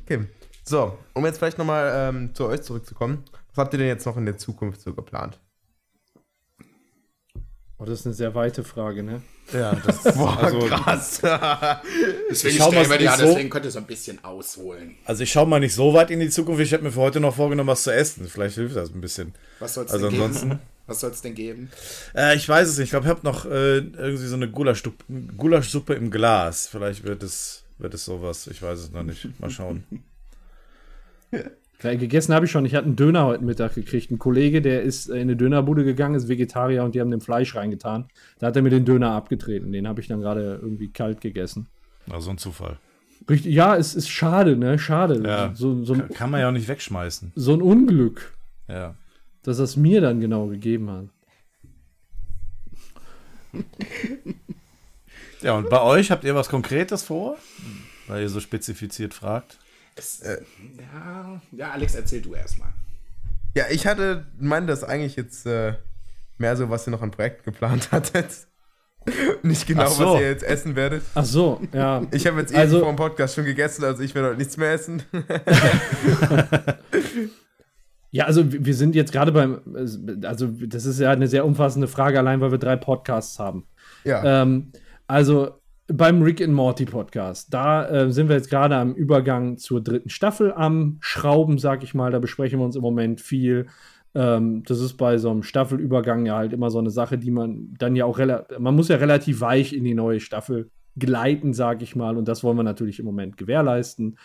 Okay. 0.02 0.26
So, 0.64 0.98
um 1.14 1.24
jetzt 1.24 1.38
vielleicht 1.38 1.58
nochmal 1.58 1.92
ähm, 1.94 2.34
zu 2.34 2.46
euch 2.46 2.62
zurückzukommen. 2.62 3.24
Was 3.50 3.58
habt 3.58 3.74
ihr 3.74 3.78
denn 3.78 3.88
jetzt 3.88 4.04
noch 4.04 4.16
in 4.16 4.26
der 4.26 4.36
Zukunft 4.36 4.80
so 4.80 4.92
geplant? 4.94 5.38
Oh, 7.78 7.84
das 7.84 8.00
ist 8.00 8.06
eine 8.06 8.14
sehr 8.14 8.34
weite 8.34 8.64
Frage, 8.64 9.02
ne? 9.02 9.20
Ja, 9.52 9.74
das 9.86 10.02
Boah, 10.16 10.38
also, 10.42 10.58
krass. 10.60 11.20
Deswegen 12.30 12.56
schau 12.56 12.72
mal, 12.72 12.84
stellen 12.84 12.90
wir 12.90 12.98
die 12.98 13.04
ist 13.04 13.10
an, 13.12 13.18
so- 13.20 13.26
deswegen 13.26 13.50
könnt 13.50 13.64
ihr 13.66 13.70
so 13.70 13.78
ein 13.80 13.86
bisschen 13.86 14.24
ausholen. 14.24 14.96
also 15.04 15.22
ich 15.22 15.30
schaue 15.30 15.46
mal 15.46 15.60
nicht 15.60 15.74
so 15.74 15.92
weit 15.92 16.10
in 16.10 16.20
die 16.20 16.30
Zukunft. 16.30 16.60
Ich 16.62 16.72
habe 16.72 16.82
mir 16.84 16.90
für 16.90 17.00
heute 17.00 17.20
noch 17.20 17.34
vorgenommen, 17.36 17.68
was 17.68 17.82
zu 17.82 17.92
essen. 17.92 18.26
Vielleicht 18.28 18.54
hilft 18.54 18.76
das 18.76 18.90
ein 18.94 19.00
bisschen. 19.02 19.34
Was 19.58 19.74
soll 19.74 19.84
es 19.84 19.90
Also 19.92 20.08
denn 20.10 20.20
ansonsten- 20.20 20.48
geben? 20.50 20.60
Was 20.88 21.00
soll 21.00 21.10
es 21.10 21.20
denn 21.20 21.34
geben? 21.34 21.68
Äh, 22.14 22.36
ich 22.36 22.48
weiß 22.48 22.68
es 22.68 22.78
nicht. 22.78 22.84
Ich 22.84 22.90
glaube, 22.90 23.06
ich 23.06 23.10
habe 23.10 23.20
noch 23.24 23.44
äh, 23.44 23.78
irgendwie 23.78 24.26
so 24.28 24.36
eine 24.36 24.48
Gulaschsuppe, 24.48 25.02
Gulaschsuppe 25.36 25.94
im 25.94 26.12
Glas. 26.12 26.68
Vielleicht 26.68 27.02
wird 27.02 27.24
es, 27.24 27.64
wird 27.78 27.92
es 27.94 28.04
sowas. 28.04 28.46
Ich 28.46 28.62
weiß 28.62 28.78
es 28.78 28.90
noch 28.92 29.02
nicht. 29.02 29.28
Mal 29.40 29.50
schauen. 29.50 29.82
Gegessen 31.80 32.34
habe 32.34 32.46
ich 32.46 32.50
schon. 32.52 32.64
Ich 32.64 32.74
hatte 32.74 32.86
einen 32.86 32.96
Döner 32.96 33.26
heute 33.26 33.44
Mittag 33.44 33.74
gekriegt. 33.74 34.10
Ein 34.10 34.18
Kollege, 34.18 34.62
der 34.62 34.82
ist 34.82 35.08
in 35.08 35.18
eine 35.20 35.36
Dönerbude 35.36 35.84
gegangen, 35.84 36.14
ist 36.14 36.26
Vegetarier 36.28 36.82
und 36.84 36.94
die 36.94 37.00
haben 37.00 37.10
dem 37.10 37.20
Fleisch 37.20 37.54
reingetan. 37.54 38.06
Da 38.38 38.46
hat 38.48 38.56
er 38.56 38.62
mir 38.62 38.70
den 38.70 38.84
Döner 38.84 39.12
abgetreten. 39.12 39.72
Den 39.72 39.86
habe 39.86 40.00
ich 40.00 40.08
dann 40.08 40.20
gerade 40.20 40.58
irgendwie 40.62 40.88
kalt 40.88 41.20
gegessen. 41.20 41.68
Also 42.10 42.30
ein 42.30 42.38
Zufall. 42.38 42.78
Richtig, 43.28 43.54
ja, 43.54 43.76
es 43.76 43.94
ist 43.94 44.08
schade, 44.08 44.56
ne? 44.56 44.78
Schade. 44.78 45.22
Ja. 45.24 45.52
So, 45.54 45.84
so, 45.84 45.92
Kann, 45.94 46.02
ein, 46.02 46.08
kann 46.14 46.30
man 46.30 46.40
ja 46.40 46.48
auch 46.48 46.52
nicht 46.52 46.68
wegschmeißen. 46.68 47.32
so 47.34 47.52
ein 47.52 47.60
Unglück, 47.62 48.32
Ja. 48.68 48.94
dass 49.42 49.58
das 49.58 49.76
mir 49.76 50.00
dann 50.00 50.20
genau 50.20 50.46
gegeben 50.46 50.90
hat. 50.90 51.06
Ja, 55.42 55.54
und 55.56 55.68
bei 55.70 55.80
euch 55.82 56.10
habt 56.10 56.24
ihr 56.24 56.34
was 56.34 56.48
Konkretes 56.48 57.02
vor? 57.02 57.36
Weil 58.06 58.22
ihr 58.22 58.28
so 58.28 58.40
spezifiziert 58.40 59.14
fragt. 59.14 59.58
Es, 59.98 60.22
ja, 60.22 61.40
ja, 61.52 61.70
Alex, 61.72 61.94
erzähl 61.94 62.20
du 62.20 62.34
erstmal. 62.34 62.68
Ja, 63.56 63.64
ich 63.70 63.86
hatte, 63.86 64.26
meinte 64.38 64.68
das 64.70 64.84
eigentlich 64.84 65.16
jetzt 65.16 65.46
äh, 65.46 65.74
mehr 66.38 66.54
so, 66.56 66.68
was 66.68 66.86
ihr 66.86 66.90
noch 66.90 67.00
an 67.02 67.10
Projekten 67.10 67.44
geplant 67.50 67.90
hattet. 67.92 68.46
Nicht 69.42 69.66
genau, 69.66 69.88
so. 69.88 70.14
was 70.14 70.20
ihr 70.20 70.28
jetzt 70.28 70.42
essen 70.44 70.74
werdet. 70.76 71.02
Ach 71.14 71.24
so, 71.24 71.60
ja. 71.72 72.02
Ich 72.10 72.26
habe 72.26 72.40
jetzt 72.40 72.50
eben 72.50 72.60
Also- 72.60 72.80
vor 72.80 72.88
dem 72.88 72.96
Podcast 72.96 73.34
schon 73.36 73.44
gegessen, 73.44 73.84
also 73.84 74.02
ich 74.02 74.14
werde 74.14 74.28
heute 74.28 74.38
nichts 74.38 74.56
mehr 74.56 74.72
essen. 74.72 75.02
Ja, 78.12 78.24
also 78.24 78.50
wir 78.50 78.64
wir 78.64 78.74
sind 78.74 78.94
jetzt 78.94 79.12
gerade 79.12 79.30
beim, 79.32 79.60
also 80.22 80.46
das 80.48 80.86
ist 80.86 81.00
ja 81.00 81.10
eine 81.10 81.28
sehr 81.28 81.44
umfassende 81.44 81.86
Frage, 81.88 82.18
allein 82.18 82.40
weil 82.40 82.50
wir 82.50 82.56
drei 82.58 82.76
Podcasts 82.76 83.38
haben. 83.38 83.66
ja. 84.04 84.42
Ähm, 84.42 84.72
also 85.06 85.60
beim 85.88 86.22
Rick 86.22 86.42
and 86.42 86.52
Morty 86.52 86.84
Podcast. 86.84 87.52
Da 87.52 87.88
äh, 87.88 88.12
sind 88.12 88.28
wir 88.28 88.36
jetzt 88.36 88.50
gerade 88.50 88.76
am 88.76 88.94
Übergang 88.94 89.56
zur 89.56 89.80
dritten 89.80 90.08
Staffel 90.08 90.52
am 90.52 90.98
Schrauben, 91.00 91.58
sag 91.58 91.82
ich 91.82 91.94
mal. 91.94 92.10
Da 92.10 92.18
besprechen 92.18 92.58
wir 92.58 92.64
uns 92.64 92.76
im 92.76 92.82
Moment 92.82 93.20
viel. 93.20 93.66
Ähm, 94.14 94.62
das 94.64 94.80
ist 94.80 94.94
bei 94.94 95.18
so 95.18 95.30
einem 95.30 95.42
Staffelübergang 95.42 96.26
ja 96.26 96.36
halt 96.36 96.52
immer 96.52 96.70
so 96.70 96.78
eine 96.78 96.90
Sache, 96.90 97.18
die 97.18 97.30
man 97.30 97.74
dann 97.78 97.94
ja 97.94 98.04
auch 98.04 98.18
relativ, 98.18 98.58
man 98.58 98.74
muss 98.74 98.88
ja 98.88 98.96
relativ 98.96 99.40
weich 99.40 99.72
in 99.72 99.84
die 99.84 99.94
neue 99.94 100.20
Staffel 100.20 100.70
gleiten, 100.96 101.52
sag 101.52 101.82
ich 101.82 101.94
mal. 101.94 102.16
Und 102.16 102.26
das 102.26 102.42
wollen 102.42 102.56
wir 102.56 102.62
natürlich 102.62 102.98
im 102.98 103.04
Moment 103.04 103.36
gewährleisten. 103.36 104.18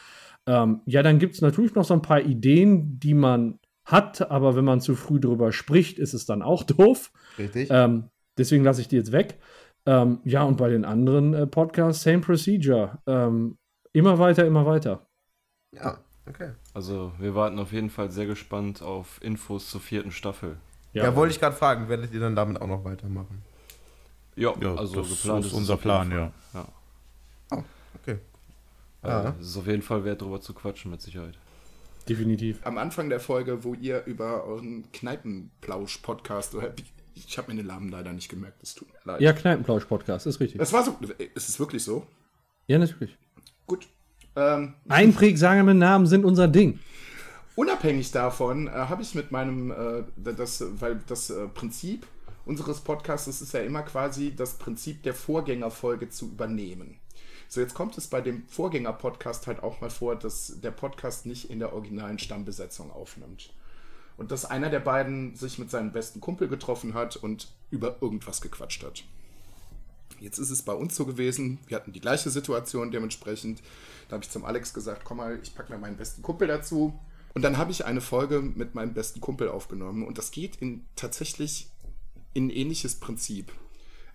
Ähm, 0.47 0.81
ja, 0.85 1.03
dann 1.03 1.19
gibt 1.19 1.35
es 1.35 1.41
natürlich 1.41 1.75
noch 1.75 1.83
so 1.83 1.93
ein 1.93 2.01
paar 2.01 2.21
Ideen, 2.21 2.99
die 2.99 3.13
man 3.13 3.59
hat, 3.85 4.31
aber 4.31 4.55
wenn 4.55 4.65
man 4.65 4.81
zu 4.81 4.95
früh 4.95 5.19
drüber 5.19 5.51
spricht, 5.51 5.99
ist 5.99 6.13
es 6.13 6.25
dann 6.25 6.41
auch 6.41 6.63
doof. 6.63 7.11
Richtig. 7.37 7.67
Ähm, 7.71 8.05
deswegen 8.37 8.63
lasse 8.63 8.81
ich 8.81 8.87
die 8.87 8.95
jetzt 8.95 9.11
weg. 9.11 9.37
Ähm, 9.85 10.19
ja, 10.23 10.43
und 10.43 10.57
bei 10.57 10.69
den 10.69 10.85
anderen 10.85 11.33
äh, 11.33 11.47
Podcasts, 11.47 12.03
same 12.03 12.19
procedure. 12.19 12.99
Ähm, 13.07 13.57
immer 13.93 14.19
weiter, 14.19 14.45
immer 14.45 14.65
weiter. 14.65 15.07
Ja, 15.75 15.99
okay. 16.27 16.51
Also, 16.73 17.11
wir 17.19 17.35
warten 17.35 17.57
auf 17.59 17.71
jeden 17.71 17.89
Fall 17.89 18.11
sehr 18.11 18.25
gespannt 18.25 18.81
auf 18.81 19.21
Infos 19.23 19.69
zur 19.69 19.81
vierten 19.81 20.11
Staffel. 20.11 20.57
Ja, 20.93 21.05
ja 21.05 21.15
wollte 21.15 21.33
ich 21.33 21.39
gerade 21.39 21.55
fragen, 21.55 21.89
werdet 21.89 22.13
ihr 22.13 22.19
dann 22.19 22.35
damit 22.35 22.61
auch 22.61 22.67
noch 22.67 22.83
weitermachen? 22.83 23.41
Ja, 24.35 24.53
ja 24.59 24.75
also 24.75 25.01
das 25.01 25.09
geplant 25.09 25.45
ist 25.45 25.53
unser 25.53 25.77
Plan, 25.77 26.11
ja. 26.11 26.31
ja. 26.53 26.67
Oh, 27.51 27.63
okay. 27.95 28.19
Ja. 29.03 29.35
Es 29.39 29.47
ist 29.47 29.57
auf 29.57 29.67
jeden 29.67 29.81
Fall 29.81 30.03
wert, 30.03 30.21
darüber 30.21 30.41
zu 30.41 30.53
quatschen, 30.53 30.91
mit 30.91 31.01
Sicherheit. 31.01 31.37
Definitiv. 32.07 32.59
Am 32.65 32.77
Anfang 32.77 33.09
der 33.09 33.19
Folge, 33.19 33.63
wo 33.63 33.73
ihr 33.73 34.03
über 34.05 34.43
euren 34.43 34.91
Kneipenplausch-Podcast 34.91 36.55
oder 36.55 36.73
ich 37.13 37.37
habe 37.37 37.51
mir 37.51 37.57
den 37.57 37.67
Namen 37.67 37.89
leider 37.89 38.13
nicht 38.13 38.29
gemerkt, 38.29 38.61
das 38.61 38.75
tut 38.75 38.87
mir 38.91 38.99
leid. 39.03 39.21
Ja, 39.21 39.33
Kneipenplausch-Podcast, 39.33 40.27
ist 40.27 40.39
richtig. 40.39 40.59
Das 40.59 40.73
war 40.73 40.83
so. 40.83 40.97
Ist 41.35 41.49
es 41.49 41.59
wirklich 41.59 41.83
so? 41.83 42.05
Ja, 42.67 42.77
natürlich. 42.77 43.17
Gut. 43.67 43.87
Ähm, 44.35 44.75
Einprägsame 44.87 45.73
Namen 45.73 46.07
sind 46.07 46.25
unser 46.25 46.47
Ding. 46.47 46.79
Unabhängig 47.55 48.11
davon 48.11 48.67
äh, 48.67 48.71
habe 48.71 49.01
ich 49.01 49.13
mit 49.13 49.31
meinem, 49.31 49.71
äh, 49.71 50.03
das, 50.15 50.63
weil 50.79 51.01
das 51.07 51.29
äh, 51.29 51.47
Prinzip 51.47 52.07
unseres 52.45 52.79
Podcasts 52.79 53.41
ist 53.41 53.53
ja 53.53 53.61
immer 53.61 53.83
quasi 53.83 54.33
das 54.35 54.57
Prinzip 54.57 55.03
der 55.03 55.13
Vorgängerfolge 55.13 56.09
zu 56.09 56.27
übernehmen. 56.27 56.99
So, 57.47 57.59
jetzt 57.59 57.73
kommt 57.73 57.97
es 57.97 58.07
bei 58.07 58.21
dem 58.21 58.47
Vorgänger-Podcast 58.47 59.47
halt 59.47 59.61
auch 59.61 59.81
mal 59.81 59.89
vor, 59.89 60.15
dass 60.15 60.61
der 60.61 60.71
Podcast 60.71 61.25
nicht 61.25 61.49
in 61.49 61.59
der 61.59 61.73
originalen 61.73 62.17
Stammbesetzung 62.17 62.89
aufnimmt. 62.91 63.53
Und 64.17 64.31
dass 64.31 64.45
einer 64.45 64.69
der 64.69 64.79
beiden 64.79 65.35
sich 65.35 65.57
mit 65.57 65.71
seinem 65.71 65.91
besten 65.91 66.21
Kumpel 66.21 66.47
getroffen 66.47 66.93
hat 66.93 67.15
und 67.15 67.51
über 67.71 67.97
irgendwas 68.01 68.41
gequatscht 68.41 68.83
hat. 68.83 69.03
Jetzt 70.19 70.37
ist 70.37 70.51
es 70.51 70.61
bei 70.61 70.73
uns 70.73 70.95
so 70.95 71.05
gewesen, 71.05 71.57
wir 71.67 71.75
hatten 71.75 71.93
die 71.93 71.99
gleiche 71.99 72.29
Situation 72.29 72.91
dementsprechend. 72.91 73.61
Da 74.07 74.13
habe 74.13 74.23
ich 74.23 74.29
zum 74.29 74.45
Alex 74.45 74.73
gesagt, 74.73 75.03
komm 75.03 75.17
mal, 75.17 75.39
ich 75.41 75.55
packe 75.55 75.73
mir 75.73 75.79
meinen 75.79 75.97
besten 75.97 76.21
Kumpel 76.21 76.47
dazu. 76.47 76.93
Und 77.33 77.41
dann 77.41 77.57
habe 77.57 77.71
ich 77.71 77.85
eine 77.85 78.01
Folge 78.01 78.41
mit 78.41 78.75
meinem 78.75 78.93
besten 78.93 79.21
Kumpel 79.21 79.49
aufgenommen. 79.49 80.05
Und 80.05 80.17
das 80.17 80.31
geht 80.31 80.57
in 80.57 80.85
tatsächlich 80.95 81.69
in 82.33 82.49
ähnliches 82.49 82.95
Prinzip. 82.99 83.51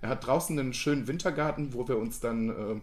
Er 0.01 0.11
hat 0.11 0.26
draußen 0.26 0.59
einen 0.59 0.74
schönen 0.74 1.09
Wintergarten, 1.09 1.72
wo 1.72 1.88
wir 1.88 1.97
uns 1.97 2.20
dann 2.20 2.51
äh, 2.51 2.80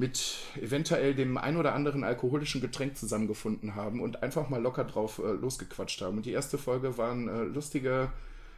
mit 0.00 0.38
eventuell 0.58 1.14
dem 1.14 1.36
ein 1.36 1.58
oder 1.58 1.74
anderen 1.74 2.04
alkoholischen 2.04 2.62
Getränk 2.62 2.96
zusammengefunden 2.96 3.74
haben 3.74 4.00
und 4.00 4.22
einfach 4.22 4.48
mal 4.48 4.60
locker 4.60 4.84
drauf 4.84 5.18
äh, 5.18 5.32
losgequatscht 5.32 6.00
haben. 6.00 6.16
Und 6.16 6.26
die 6.26 6.32
erste 6.32 6.56
Folge 6.56 6.96
waren 6.96 7.28
äh, 7.28 7.42
lustige 7.42 8.10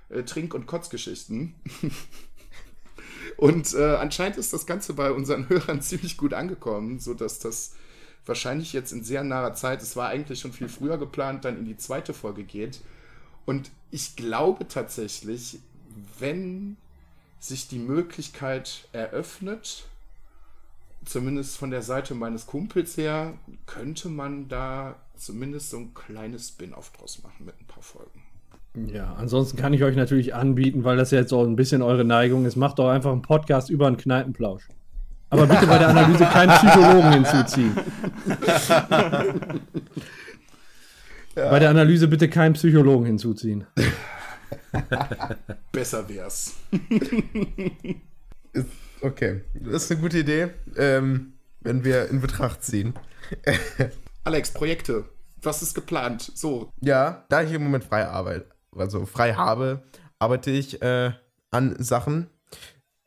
äh, 0.08 0.22
Trink- 0.22 0.54
und 0.54 0.66
Kotzgeschichten. 0.66 1.54
und 3.36 3.74
äh, 3.74 3.96
anscheinend 3.96 4.36
ist 4.36 4.52
das 4.52 4.66
Ganze 4.66 4.94
bei 4.94 5.10
unseren 5.10 5.48
Hörern 5.48 5.82
ziemlich 5.82 6.16
gut 6.16 6.32
angekommen, 6.32 7.00
sodass 7.00 7.40
das 7.40 7.74
wahrscheinlich 8.24 8.72
jetzt 8.72 8.92
in 8.92 9.02
sehr 9.02 9.24
naher 9.24 9.54
Zeit, 9.54 9.82
es 9.82 9.96
war 9.96 10.10
eigentlich 10.10 10.38
schon 10.38 10.52
viel 10.52 10.68
früher 10.68 10.96
geplant, 10.96 11.44
dann 11.44 11.58
in 11.58 11.64
die 11.64 11.76
zweite 11.76 12.14
Folge 12.14 12.44
geht. 12.44 12.80
Und 13.46 13.72
ich 13.90 14.14
glaube 14.14 14.68
tatsächlich, 14.68 15.58
wenn 16.20 16.76
sich 17.40 17.66
die 17.66 17.80
Möglichkeit 17.80 18.86
eröffnet, 18.92 19.88
zumindest 21.04 21.56
von 21.56 21.70
der 21.70 21.82
Seite 21.82 22.14
meines 22.14 22.46
Kumpels 22.46 22.96
her, 22.96 23.34
könnte 23.66 24.08
man 24.08 24.48
da 24.48 24.96
zumindest 25.16 25.70
so 25.70 25.78
ein 25.78 25.94
kleines 25.94 26.48
Spin-off 26.48 26.90
draus 26.92 27.22
machen 27.22 27.46
mit 27.46 27.60
ein 27.60 27.66
paar 27.66 27.82
Folgen. 27.82 28.22
Ja, 28.92 29.14
ansonsten 29.14 29.58
kann 29.58 29.74
ich 29.74 29.82
euch 29.84 29.96
natürlich 29.96 30.34
anbieten, 30.34 30.84
weil 30.84 30.96
das 30.96 31.10
jetzt 31.10 31.32
auch 31.32 31.44
ein 31.44 31.56
bisschen 31.56 31.82
eure 31.82 32.04
Neigung 32.04 32.46
ist, 32.46 32.56
macht 32.56 32.78
doch 32.78 32.88
einfach 32.88 33.12
einen 33.12 33.22
Podcast 33.22 33.68
über 33.68 33.86
einen 33.86 33.98
Kneipenplausch. 33.98 34.66
Aber 35.28 35.46
bitte 35.46 35.66
bei 35.66 35.78
der 35.78 35.88
Analyse 35.88 36.24
keinen 36.24 36.50
Psychologen 36.58 37.12
hinzuziehen. 37.12 37.76
Ja. 41.34 41.48
Bei 41.50 41.58
der 41.58 41.70
Analyse 41.70 42.08
bitte 42.08 42.28
keinen 42.28 42.52
Psychologen 42.52 43.06
hinzuziehen. 43.06 43.66
Besser 45.72 46.06
wär's. 46.08 46.54
Okay, 49.02 49.40
das 49.54 49.84
ist 49.84 49.90
eine 49.90 50.00
gute 50.00 50.18
Idee, 50.18 50.50
ähm, 50.76 51.32
wenn 51.60 51.84
wir 51.84 52.08
in 52.08 52.20
Betracht 52.20 52.62
ziehen. 52.62 52.94
Alex, 54.24 54.52
Projekte. 54.52 55.04
Was 55.42 55.60
ist 55.60 55.74
geplant? 55.74 56.30
So. 56.36 56.70
Ja, 56.80 57.24
da 57.28 57.42
ich 57.42 57.52
im 57.52 57.64
Moment 57.64 57.82
frei 57.82 58.06
arbeite, 58.06 58.46
also 58.76 59.04
frei 59.04 59.34
habe, 59.34 59.82
arbeite 60.20 60.52
ich 60.52 60.80
äh, 60.82 61.10
an 61.50 61.74
Sachen. 61.82 62.28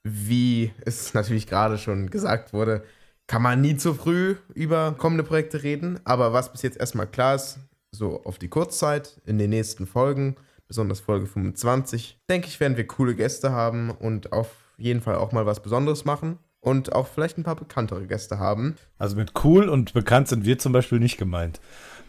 Wie 0.04 0.74
es 0.84 1.14
natürlich 1.14 1.48
gerade 1.48 1.78
schon 1.78 2.10
gesagt 2.10 2.52
wurde, 2.52 2.84
kann 3.28 3.41
man 3.41 3.62
nie 3.62 3.78
zu 3.78 3.93
früh 3.93 4.36
über 4.54 4.96
kommende 4.98 5.24
Projekte 5.24 5.64
reden. 5.64 6.02
Aber 6.04 6.34
was 6.34 6.52
bis 6.52 6.62
jetzt 6.62 6.78
erstmal 6.78 7.08
klar 7.08 7.36
ist, 7.36 7.60
so 7.91 8.22
auf 8.26 8.38
die 8.38 8.50
Kurzzeit 8.50 9.22
in 9.26 9.38
den 9.38 9.50
nächsten 9.50 9.88
Folgen, 9.88 10.36
besonders 10.68 11.00
Folge 11.00 11.26
25, 11.26 12.20
denke 12.30 12.48
ich, 12.48 12.60
werden 12.60 12.76
wir 12.76 12.86
coole 12.86 13.16
Gäste 13.16 13.54
haben 13.54 13.91
und 13.91 14.34
auf 14.34 14.64
jeden 14.78 15.01
Fall 15.01 15.15
auch 15.15 15.32
mal 15.32 15.45
was 15.45 15.61
Besonderes 15.61 16.05
machen 16.05 16.39
und 16.59 16.93
auch 16.93 17.07
vielleicht 17.07 17.38
ein 17.38 17.43
paar 17.43 17.55
bekanntere 17.55 18.07
Gäste 18.07 18.39
haben. 18.39 18.76
Also 18.97 19.15
mit 19.15 19.34
cool 19.43 19.69
und 19.69 19.93
bekannt 19.93 20.28
sind 20.28 20.45
wir 20.45 20.57
zum 20.57 20.73
Beispiel 20.73 20.99
nicht 20.99 21.17
gemeint. 21.17 21.59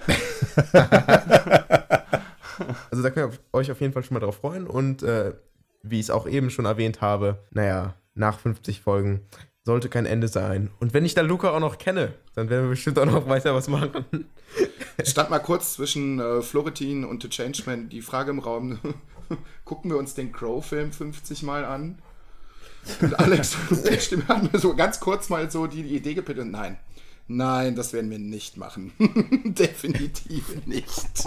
also 2.91 3.03
da 3.03 3.11
könnt 3.11 3.35
ihr 3.35 3.39
euch 3.53 3.71
auf 3.71 3.81
jeden 3.81 3.93
Fall 3.93 4.03
schon 4.03 4.15
mal 4.15 4.21
drauf 4.21 4.37
freuen 4.37 4.67
und 4.67 5.03
äh, 5.03 5.35
wie 5.83 6.01
ich 6.01 6.07
es 6.07 6.11
auch 6.11 6.27
eben 6.27 6.51
schon 6.51 6.65
erwähnt 6.65 7.01
habe, 7.01 7.45
naja, 7.51 7.95
nach 8.15 8.39
50 8.39 8.81
Folgen 8.81 9.21
sollte 9.65 9.89
kein 9.89 10.07
Ende 10.07 10.29
sein. 10.29 10.71
Und 10.79 10.95
wenn 10.95 11.05
ich 11.05 11.15
dann 11.15 11.27
Luca 11.27 11.51
auch 11.51 11.61
noch 11.61 11.79
kenne, 11.79 12.15
dann 12.35 12.49
werden 12.49 12.65
wir 12.65 12.71
bestimmt 12.71 12.99
auch 12.99 13.05
noch 13.05 13.29
weiter 13.29 13.55
was 13.55 13.69
machen. 13.69 14.05
Stand 15.03 15.29
mal 15.29 15.41
kurz 15.41 15.75
zwischen 15.75 16.21
äh, 16.21 16.41
Florentin 16.41 17.05
und 17.05 17.23
The 17.23 17.29
Changeman 17.29 17.89
die 17.89 18.01
Frage 18.01 18.31
im 18.31 18.39
Raum, 18.39 18.79
gucken 19.65 19.91
wir 19.91 19.99
uns 19.99 20.15
den 20.15 20.33
Crow-Film 20.33 20.93
50 20.93 21.43
Mal 21.43 21.65
an? 21.65 21.99
Und 23.01 23.19
Alex 23.19 23.57
und 23.71 24.03
Stimme 24.03 24.29
haben 24.29 24.49
mir 24.53 24.59
so 24.59 24.75
ganz 24.75 25.01
kurz 25.01 25.29
mal 25.29 25.51
so 25.51 25.67
die 25.67 25.83
Idee 25.83 26.15
gepittet. 26.15 26.47
Nein, 26.47 26.79
nein, 27.29 27.75
das 27.75 27.93
werden 27.93 28.11
wir 28.11 28.19
nicht 28.19 28.57
machen. 28.57 28.93
Definitiv 29.45 30.67
nicht. 30.67 31.25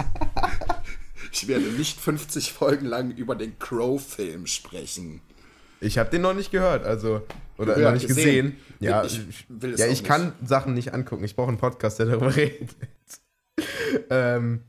Ich 1.32 1.48
werde 1.48 1.66
nicht 1.66 2.00
50 2.00 2.54
Folgen 2.54 2.86
lang 2.86 3.12
über 3.12 3.36
den 3.36 3.58
Crow-Film 3.60 4.48
sprechen. 4.48 5.22
Ich 5.82 5.98
habe 5.98 6.10
den 6.10 6.22
noch 6.22 6.34
nicht 6.34 6.52
gehört, 6.52 6.86
also 6.86 7.22
oder 7.58 7.78
ja, 7.78 7.86
noch 7.86 7.94
nicht 7.94 8.08
gesehen. 8.08 8.58
gesehen. 8.58 8.58
Ja, 8.80 9.04
ich, 9.04 9.46
will 9.50 9.78
ja, 9.78 9.88
ich 9.88 10.04
kann 10.04 10.34
Sachen 10.44 10.74
nicht 10.74 10.94
angucken. 10.94 11.24
Ich 11.24 11.36
brauche 11.36 11.50
einen 11.50 11.58
Podcast, 11.58 12.00
der 12.00 12.08
darüber 12.08 12.36
redet. 12.36 12.76
ähm, 14.10 14.64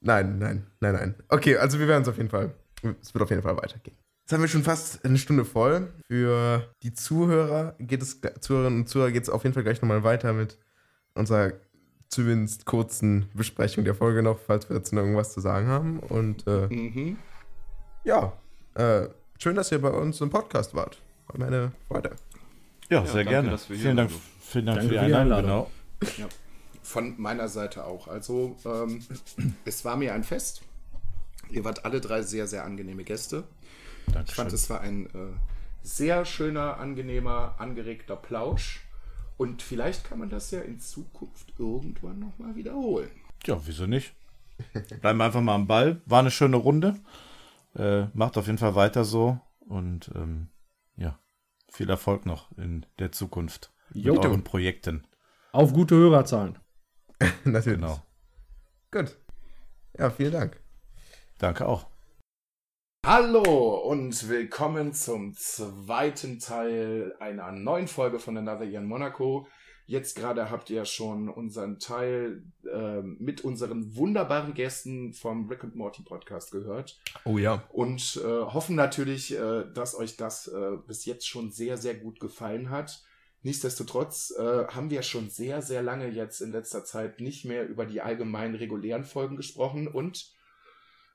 nein, 0.00 0.38
nein, 0.38 0.66
nein, 0.80 0.92
nein. 0.94 1.14
Okay, 1.28 1.56
also 1.56 1.78
wir 1.78 1.88
werden 1.88 2.02
es 2.02 2.08
auf 2.08 2.16
jeden 2.16 2.30
Fall. 2.30 2.54
Es 3.00 3.14
wird 3.14 3.22
auf 3.22 3.30
jeden 3.30 3.42
Fall 3.42 3.56
weitergehen. 3.56 3.96
Jetzt 4.24 4.32
haben 4.32 4.40
wir 4.40 4.48
schon 4.48 4.62
fast 4.62 5.04
eine 5.04 5.18
Stunde 5.18 5.44
voll. 5.44 5.92
Für 6.06 6.66
die 6.82 6.94
Zuhörer 6.94 7.74
geht 7.78 8.00
es, 8.00 8.22
Zuhörerinnen 8.40 8.80
und 8.80 8.88
Zuhörer 8.88 9.10
geht 9.10 9.24
es 9.24 9.28
auf 9.28 9.42
jeden 9.42 9.52
Fall 9.52 9.64
gleich 9.64 9.82
nochmal 9.82 10.02
weiter 10.02 10.32
mit 10.32 10.56
unserer 11.12 11.52
zumindest 12.08 12.64
kurzen 12.64 13.28
Besprechung 13.34 13.84
der 13.84 13.94
Folge 13.94 14.22
noch, 14.22 14.38
falls 14.38 14.70
wir 14.70 14.76
dazu 14.76 14.94
noch 14.94 15.02
irgendwas 15.02 15.34
zu 15.34 15.42
sagen 15.42 15.66
haben. 15.66 15.98
Und 15.98 16.46
äh, 16.46 16.68
mhm. 16.68 17.18
ja, 18.04 18.32
äh, 18.72 19.08
schön, 19.38 19.56
dass 19.56 19.70
ihr 19.72 19.82
bei 19.82 19.90
uns 19.90 20.22
im 20.22 20.30
Podcast 20.30 20.74
wart. 20.74 21.02
War 21.26 21.38
mir 21.38 21.46
eine 21.48 21.72
Freude. 21.86 22.16
Ja, 22.88 23.00
ja 23.00 23.06
sehr 23.06 23.24
danke, 23.24 23.30
gerne. 23.30 23.58
vielen, 23.58 23.96
Dank, 23.98 24.10
vielen 24.40 24.64
Dank, 24.64 24.82
für 24.84 24.88
die 24.88 24.98
Einladung. 24.98 25.42
Genau. 25.50 25.70
Ja, 26.16 26.28
von 26.82 27.20
meiner 27.20 27.48
Seite 27.48 27.84
auch. 27.84 28.08
Also, 28.08 28.56
ähm, 28.64 29.04
es 29.66 29.84
war 29.84 29.98
mir 29.98 30.14
ein 30.14 30.24
Fest. 30.24 30.62
Ihr 31.50 31.62
wart 31.62 31.84
alle 31.84 32.00
drei 32.00 32.22
sehr, 32.22 32.46
sehr 32.46 32.64
angenehme 32.64 33.04
Gäste. 33.04 33.44
Dankeschön. 34.06 34.24
Ich 34.26 34.34
fand, 34.34 34.52
es 34.52 34.70
war 34.70 34.80
ein 34.80 35.06
äh, 35.06 35.36
sehr 35.82 36.24
schöner, 36.24 36.78
angenehmer, 36.78 37.56
angeregter 37.58 38.16
Plausch. 38.16 38.80
Und 39.36 39.62
vielleicht 39.62 40.04
kann 40.04 40.20
man 40.20 40.30
das 40.30 40.50
ja 40.50 40.60
in 40.60 40.78
Zukunft 40.78 41.54
irgendwann 41.58 42.20
nochmal 42.20 42.54
wiederholen. 42.54 43.10
Ja, 43.44 43.60
wieso 43.66 43.86
nicht? 43.86 44.14
Bleiben 45.00 45.18
wir 45.18 45.24
einfach 45.24 45.40
mal 45.40 45.56
am 45.56 45.66
Ball. 45.66 46.00
War 46.06 46.20
eine 46.20 46.30
schöne 46.30 46.56
Runde. 46.56 46.96
Äh, 47.74 48.06
macht 48.14 48.38
auf 48.38 48.46
jeden 48.46 48.58
Fall 48.58 48.76
weiter 48.76 49.04
so. 49.04 49.40
Und 49.66 50.10
ähm, 50.14 50.50
ja, 50.96 51.18
Viel 51.74 51.90
Erfolg 51.90 52.24
noch 52.24 52.56
in 52.56 52.86
der 53.00 53.10
Zukunft 53.10 53.72
jo. 53.92 54.14
mit 54.14 54.24
euren 54.24 54.44
Projekten. 54.44 55.04
Auf 55.50 55.72
gute 55.72 55.96
Hörerzahlen. 55.96 56.56
Natürlich. 57.44 57.80
Genau. 57.80 58.00
Gut. 58.92 59.16
Ja, 59.98 60.08
vielen 60.10 60.30
Dank. 60.30 60.60
Danke 61.38 61.66
auch. 61.66 61.86
Hallo 63.06 63.74
und 63.86 64.30
willkommen 64.30 64.94
zum 64.94 65.34
zweiten 65.34 66.38
Teil 66.38 67.14
einer 67.20 67.52
neuen 67.52 67.86
Folge 67.86 68.18
von 68.18 68.38
Another 68.38 68.64
Year 68.64 68.80
in 68.80 68.86
Monaco. 68.86 69.46
Jetzt 69.84 70.16
gerade 70.16 70.50
habt 70.50 70.70
ihr 70.70 70.86
schon 70.86 71.28
unseren 71.28 71.78
Teil 71.78 72.44
äh, 72.66 73.02
mit 73.02 73.42
unseren 73.42 73.94
wunderbaren 73.94 74.54
Gästen 74.54 75.12
vom 75.12 75.50
Rick 75.50 75.64
and 75.64 75.76
Morty 75.76 76.02
Podcast 76.02 76.50
gehört. 76.50 76.98
Oh 77.26 77.36
ja. 77.36 77.68
Und 77.72 78.18
äh, 78.24 78.26
hoffen 78.26 78.74
natürlich, 78.74 79.34
äh, 79.34 79.64
dass 79.74 79.94
euch 79.94 80.16
das 80.16 80.48
äh, 80.48 80.78
bis 80.86 81.04
jetzt 81.04 81.28
schon 81.28 81.50
sehr, 81.50 81.76
sehr 81.76 81.96
gut 81.96 82.20
gefallen 82.20 82.70
hat. 82.70 83.02
Nichtsdestotrotz 83.42 84.32
äh, 84.38 84.66
haben 84.68 84.88
wir 84.88 85.02
schon 85.02 85.28
sehr, 85.28 85.60
sehr 85.60 85.82
lange 85.82 86.08
jetzt 86.08 86.40
in 86.40 86.52
letzter 86.52 86.86
Zeit 86.86 87.20
nicht 87.20 87.44
mehr 87.44 87.68
über 87.68 87.84
die 87.84 88.00
allgemeinen 88.00 88.54
regulären 88.54 89.04
Folgen 89.04 89.36
gesprochen 89.36 89.88
und 89.88 90.32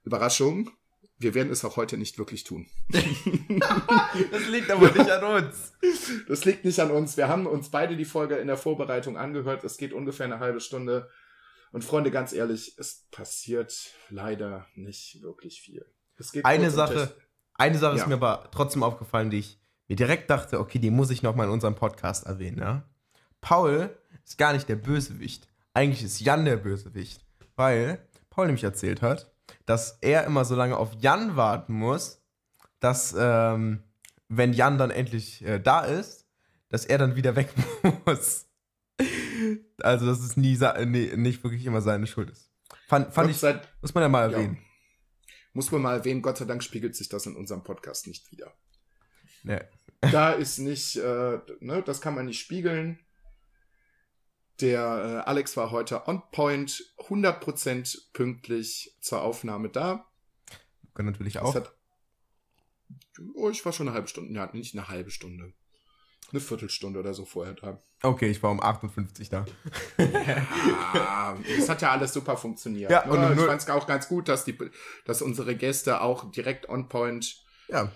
Überraschung, 0.03 0.69
wir 1.19 1.33
werden 1.33 1.51
es 1.51 1.65
auch 1.65 1.75
heute 1.75 1.97
nicht 1.97 2.17
wirklich 2.17 2.45
tun. 2.45 2.67
das 2.89 4.47
liegt 4.49 4.71
aber 4.71 4.89
nicht 4.91 5.11
an 5.11 5.43
uns. 5.43 5.73
Das 6.27 6.45
liegt 6.45 6.63
nicht 6.63 6.79
an 6.79 6.91
uns. 6.91 7.17
Wir 7.17 7.27
haben 7.27 7.45
uns 7.45 7.69
beide 7.69 7.97
die 7.97 8.05
Folge 8.05 8.37
in 8.37 8.47
der 8.47 8.57
Vorbereitung 8.57 9.17
angehört. 9.17 9.63
Es 9.65 9.77
geht 9.77 9.91
ungefähr 9.91 10.25
eine 10.25 10.39
halbe 10.39 10.61
Stunde. 10.61 11.09
Und 11.71 11.83
Freunde, 11.83 12.09
ganz 12.09 12.33
ehrlich, 12.33 12.75
es 12.77 13.05
passiert 13.11 13.93
leider 14.09 14.65
nicht 14.75 15.21
wirklich 15.21 15.61
viel. 15.61 15.85
eine 16.43 16.71
Sache, 16.71 17.13
eine 17.53 17.77
Sache 17.77 17.97
ja. 17.97 18.01
ist 18.01 18.07
mir 18.07 18.15
aber 18.15 18.49
trotzdem 18.51 18.83
aufgefallen, 18.83 19.29
die 19.29 19.39
ich 19.39 19.61
mir 19.87 19.95
direkt 19.95 20.29
dachte, 20.29 20.59
okay, 20.59 20.79
die 20.79 20.89
muss 20.89 21.09
ich 21.09 21.21
nochmal 21.21 21.47
in 21.47 21.53
unserem 21.53 21.75
Podcast 21.75 22.25
erwähnen. 22.25 22.59
Ja? 22.59 22.89
Paul 23.41 23.95
ist 24.23 24.37
gar 24.37 24.53
nicht 24.53 24.69
der 24.69 24.77
Bösewicht. 24.77 25.47
Eigentlich 25.73 26.03
ist 26.03 26.21
Jan 26.21 26.45
der 26.45 26.57
Bösewicht. 26.57 27.25
Weil 27.55 28.07
Paul 28.29 28.45
nämlich 28.45 28.63
erzählt 28.63 29.01
hat, 29.01 29.28
dass 29.69 29.99
er 30.01 30.23
immer 30.23 30.45
so 30.45 30.55
lange 30.55 30.75
auf 30.77 30.95
Jan 30.99 31.35
warten 31.35 31.73
muss, 31.73 32.23
dass, 32.79 33.15
ähm, 33.15 33.83
wenn 34.27 34.51
Jan 34.51 34.79
dann 34.79 34.89
endlich 34.89 35.45
äh, 35.45 35.59
da 35.59 35.81
ist, 35.81 36.25
dass 36.69 36.85
er 36.85 36.97
dann 36.97 37.15
wieder 37.15 37.35
weg 37.35 37.53
muss. 38.05 38.47
Also, 39.77 40.07
dass 40.07 40.21
es 40.21 40.37
nie, 40.37 40.57
nee, 40.87 41.15
nicht 41.15 41.43
wirklich 41.43 41.67
immer 41.67 41.81
seine 41.81 42.07
Schuld 42.07 42.31
ist. 42.31 42.51
Fand, 42.87 43.13
fand 43.13 43.29
ich, 43.29 43.37
sei, 43.37 43.61
muss 43.79 43.93
man 43.93 44.01
ja 44.01 44.09
mal 44.09 44.33
erwähnen. 44.33 44.55
Ja. 44.55 45.31
Muss 45.53 45.71
man 45.71 45.83
mal 45.83 45.97
erwähnen, 45.97 46.23
Gott 46.23 46.39
sei 46.39 46.45
Dank 46.45 46.63
spiegelt 46.63 46.95
sich 46.95 47.07
das 47.07 47.27
in 47.27 47.35
unserem 47.35 47.63
Podcast 47.63 48.07
nicht 48.07 48.31
wieder. 48.31 48.51
Nee. 49.43 49.61
Da 50.01 50.31
ist 50.31 50.57
nicht, 50.57 50.95
äh, 50.95 51.39
ne, 51.59 51.83
das 51.85 52.01
kann 52.01 52.15
man 52.15 52.25
nicht 52.25 52.39
spiegeln. 52.39 52.97
Der 54.61 55.23
äh, 55.25 55.29
Alex 55.29 55.55
war 55.55 55.71
heute 55.71 56.07
on 56.07 56.21
point, 56.31 56.93
100% 56.97 58.11
pünktlich 58.13 58.97
zur 58.99 59.21
Aufnahme 59.21 59.69
da. 59.69 60.05
Kann 60.93 61.05
natürlich 61.05 61.39
auch. 61.39 61.55
Hat, 61.55 61.73
oh, 63.35 63.49
ich 63.49 63.63
war 63.65 63.71
schon 63.71 63.87
eine 63.87 63.95
halbe 63.95 64.09
Stunde, 64.09 64.33
ja, 64.33 64.49
nicht 64.51 64.75
eine 64.75 64.89
halbe 64.89 65.11
Stunde. 65.11 65.53
Eine 66.31 66.41
Viertelstunde 66.41 66.99
oder 66.99 67.13
so 67.13 67.25
vorher 67.25 67.53
da. 67.53 67.81
Okay, 68.03 68.29
ich 68.29 68.43
war 68.43 68.51
um 68.51 68.61
58 68.61 69.29
da. 69.29 69.45
Ja, 69.97 71.37
es 71.57 71.67
hat 71.67 71.81
ja 71.81 71.91
alles 71.91 72.13
super 72.13 72.37
funktioniert. 72.37 72.91
Ja, 72.91 73.05
und 73.05 73.37
ich 73.37 73.45
fand 73.45 73.61
es 73.61 73.69
auch 73.69 73.87
ganz 73.87 74.07
gut, 74.07 74.27
dass, 74.27 74.45
die, 74.45 74.57
dass 75.05 75.21
unsere 75.21 75.55
Gäste 75.55 76.01
auch 76.01 76.31
direkt 76.31 76.69
on 76.69 76.87
point 76.87 77.43
ja. 77.67 77.91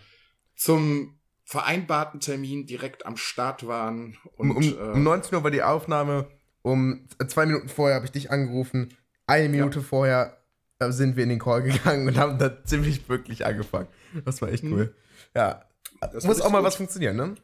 zum 0.56 1.20
vereinbarten 1.44 2.20
Termin 2.20 2.66
direkt 2.66 3.06
am 3.06 3.18
Start 3.18 3.68
waren. 3.68 4.18
Und, 4.36 4.52
um, 4.52 4.58
um, 4.58 4.64
äh, 4.64 4.92
um 4.94 5.04
19 5.04 5.36
Uhr 5.36 5.44
war 5.44 5.52
die 5.52 5.64
Aufnahme 5.64 6.28
um 6.64 7.08
zwei 7.28 7.46
Minuten 7.46 7.70
vorher 7.70 7.96
habe 7.96 8.06
ich 8.06 8.12
dich 8.12 8.32
angerufen. 8.32 8.90
Eine 9.28 9.50
Minute 9.50 9.80
ja. 9.80 9.86
vorher 9.86 10.38
äh, 10.80 10.92
sind 10.92 11.16
wir 11.16 11.24
in 11.24 11.30
den 11.30 11.40
Call 11.40 11.62
gegangen 11.64 12.08
und 12.08 12.18
haben 12.18 12.40
da 12.40 12.64
ziemlich 12.64 13.08
wirklich 13.08 13.46
angefangen. 13.46 13.88
Das 14.26 14.42
war 14.42 14.52
echt 14.52 14.64
cool. 14.64 14.86
Mhm. 14.86 14.90
Ja, 15.36 15.66
das 16.02 16.24
muss 16.26 16.42
auch 16.42 16.50
mal 16.50 16.60
gut. 16.60 16.68
was 16.68 16.76
funktionieren, 16.76 17.16
ne? 17.16 17.36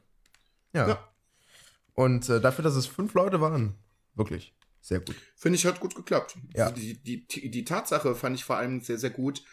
Ja. 0.73 0.87
ja. 0.87 1.09
Und 1.93 2.29
äh, 2.29 2.39
dafür, 2.39 2.63
dass 2.63 2.75
es 2.75 2.87
fünf 2.87 3.13
Leute 3.13 3.41
waren, 3.41 3.75
wirklich 4.15 4.55
sehr 4.81 4.99
gut. 4.99 5.15
Finde 5.35 5.57
ich, 5.57 5.65
hat 5.65 5.79
gut 5.79 5.95
geklappt. 5.95 6.37
Ja. 6.55 6.65
Also 6.65 6.75
die, 6.75 7.01
die, 7.01 7.27
die, 7.27 7.51
die 7.51 7.65
Tatsache 7.65 8.15
fand 8.15 8.35
ich 8.35 8.43
vor 8.43 8.57
allem 8.57 8.81
sehr, 8.81 8.97
sehr 8.97 9.09
gut, 9.09 9.43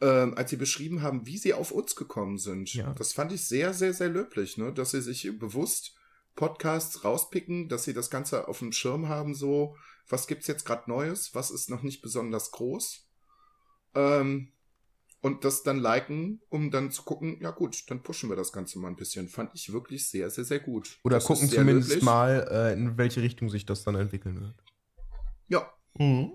äh, 0.00 0.06
als 0.06 0.50
sie 0.50 0.56
beschrieben 0.56 1.02
haben, 1.02 1.26
wie 1.26 1.38
sie 1.38 1.54
auf 1.54 1.72
uns 1.72 1.96
gekommen 1.96 2.38
sind. 2.38 2.72
Ja. 2.74 2.92
Das 2.94 3.12
fand 3.12 3.32
ich 3.32 3.46
sehr, 3.46 3.74
sehr, 3.74 3.94
sehr 3.94 4.08
löblich, 4.08 4.58
ne? 4.58 4.72
dass 4.72 4.92
sie 4.92 5.02
sich 5.02 5.28
bewusst 5.38 5.94
Podcasts 6.34 7.04
rauspicken, 7.04 7.68
dass 7.68 7.84
sie 7.84 7.94
das 7.94 8.10
Ganze 8.10 8.48
auf 8.48 8.60
dem 8.60 8.72
Schirm 8.72 9.08
haben, 9.08 9.34
so, 9.34 9.76
was 10.08 10.26
gibt's 10.26 10.46
jetzt 10.46 10.64
gerade 10.64 10.90
Neues, 10.90 11.34
was 11.34 11.50
ist 11.50 11.70
noch 11.70 11.82
nicht 11.82 12.02
besonders 12.02 12.50
groß. 12.50 13.06
Ähm, 13.94 14.52
und 15.20 15.44
das 15.44 15.62
dann 15.62 15.78
liken, 15.78 16.40
um 16.48 16.72
dann 16.72 16.90
zu 16.90 17.04
gucken, 17.04 17.38
ja 17.40 17.52
gut, 17.52 17.88
dann 17.88 18.02
pushen 18.02 18.28
wir 18.28 18.34
das 18.34 18.52
Ganze 18.52 18.80
mal 18.80 18.88
ein 18.88 18.96
bisschen. 18.96 19.28
Fand 19.28 19.50
ich 19.54 19.72
wirklich 19.72 20.08
sehr, 20.08 20.28
sehr, 20.30 20.44
sehr 20.44 20.58
gut. 20.58 20.98
Oder 21.04 21.18
das 21.18 21.26
gucken 21.26 21.48
zumindest 21.48 21.90
löblich. 21.90 22.04
mal, 22.04 22.48
äh, 22.50 22.72
in 22.72 22.98
welche 22.98 23.22
Richtung 23.22 23.48
sich 23.48 23.64
das 23.64 23.84
dann 23.84 23.94
entwickeln 23.94 24.40
wird. 24.40 24.54
Ja. 25.46 25.72
Mhm. 25.94 26.32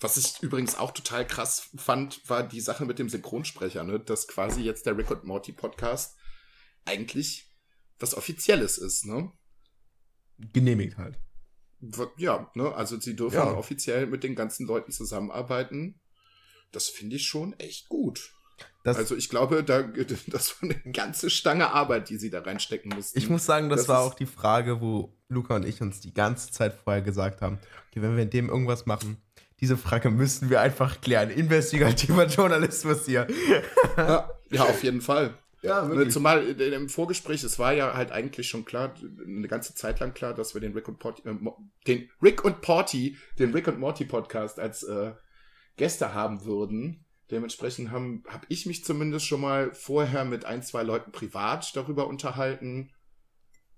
Was 0.00 0.16
ich 0.16 0.40
übrigens 0.42 0.76
auch 0.78 0.92
total 0.92 1.26
krass 1.26 1.70
fand, 1.76 2.20
war 2.28 2.46
die 2.46 2.60
Sache 2.60 2.84
mit 2.84 3.00
dem 3.00 3.08
Synchronsprecher, 3.08 3.82
ne? 3.82 3.98
dass 3.98 4.28
quasi 4.28 4.62
jetzt 4.62 4.86
der 4.86 4.96
Rick 4.96 5.24
Morty 5.24 5.50
Podcast 5.50 6.16
eigentlich 6.84 7.47
was 7.98 8.14
Offizielles 8.14 8.78
ist, 8.78 9.06
ne? 9.06 9.32
Genehmigt 10.52 10.96
halt. 10.96 11.18
Ja, 12.16 12.50
ne? 12.54 12.74
Also 12.74 12.98
sie 12.98 13.14
dürfen 13.14 13.36
ja. 13.36 13.52
offiziell 13.54 14.06
mit 14.06 14.24
den 14.24 14.34
ganzen 14.34 14.66
Leuten 14.66 14.92
zusammenarbeiten. 14.92 16.00
Das 16.72 16.88
finde 16.88 17.16
ich 17.16 17.26
schon 17.26 17.58
echt 17.58 17.88
gut. 17.88 18.32
Das 18.84 18.96
also 18.96 19.16
ich 19.16 19.28
glaube, 19.28 19.62
da, 19.62 19.82
das 20.26 20.62
war 20.62 20.70
eine 20.70 20.92
ganze 20.92 21.30
Stange 21.30 21.70
Arbeit, 21.70 22.08
die 22.08 22.18
sie 22.18 22.30
da 22.30 22.40
reinstecken 22.40 22.92
mussten. 22.94 23.18
Ich 23.18 23.28
muss 23.28 23.44
sagen, 23.44 23.68
das, 23.68 23.80
das 23.80 23.88
war 23.88 24.00
auch 24.00 24.14
die 24.14 24.26
Frage, 24.26 24.80
wo 24.80 25.16
Luca 25.28 25.56
und 25.56 25.64
ich 25.64 25.80
uns 25.80 26.00
die 26.00 26.14
ganze 26.14 26.50
Zeit 26.50 26.74
vorher 26.74 27.02
gesagt 27.02 27.42
haben, 27.42 27.58
okay, 27.88 28.02
wenn 28.02 28.16
wir 28.16 28.22
in 28.22 28.30
dem 28.30 28.48
irgendwas 28.48 28.86
machen, 28.86 29.18
diese 29.60 29.76
Frage 29.76 30.10
müssten 30.10 30.50
wir 30.50 30.60
einfach 30.60 31.00
klären. 31.00 31.30
Investigativer 31.30 32.26
Journalismus 32.28 33.06
hier. 33.06 33.26
ja, 33.96 34.30
ja, 34.50 34.62
auf 34.62 34.82
jeden 34.82 35.00
Fall. 35.00 35.36
Ja, 35.62 35.82
ne, 35.82 35.96
wirklich. 35.96 36.12
Zumal 36.12 36.44
im 36.60 36.88
Vorgespräch, 36.88 37.42
es 37.42 37.58
war 37.58 37.72
ja 37.72 37.94
halt 37.94 38.12
eigentlich 38.12 38.48
schon 38.48 38.64
klar, 38.64 38.94
eine 39.24 39.48
ganze 39.48 39.74
Zeit 39.74 40.00
lang 40.00 40.14
klar, 40.14 40.34
dass 40.34 40.54
wir 40.54 40.60
den 40.60 40.72
Rick 40.72 40.88
und 40.88 40.98
Porty, 40.98 41.28
äh, 41.28 41.34
den 41.86 42.10
Rick 42.22 42.44
und 42.44 42.60
Porty, 42.60 43.16
den 43.38 43.52
Rick 43.52 43.68
und 43.68 43.78
Morty 43.78 44.04
Podcast 44.04 44.60
als 44.60 44.84
äh, 44.84 45.12
Gäste 45.76 46.14
haben 46.14 46.44
würden. 46.44 47.04
Dementsprechend 47.30 47.90
habe 47.90 48.22
hab 48.28 48.46
ich 48.48 48.66
mich 48.66 48.84
zumindest 48.84 49.26
schon 49.26 49.40
mal 49.40 49.72
vorher 49.74 50.24
mit 50.24 50.44
ein, 50.44 50.62
zwei 50.62 50.82
Leuten 50.82 51.12
privat 51.12 51.74
darüber 51.76 52.06
unterhalten. 52.06 52.92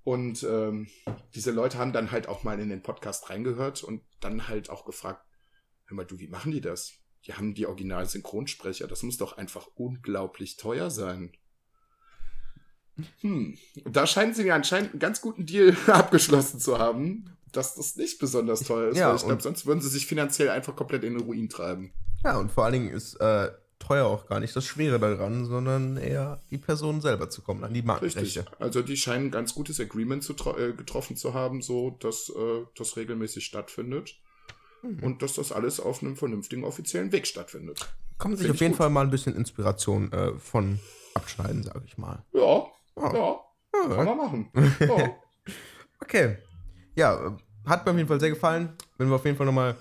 Und 0.05 0.43
ähm, 0.45 0.89
diese 1.35 1.51
Leute 1.51 1.79
haben 1.79 1.93
dann 1.93 2.11
halt 2.11 2.29
auch 2.29 2.45
mal 2.45 2.61
in 2.61 2.69
den 2.69 2.83
Podcast 2.83 3.29
reingehört 3.29 3.83
und 3.83 4.03
dann 4.21 4.49
halt 4.49 4.71
auch 4.71 4.85
gefragt, 4.85 5.25
hör 5.87 5.97
mal, 5.97 6.07
du, 6.07 6.19
wie 6.19 6.29
machen 6.29 6.53
die 6.53 6.61
das? 6.61 6.95
Die 7.27 7.35
haben 7.35 7.55
die 7.55 7.67
Original-Synchronsprecher. 7.67 8.87
Das 8.87 9.03
muss 9.03 9.19
doch 9.19 9.37
einfach 9.37 9.67
unglaublich 9.75 10.57
teuer 10.57 10.91
sein. 10.91 11.33
Hm, 13.21 13.57
da 13.85 14.07
scheinen 14.07 14.35
sie 14.35 14.47
ja 14.47 14.55
anscheinend 14.55 14.93
einen 14.93 15.01
ganz 15.01 15.21
guten 15.21 15.47
Deal 15.47 15.77
abgeschlossen 15.87 16.61
zu 16.61 16.79
haben, 16.79 17.37
dass 17.53 17.75
das 17.75 17.97
nicht 17.97 18.19
besonders 18.19 18.61
teuer 18.61 18.91
ist. 18.91 18.99
Ja, 18.99 19.09
weil 19.09 19.17
ich 19.17 19.25
glaube, 19.25 19.43
sonst 19.43 19.67
würden 19.67 19.81
sie 19.81 19.89
sich 19.89 20.07
finanziell 20.07 20.51
einfach 20.51 20.77
komplett 20.77 21.05
in 21.05 21.15
den 21.15 21.23
Ruin 21.23 21.49
treiben. 21.49 21.93
Ja, 22.25 22.39
und 22.39 22.53
vor 22.53 22.65
allen 22.65 22.75
Dingen 22.75 22.91
ist 22.91 23.15
äh, 23.21 23.51
teuer 23.79 24.07
auch 24.07 24.27
gar 24.27 24.41
nicht 24.41 24.55
das 24.55 24.65
Schwere 24.65 25.01
daran, 25.01 25.47
sondern 25.47 25.97
eher 25.97 26.41
die 26.51 26.59
Person 26.59 27.01
selber 27.01 27.31
zu 27.31 27.43
kommen, 27.43 27.65
an 27.65 27.75
die 27.75 27.83
Markenrechte. 27.83 28.21
Richtig. 28.21 28.45
Also 28.59 28.83
die 28.83 28.97
scheinen 28.97 29.27
ein 29.27 29.31
ganz 29.31 29.55
gutes 29.55 29.81
Agreement 29.81 30.23
zu, 30.23 30.35
äh, 30.57 30.73
getroffen 30.73 31.17
zu 31.17 31.35
haben, 31.35 31.63
so 31.63 31.97
dass 31.99 32.29
äh, 32.31 32.65
das 32.77 32.97
regelmäßig 32.97 33.45
stattfindet. 33.45 34.17
Mhm. 34.83 35.03
Und 35.03 35.23
dass 35.23 35.35
das 35.35 35.53
alles 35.53 35.81
auf 35.81 36.03
einem 36.03 36.17
vernünftigen 36.17 36.65
offiziellen 36.65 37.13
Weg 37.13 37.27
stattfindet. 37.27 37.93
Kann 38.19 38.31
man 38.31 38.39
sich 38.39 38.47
Find 38.47 38.57
auf 38.57 38.61
jeden 38.61 38.73
gut. 38.73 38.79
Fall 38.79 38.91
mal 38.91 39.03
ein 39.03 39.11
bisschen 39.11 39.35
Inspiration 39.35 40.13
äh, 40.13 40.33
von 40.39 40.79
abschneiden, 41.15 41.63
sage 41.63 41.83
ich 41.87 41.99
mal. 41.99 42.23
Ja. 42.33 42.67
Ja, 42.97 43.13
ja, 43.13 43.95
kann 43.95 44.05
man 44.05 44.17
machen. 44.17 44.51
Oh. 44.89 45.09
okay. 46.03 46.39
Ja, 46.95 47.37
hat 47.67 47.85
mir 47.85 47.93
auf 47.93 47.97
jeden 47.97 48.09
Fall 48.09 48.21
sehr 48.21 48.31
gefallen. 48.31 48.77
Wenn 48.99 49.09
wir 49.09 49.17
auf 49.17 49.25
jeden 49.25 49.37
Fall 49.37 49.47
nochmal 49.47 49.77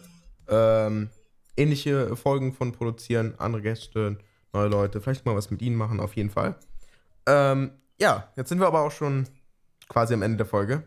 ähm, 0.48 1.10
ähnliche 1.58 2.16
Folgen 2.16 2.54
von 2.54 2.72
produzieren, 2.72 3.36
andere 3.38 3.62
Gäste, 3.62 4.18
neue 4.54 4.68
Leute, 4.68 5.02
vielleicht 5.02 5.26
mal 5.26 5.36
was 5.36 5.52
mit 5.52 5.62
ihnen 5.62 5.76
machen, 5.76 6.00
auf 6.00 6.16
jeden 6.16 6.30
Fall. 6.30 6.56
Ähm, 7.26 7.72
ja, 8.00 8.32
jetzt 8.36 8.50
sind 8.50 8.60
wir 8.60 8.68
aber 8.68 8.82
auch 8.82 8.92
schon 8.92 9.28
quasi 9.90 10.14
am 10.14 10.22
Ende 10.22 10.38
der 10.38 10.46
Folge. 10.46 10.84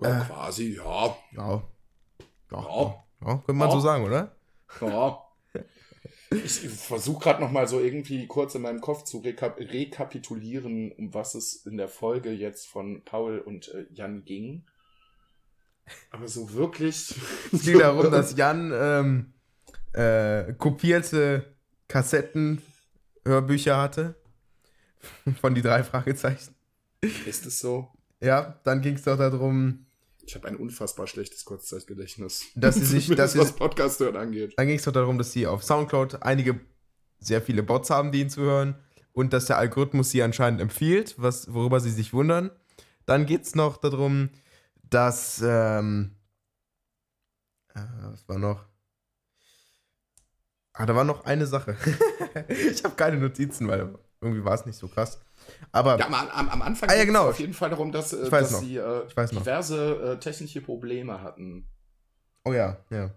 Ja, 0.00 0.22
äh, 0.22 0.24
quasi, 0.24 0.76
ja. 0.76 1.16
Ja. 1.32 1.62
Ja, 2.50 2.60
ja. 2.60 3.04
ja 3.26 3.36
könnte 3.38 3.52
man 3.52 3.70
so 3.70 3.80
sagen, 3.80 4.04
oder? 4.04 4.36
Ja. 4.80 5.25
Ich 6.30 6.68
versuche 6.68 7.22
gerade 7.22 7.40
nochmal 7.40 7.68
so 7.68 7.80
irgendwie 7.80 8.26
kurz 8.26 8.54
in 8.54 8.62
meinem 8.62 8.80
Kopf 8.80 9.04
zu 9.04 9.18
rekap 9.18 9.58
rekapitulieren, 9.58 10.90
um 10.92 11.14
was 11.14 11.34
es 11.34 11.66
in 11.66 11.76
der 11.76 11.88
Folge 11.88 12.30
jetzt 12.30 12.66
von 12.66 13.04
Paul 13.04 13.38
und 13.38 13.68
äh, 13.68 13.86
Jan 13.92 14.24
ging. 14.24 14.64
Aber 16.10 16.26
so 16.26 16.52
wirklich. 16.52 17.14
Es 17.52 17.62
ging 17.62 17.78
darum, 17.78 18.10
dass 18.10 18.36
Jan 18.36 18.72
ähm, 18.74 19.32
äh, 19.92 20.52
kopierte 20.54 21.54
Kassetten, 21.88 22.60
Hörbücher 23.24 23.76
hatte. 23.76 24.16
Von 25.40 25.54
die 25.54 25.62
drei 25.62 25.84
Fragezeichen. 25.84 26.54
Ist 27.00 27.46
es 27.46 27.60
so? 27.60 27.88
Ja, 28.20 28.58
dann 28.64 28.80
ging 28.80 28.94
es 28.94 29.02
doch 29.02 29.16
darum. 29.16 29.86
Ich 30.26 30.34
habe 30.34 30.48
ein 30.48 30.56
unfassbar 30.56 31.06
schlechtes 31.06 31.44
Kurzzeitgedächtnis. 31.44 32.46
Dass 32.56 32.74
sie 32.74 32.84
sich, 33.00 33.08
dass 33.14 33.38
was 33.38 33.52
Podcast 33.52 34.00
hören 34.00 34.16
angeht. 34.16 34.54
Dann 34.56 34.66
ging 34.66 34.76
es 34.76 34.84
doch 34.84 34.92
darum, 34.92 35.18
dass 35.18 35.32
sie 35.32 35.46
auf 35.46 35.62
Soundcloud 35.62 36.22
einige 36.22 36.60
sehr 37.20 37.40
viele 37.40 37.62
Bots 37.62 37.90
haben, 37.90 38.10
die 38.10 38.20
ihn 38.20 38.30
zuhören 38.30 38.74
und 39.12 39.32
dass 39.32 39.46
der 39.46 39.58
Algorithmus 39.58 40.10
sie 40.10 40.22
anscheinend 40.22 40.60
empfiehlt, 40.60 41.14
was, 41.16 41.52
worüber 41.54 41.80
sie 41.80 41.90
sich 41.90 42.12
wundern. 42.12 42.50
Dann 43.06 43.24
geht 43.24 43.42
es 43.42 43.54
noch 43.54 43.76
darum, 43.76 44.30
dass 44.82 45.40
ähm, 45.44 46.16
äh, 47.74 47.80
was 48.02 48.28
war 48.28 48.38
noch? 48.38 48.64
Ah, 50.72 50.86
da 50.86 50.94
war 50.94 51.04
noch 51.04 51.24
eine 51.24 51.46
Sache. 51.46 51.76
ich 52.48 52.82
habe 52.84 52.96
keine 52.96 53.16
Notizen, 53.16 53.68
weil 53.68 53.94
irgendwie 54.20 54.44
war 54.44 54.54
es 54.54 54.66
nicht 54.66 54.76
so 54.76 54.88
krass. 54.88 55.20
Aber 55.72 55.98
ja, 55.98 56.06
am, 56.06 56.48
am 56.48 56.62
Anfang 56.62 56.88
ah, 56.88 56.94
ja, 56.94 57.04
genau. 57.04 57.28
auf 57.28 57.38
jeden 57.38 57.54
Fall 57.54 57.70
darum, 57.70 57.92
dass, 57.92 58.12
äh, 58.12 58.30
dass 58.30 58.60
sie 58.60 58.76
äh, 58.76 59.06
diverse 59.30 60.12
äh, 60.12 60.18
technische 60.18 60.60
Probleme 60.60 61.22
hatten. 61.22 61.68
Oh 62.44 62.52
ja, 62.52 62.78
ja. 62.90 63.10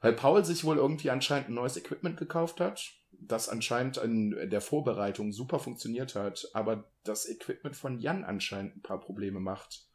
Weil 0.00 0.12
Paul 0.14 0.44
sich 0.44 0.64
wohl 0.64 0.78
irgendwie 0.78 1.10
anscheinend 1.10 1.48
ein 1.48 1.54
neues 1.54 1.76
Equipment 1.76 2.16
gekauft 2.16 2.60
hat, 2.60 2.92
das 3.12 3.48
anscheinend 3.48 3.98
in 3.98 4.50
der 4.50 4.60
Vorbereitung 4.60 5.32
super 5.32 5.58
funktioniert 5.58 6.14
hat, 6.14 6.48
aber 6.54 6.84
das 7.04 7.28
Equipment 7.28 7.76
von 7.76 7.98
Jan 7.98 8.24
anscheinend 8.24 8.76
ein 8.76 8.82
paar 8.82 9.00
Probleme 9.00 9.40
macht. 9.40 9.86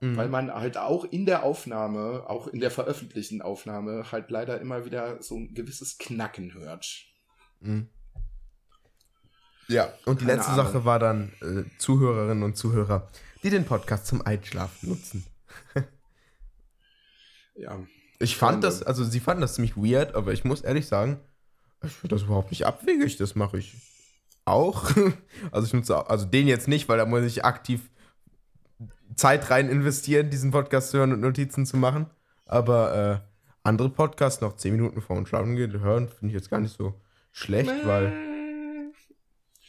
Mhm. 0.00 0.16
Weil 0.16 0.28
man 0.28 0.52
halt 0.52 0.78
auch 0.78 1.04
in 1.04 1.26
der 1.26 1.44
Aufnahme, 1.44 2.24
auch 2.26 2.48
in 2.48 2.60
der 2.60 2.70
veröffentlichten 2.70 3.42
Aufnahme, 3.42 4.10
halt 4.10 4.30
leider 4.30 4.60
immer 4.60 4.84
wieder 4.84 5.22
so 5.22 5.36
ein 5.36 5.54
gewisses 5.54 5.98
Knacken 5.98 6.54
hört. 6.54 7.04
Mhm. 7.60 7.88
Ja, 9.70 9.92
und 10.04 10.20
die 10.20 10.24
Keine 10.24 10.38
letzte 10.38 10.52
Ahnung. 10.52 10.66
Sache 10.66 10.84
war 10.84 10.98
dann 10.98 11.32
äh, 11.40 11.62
Zuhörerinnen 11.78 12.42
und 12.42 12.56
Zuhörer, 12.56 13.08
die 13.44 13.50
den 13.50 13.64
Podcast 13.64 14.06
zum 14.06 14.20
Einschlafen 14.26 14.88
nutzen. 14.88 15.24
ja. 17.54 17.78
Ich 18.18 18.36
fand 18.36 18.64
das, 18.64 18.82
also 18.82 19.04
sie 19.04 19.20
fanden 19.20 19.42
das 19.42 19.54
ziemlich 19.54 19.76
weird, 19.76 20.14
aber 20.16 20.32
ich 20.32 20.44
muss 20.44 20.62
ehrlich 20.62 20.88
sagen, 20.88 21.20
ich 21.82 21.92
finde 21.92 22.16
das 22.16 22.24
überhaupt 22.24 22.50
nicht 22.50 22.66
abwegig, 22.66 23.16
das 23.16 23.36
mache 23.36 23.58
ich 23.58 23.76
auch. 24.44 24.90
Also 25.52 25.66
ich 25.66 25.72
nutze, 25.72 26.10
also 26.10 26.26
den 26.26 26.48
jetzt 26.48 26.68
nicht, 26.68 26.88
weil 26.88 26.98
da 26.98 27.06
muss 27.06 27.22
ich 27.22 27.44
aktiv 27.44 27.90
Zeit 29.14 29.50
rein 29.50 29.68
investieren, 29.68 30.30
diesen 30.30 30.50
Podcast 30.50 30.90
zu 30.90 30.98
hören 30.98 31.12
und 31.12 31.20
Notizen 31.20 31.64
zu 31.64 31.76
machen. 31.76 32.06
Aber 32.44 33.22
äh, 33.22 33.30
andere 33.62 33.88
Podcasts 33.88 34.40
noch 34.40 34.56
10 34.56 34.72
Minuten 34.72 35.00
vor 35.00 35.16
dem 35.16 35.26
Schlafen 35.26 35.54
gehen, 35.54 35.80
hören, 35.80 36.08
finde 36.08 36.34
ich 36.34 36.40
jetzt 36.40 36.50
gar 36.50 36.60
nicht 36.60 36.76
so 36.76 37.00
schlecht, 37.32 37.72
weil 37.84 38.29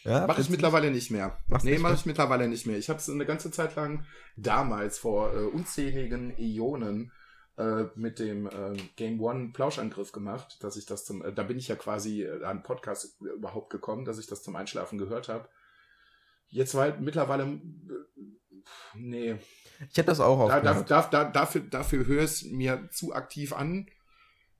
ja, 0.03 0.25
mach 0.27 0.39
ich 0.39 0.49
mittlerweile 0.49 0.91
nicht 0.91 1.11
mehr. 1.11 1.37
Mach's 1.47 1.63
nee, 1.63 1.77
mache 1.77 1.93
ich 1.93 2.05
mittlerweile 2.05 2.47
nicht 2.47 2.65
mehr. 2.65 2.77
Ich 2.77 2.89
habe 2.89 2.99
es 2.99 3.09
eine 3.09 3.25
ganze 3.25 3.51
Zeit 3.51 3.75
lang 3.75 4.05
damals 4.35 4.97
vor 4.97 5.33
äh, 5.33 5.43
unzähligen 5.43 6.35
Ionen 6.37 7.11
äh, 7.57 7.85
mit 7.95 8.19
dem 8.19 8.47
äh, 8.47 8.77
Game 8.95 9.21
One 9.21 9.51
Plauschangriff 9.53 10.11
gemacht, 10.11 10.63
dass 10.63 10.75
ich 10.77 10.85
das 10.85 11.05
zum, 11.05 11.23
äh, 11.23 11.33
da 11.33 11.43
bin 11.43 11.57
ich 11.57 11.67
ja 11.67 11.75
quasi 11.75 12.23
äh, 12.23 12.43
an 12.43 12.63
Podcast 12.63 13.21
überhaupt 13.21 13.69
gekommen, 13.69 14.05
dass 14.05 14.17
ich 14.17 14.27
das 14.27 14.41
zum 14.41 14.55
Einschlafen 14.55 14.97
gehört 14.97 15.29
habe. 15.29 15.47
Jetzt 16.47 16.75
war 16.75 16.97
mittlerweile, 16.97 17.43
äh, 17.43 18.21
nee. 18.95 19.35
Ich 19.89 19.97
hätte 19.97 20.07
das 20.07 20.19
auch 20.19 20.47
da, 20.47 20.59
da, 20.61 20.81
da, 20.81 21.01
da, 21.03 21.23
Dafür, 21.25 21.61
dafür 21.61 22.05
höre 22.05 22.23
es 22.23 22.43
mir 22.43 22.89
zu 22.91 23.13
aktiv 23.13 23.53
an 23.53 23.87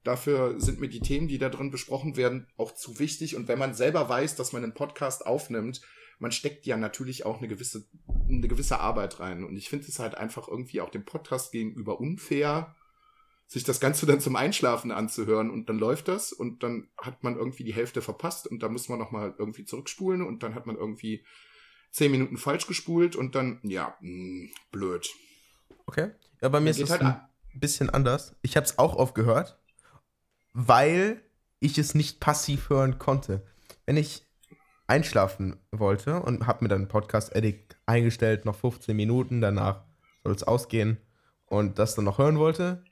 Dafür 0.04 0.60
sind 0.60 0.80
mir 0.80 0.89
die 0.89 0.99
Themen, 0.99 1.28
die 1.28 1.38
da 1.38 1.49
drin 1.49 1.70
besprochen 1.70 2.18
werden, 2.18 2.47
auch 2.58 2.74
zu 2.74 2.97
wichtig. 2.97 3.36
Und 3.36 3.47
wenn 3.47 3.60
man 3.60 3.74
selber 3.74 4.10
weiß, 4.10 4.36
dass 4.36 4.52
man 4.52 4.64
einen 4.64 4.74
Podcast 4.74 5.26
aufnimmt, 5.26 5.82
man 6.18 6.32
steckt 6.32 6.66
ja 6.66 6.78
natürlich 6.78 7.26
auch 7.26 7.39
eine 7.39 7.47
gewisse, 7.47 7.86
eine 8.28 8.47
gewisse 8.47 8.80
Arbeit 8.80 9.20
rein. 9.20 9.43
Und 9.43 9.56
ich 9.56 9.70
finde 9.70 9.88
es 9.88 9.99
halt 9.99 10.16
einfach 10.16 10.47
irgendwie 10.47 10.82
auch 10.82 10.89
dem 10.89 11.06
Podcast 11.06 11.52
gegenüber 11.52 11.99
unfair, 11.99 12.76
sich 13.47 13.64
das 13.64 13.80
Ganze 13.80 14.06
dann 14.06 14.22
zum 14.22 14.36
Einschlafen 14.36 14.91
anzuhören 14.91 15.49
und 15.49 15.68
dann 15.68 15.78
läuft 15.78 16.08
das 16.08 16.32
und 16.32 16.64
dann 16.64 16.88
hat 16.97 17.24
man 17.24 17.36
irgendwie 17.36 17.64
die 17.64 17.74
Hälfte 17.74 18.02
verpasst 18.02 18.47
und 18.47 18.64
da 18.64 18.70
muss 18.70 18.88
man 18.88 18.97
nochmal 18.97 19.36
irgendwie 19.38 19.66
zurückspulen 19.66 20.22
und 20.22 20.41
dann 20.41 20.56
hat 20.56 20.68
man 20.68 20.78
irgendwie 20.78 21.26
zehn 21.91 22.12
Minuten 22.12 22.38
falsch 22.38 22.66
gespult 22.66 23.16
und 23.16 23.36
dann, 23.36 23.60
ja, 23.64 23.97
mh, 23.99 24.08
hm, 24.08 24.52
blöd. 24.72 25.10
Okay. 25.86 26.12
Ja, 26.41 26.49
bei 26.49 26.60
mir 26.60 26.70
ist 26.70 26.80
es 26.80 26.89
halt 26.89 27.02
ein 27.02 27.20
bisschen 27.54 27.89
anders. 27.89 28.36
Ich 28.41 28.56
habe 28.56 28.66
es 28.66 28.80
auch 28.80 28.95
aufgehört 28.95 29.61
weil 30.54 31.22
ich 31.60 31.78
es 31.78 31.95
nicht 31.95 32.20
passiv 32.20 32.70
hören 32.70 32.99
konnte. 32.99 33.43
Wenn 33.86 33.97
ich 33.97 34.26
einschlafen 34.88 35.58
wollte 35.72 36.22
und 36.22 36.47
habe 36.47 36.66
mir 36.66 36.70
dann 36.70 36.88
Podcast 36.88 37.36
Addict 37.36 37.78
eingestellt, 37.86 38.45
noch 38.45 38.56
15 38.56 38.95
Minuten, 38.95 39.41
danach 39.41 39.84
soll 40.24 40.34
es 40.34 40.43
ausgehen 40.43 40.97
und 41.45 41.80
das 41.80 41.95
dann 41.95 42.06
noch 42.06 42.18
hören 42.18 42.39
wollte, 42.39 42.84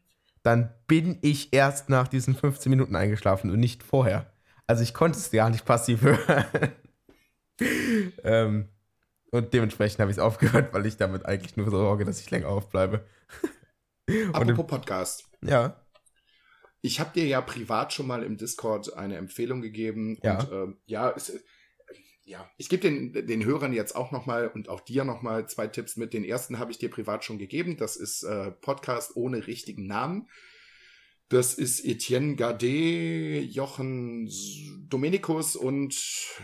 dann 0.43 0.73
bin 0.87 1.17
ich 1.21 1.53
erst 1.53 1.89
nach 1.89 2.07
diesen 2.07 2.35
15 2.35 2.69
Minuten 2.69 2.95
eingeschlafen 2.95 3.51
und 3.51 3.59
nicht 3.59 3.83
vorher. 3.83 4.31
Also 4.67 4.83
ich 4.83 4.93
konnte 4.93 5.17
es 5.17 5.31
gar 5.31 5.49
nicht 5.49 5.65
passiv 5.65 6.01
hören. 6.03 6.45
ähm, 8.23 8.69
und 9.31 9.53
dementsprechend 9.53 9.99
habe 9.99 10.11
ich 10.11 10.17
es 10.17 10.23
aufgehört, 10.23 10.73
weil 10.73 10.85
ich 10.85 10.97
damit 10.97 11.25
eigentlich 11.25 11.57
nur 11.57 11.69
sorge, 11.69 12.05
dass 12.05 12.19
ich 12.19 12.31
länger 12.31 12.47
aufbleibe. 12.47 13.05
Apropos 14.31 14.65
Podcast. 14.65 15.29
Ja. 15.41 15.75
Ich 16.81 16.99
habe 16.99 17.11
dir 17.13 17.25
ja 17.25 17.41
privat 17.41 17.93
schon 17.93 18.07
mal 18.07 18.23
im 18.23 18.37
Discord 18.37 18.93
eine 18.93 19.17
Empfehlung 19.17 19.61
gegeben. 19.61 20.17
Ja. 20.23 20.39
Und 20.39 20.51
äh, 20.51 20.75
ja, 20.85 21.11
es, 21.15 21.43
ja, 22.23 22.49
ich 22.57 22.69
gebe 22.69 22.81
den, 22.81 23.11
den 23.27 23.43
Hörern 23.43 23.73
jetzt 23.73 23.95
auch 23.95 24.11
nochmal 24.11 24.49
und 24.49 24.69
auch 24.69 24.81
dir 24.81 25.03
nochmal 25.03 25.49
zwei 25.49 25.67
Tipps 25.67 25.97
mit. 25.97 26.13
Den 26.13 26.23
ersten 26.23 26.59
habe 26.59 26.71
ich 26.71 26.77
dir 26.77 26.89
privat 26.89 27.23
schon 27.23 27.39
gegeben. 27.39 27.75
Das 27.75 27.95
ist 27.95 28.23
äh, 28.23 28.51
Podcast 28.51 29.15
ohne 29.15 29.47
richtigen 29.47 29.87
Namen. 29.87 30.29
Das 31.29 31.55
ist 31.55 31.83
Etienne 31.85 32.35
Gardet, 32.35 33.51
Jochen 33.51 34.29
Dominikus 34.89 35.55
und 35.55 35.95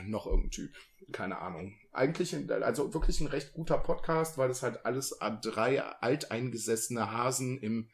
noch 0.05 0.25
irgendein 0.25 0.51
Typ. 0.51 0.75
Keine 1.11 1.39
Ahnung. 1.39 1.75
Eigentlich, 1.91 2.35
also 2.49 2.93
wirklich 2.93 3.19
ein 3.21 3.27
recht 3.27 3.53
guter 3.53 3.77
Podcast, 3.77 4.37
weil 4.37 4.47
das 4.47 4.63
halt 4.63 4.85
alles 4.85 5.17
drei 5.41 5.81
alteingesessene 5.81 7.11
Hasen 7.11 7.59
im 7.59 7.89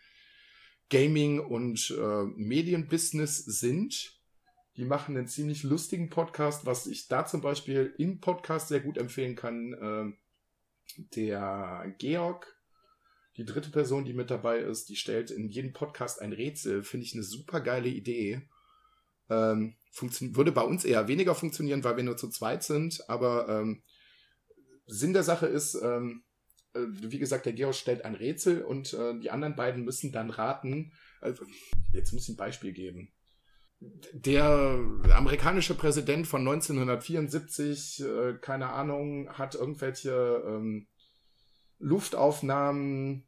Gaming- 0.91 1.39
und 1.39 1.89
äh, 1.97 2.23
Medienbusiness 2.35 3.37
sind. 3.37 4.19
Die 4.75 4.85
machen 4.85 5.17
einen 5.17 5.27
ziemlich 5.27 5.63
lustigen 5.63 6.09
Podcast, 6.09 6.65
was 6.65 6.85
ich 6.85 7.07
da 7.07 7.25
zum 7.25 7.41
Beispiel 7.41 7.95
im 7.97 8.19
Podcast 8.19 8.67
sehr 8.67 8.81
gut 8.81 8.97
empfehlen 8.97 9.35
kann. 9.35 9.73
Äh, 9.73 11.01
der 11.15 11.95
Georg, 11.97 12.45
die 13.37 13.45
dritte 13.45 13.71
Person, 13.71 14.03
die 14.03 14.13
mit 14.13 14.29
dabei 14.29 14.59
ist, 14.59 14.89
die 14.89 14.97
stellt 14.97 15.31
in 15.31 15.47
jedem 15.47 15.71
Podcast 15.71 16.21
ein 16.21 16.33
Rätsel. 16.33 16.83
Finde 16.83 17.05
ich 17.05 17.13
eine 17.13 17.23
super 17.23 17.61
geile 17.61 17.87
Idee. 17.87 18.41
Ähm, 19.29 19.77
würde 19.93 20.51
bei 20.51 20.61
uns 20.61 20.83
eher 20.83 21.07
weniger 21.07 21.35
funktionieren, 21.35 21.85
weil 21.85 21.95
wir 21.95 22.03
nur 22.03 22.17
zu 22.17 22.29
zweit 22.29 22.63
sind, 22.63 23.09
aber 23.09 23.47
ähm, 23.47 23.81
Sinn 24.87 25.13
der 25.13 25.23
Sache 25.23 25.47
ist, 25.47 25.75
ähm, 25.75 26.23
äh, 26.73 26.79
wie 26.87 27.19
gesagt, 27.19 27.45
der 27.45 27.53
Georg 27.53 27.75
stellt 27.75 28.05
ein 28.05 28.15
Rätsel 28.15 28.63
und 28.63 28.93
äh, 28.93 29.19
die 29.19 29.31
anderen 29.31 29.55
beiden 29.55 29.83
müssen 29.83 30.11
dann 30.11 30.29
raten. 30.29 30.93
Also, 31.19 31.45
jetzt 31.93 32.13
muss 32.13 32.23
ich 32.23 32.29
ein 32.29 32.37
Beispiel 32.37 32.73
geben. 32.73 33.11
Der 34.13 34.79
amerikanische 35.15 35.73
Präsident 35.73 36.27
von 36.27 36.41
1974, 36.41 38.03
äh, 38.03 38.33
keine 38.39 38.69
Ahnung, 38.69 39.29
hat 39.29 39.55
irgendwelche 39.55 40.43
ähm, 40.45 40.87
Luftaufnahmen 41.79 43.23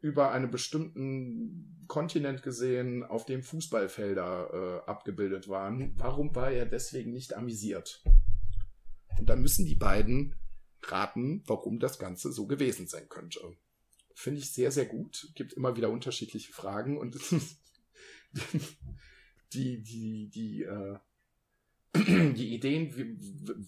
über 0.00 0.32
einen 0.32 0.50
bestimmten 0.50 1.84
Kontinent 1.86 2.42
gesehen, 2.42 3.04
auf 3.04 3.26
dem 3.26 3.42
Fußballfelder 3.42 4.84
äh, 4.86 4.90
abgebildet 4.90 5.48
waren. 5.48 5.92
Warum 5.96 6.34
war 6.34 6.50
er 6.50 6.64
deswegen 6.64 7.12
nicht 7.12 7.34
amüsiert? 7.36 8.02
Und 9.18 9.28
dann 9.28 9.42
müssen 9.42 9.66
die 9.66 9.74
beiden 9.74 10.34
raten, 10.82 11.42
warum 11.46 11.78
das 11.78 11.98
Ganze 11.98 12.32
so 12.32 12.46
gewesen 12.46 12.86
sein 12.86 13.08
könnte. 13.08 13.56
Finde 14.14 14.40
ich 14.40 14.52
sehr, 14.52 14.70
sehr 14.70 14.86
gut. 14.86 15.30
Gibt 15.34 15.52
immer 15.52 15.76
wieder 15.76 15.90
unterschiedliche 15.90 16.52
Fragen 16.52 16.98
und 16.98 17.18
die, 19.52 19.82
die, 19.82 20.28
die, 20.28 20.62
äh, 20.62 20.98
die 21.94 22.54
Ideen, 22.54 22.96
wie, 22.96 23.16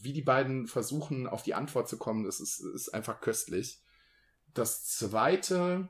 wie 0.03 0.13
die 0.13 0.23
beiden 0.23 0.67
versuchen, 0.67 1.27
auf 1.27 1.43
die 1.43 1.55
Antwort 1.55 1.89
zu 1.89 1.99
kommen, 1.99 2.25
das 2.25 2.41
ist, 2.41 2.61
ist 2.61 2.89
einfach 2.91 3.21
köstlich. 3.21 3.83
Das 4.55 4.85
zweite 4.85 5.89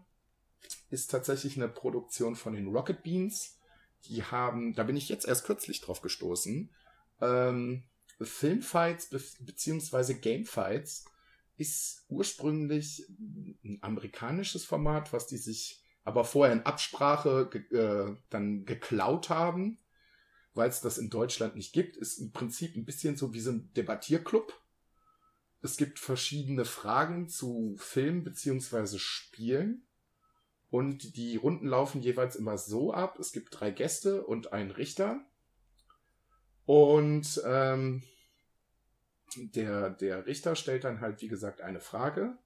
ist 0.90 1.10
tatsächlich 1.10 1.56
eine 1.56 1.68
Produktion 1.68 2.36
von 2.36 2.54
den 2.54 2.68
Rocket 2.68 3.02
Beans. 3.02 3.58
die 4.06 4.22
haben, 4.22 4.74
da 4.74 4.84
bin 4.84 4.96
ich 4.96 5.08
jetzt 5.08 5.26
erst 5.26 5.44
kürzlich 5.44 5.80
drauf 5.80 6.00
gestoßen, 6.00 6.70
ähm, 7.20 7.84
Filmfights 8.20 9.08
be 9.08 9.22
beziehungsweise 9.40 10.18
Gamefights 10.18 11.06
ist 11.60 12.06
ursprünglich 12.08 13.06
ein 13.62 13.78
amerikanisches 13.82 14.64
Format, 14.64 15.12
was 15.12 15.26
die 15.26 15.36
sich 15.36 15.84
aber 16.04 16.24
vorher 16.24 16.54
in 16.54 16.64
Absprache 16.64 17.50
ge 17.50 17.78
äh, 17.78 18.16
dann 18.30 18.64
geklaut 18.64 19.28
haben, 19.28 19.78
weil 20.54 20.70
es 20.70 20.80
das 20.80 20.96
in 20.96 21.10
Deutschland 21.10 21.56
nicht 21.56 21.74
gibt. 21.74 21.98
Ist 21.98 22.18
im 22.18 22.32
Prinzip 22.32 22.74
ein 22.76 22.86
bisschen 22.86 23.16
so 23.16 23.34
wie 23.34 23.40
so 23.40 23.50
ein 23.50 23.70
Debattierclub. 23.74 24.58
Es 25.60 25.76
gibt 25.76 25.98
verschiedene 25.98 26.64
Fragen 26.64 27.28
zu 27.28 27.76
Film 27.78 28.24
beziehungsweise 28.24 28.98
Spielen. 28.98 29.86
Und 30.70 31.16
die 31.16 31.36
Runden 31.36 31.66
laufen 31.66 32.00
jeweils 32.00 32.36
immer 32.36 32.56
so 32.56 32.94
ab. 32.94 33.18
Es 33.18 33.32
gibt 33.32 33.60
drei 33.60 33.70
Gäste 33.70 34.24
und 34.24 34.54
einen 34.54 34.70
Richter. 34.70 35.20
Und 36.64 37.42
ähm, 37.44 38.02
der, 39.36 39.90
der 39.90 40.26
Richter 40.26 40.56
stellt 40.56 40.84
dann 40.84 41.00
halt, 41.00 41.22
wie 41.22 41.28
gesagt, 41.28 41.60
eine 41.60 41.80
Frage. 41.80 42.38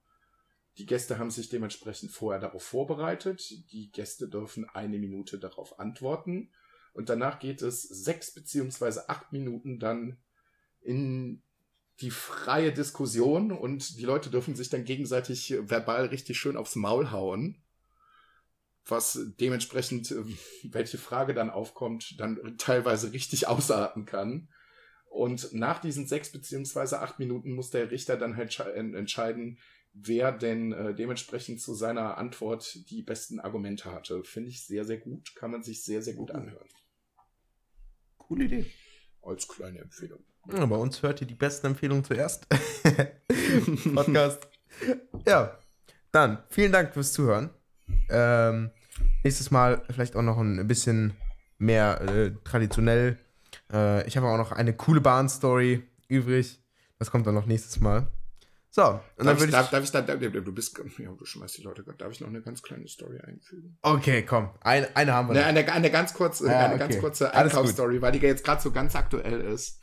Die 0.78 0.86
Gäste 0.86 1.18
haben 1.18 1.30
sich 1.30 1.48
dementsprechend 1.48 2.10
vorher 2.10 2.40
darauf 2.40 2.62
vorbereitet. 2.62 3.72
Die 3.72 3.90
Gäste 3.92 4.28
dürfen 4.28 4.68
eine 4.68 4.98
Minute 4.98 5.38
darauf 5.38 5.78
antworten. 5.78 6.50
Und 6.92 7.08
danach 7.08 7.38
geht 7.38 7.62
es 7.62 7.82
sechs 7.82 8.32
beziehungsweise 8.32 9.08
acht 9.08 9.32
Minuten 9.32 9.78
dann 9.78 10.16
in 10.80 11.42
die 12.00 12.10
freie 12.10 12.72
Diskussion 12.72 13.52
und 13.52 13.98
die 13.98 14.04
Leute 14.04 14.30
dürfen 14.30 14.56
sich 14.56 14.68
dann 14.68 14.84
gegenseitig 14.84 15.54
verbal 15.60 16.06
richtig 16.06 16.38
schön 16.38 16.56
aufs 16.56 16.74
Maul 16.74 17.10
hauen. 17.12 17.62
Was 18.86 19.18
dementsprechend, 19.40 20.14
welche 20.64 20.98
Frage 20.98 21.34
dann 21.34 21.50
aufkommt, 21.50 22.18
dann 22.20 22.58
teilweise 22.58 23.12
richtig 23.12 23.46
ausarten 23.48 24.06
kann. 24.06 24.48
Und 25.14 25.54
nach 25.54 25.80
diesen 25.80 26.08
sechs 26.08 26.32
beziehungsweise 26.32 27.00
acht 27.00 27.20
Minuten 27.20 27.52
muss 27.52 27.70
der 27.70 27.92
Richter 27.92 28.16
dann 28.16 28.36
halt 28.36 28.58
entscheiden, 28.58 29.60
wer 29.92 30.32
denn 30.32 30.72
äh, 30.72 30.92
dementsprechend 30.92 31.60
zu 31.60 31.72
seiner 31.72 32.18
Antwort 32.18 32.90
die 32.90 33.02
besten 33.02 33.38
Argumente 33.38 33.92
hatte. 33.92 34.24
Finde 34.24 34.50
ich 34.50 34.66
sehr, 34.66 34.84
sehr 34.84 34.98
gut. 34.98 35.36
Kann 35.36 35.52
man 35.52 35.62
sich 35.62 35.84
sehr, 35.84 36.02
sehr 36.02 36.14
gut 36.14 36.32
anhören. 36.32 36.66
Coole 38.18 38.46
Idee. 38.46 38.66
Als 39.22 39.46
kleine 39.46 39.78
Empfehlung. 39.78 40.24
Ja, 40.52 40.66
bei 40.66 40.76
uns 40.76 41.00
hört 41.04 41.20
ihr 41.20 41.28
die 41.28 41.34
besten 41.34 41.68
Empfehlungen 41.68 42.02
zuerst. 42.02 42.48
Podcast. 43.94 44.48
Ja, 45.28 45.60
dann 46.10 46.42
vielen 46.48 46.72
Dank 46.72 46.92
fürs 46.92 47.12
Zuhören. 47.12 47.50
Ähm, 48.10 48.72
nächstes 49.22 49.52
Mal 49.52 49.84
vielleicht 49.90 50.16
auch 50.16 50.22
noch 50.22 50.38
ein 50.38 50.66
bisschen 50.66 51.16
mehr 51.58 52.00
äh, 52.00 52.32
traditionell 52.42 53.23
äh, 53.72 54.06
ich 54.06 54.16
habe 54.16 54.26
auch 54.26 54.38
noch 54.38 54.52
eine 54.52 54.74
coole 54.74 55.00
Bahnstory 55.00 55.82
übrig. 56.08 56.60
Das 56.98 57.10
kommt 57.10 57.26
dann 57.26 57.34
noch 57.34 57.46
nächstes 57.46 57.80
Mal. 57.80 58.08
So, 58.70 58.82
und 58.82 58.90
darf 58.90 59.04
dann 59.16 59.26
würde 59.36 59.44
ich, 59.44 59.50
darf, 59.52 59.70
darf 59.70 59.84
ich 59.84 59.90
da, 59.92 60.00
du 60.00 60.52
bist, 60.52 60.76
ja, 60.98 61.12
du 61.12 61.24
schmeißt 61.24 61.58
die 61.58 61.62
Leute, 61.62 61.84
darf 61.96 62.10
ich 62.10 62.20
noch 62.20 62.26
eine 62.26 62.42
ganz 62.42 62.60
kleine 62.60 62.88
Story 62.88 63.20
einfügen? 63.20 63.78
Okay, 63.82 64.24
komm, 64.24 64.50
eine, 64.62 64.96
eine 64.96 65.12
haben 65.12 65.28
wir. 65.28 65.34
Ne, 65.34 65.44
eine, 65.44 65.72
eine 65.72 65.92
ganz 65.92 66.12
kurze, 66.12 66.48
ja, 66.48 66.58
eine 66.58 66.74
okay. 66.74 66.78
ganz 66.78 66.98
kurze 66.98 67.32
Einkaufsstory, 67.32 68.02
weil 68.02 68.10
die 68.10 68.18
jetzt 68.18 68.44
gerade 68.44 68.60
so 68.60 68.72
ganz 68.72 68.96
aktuell 68.96 69.40
ist. 69.42 69.80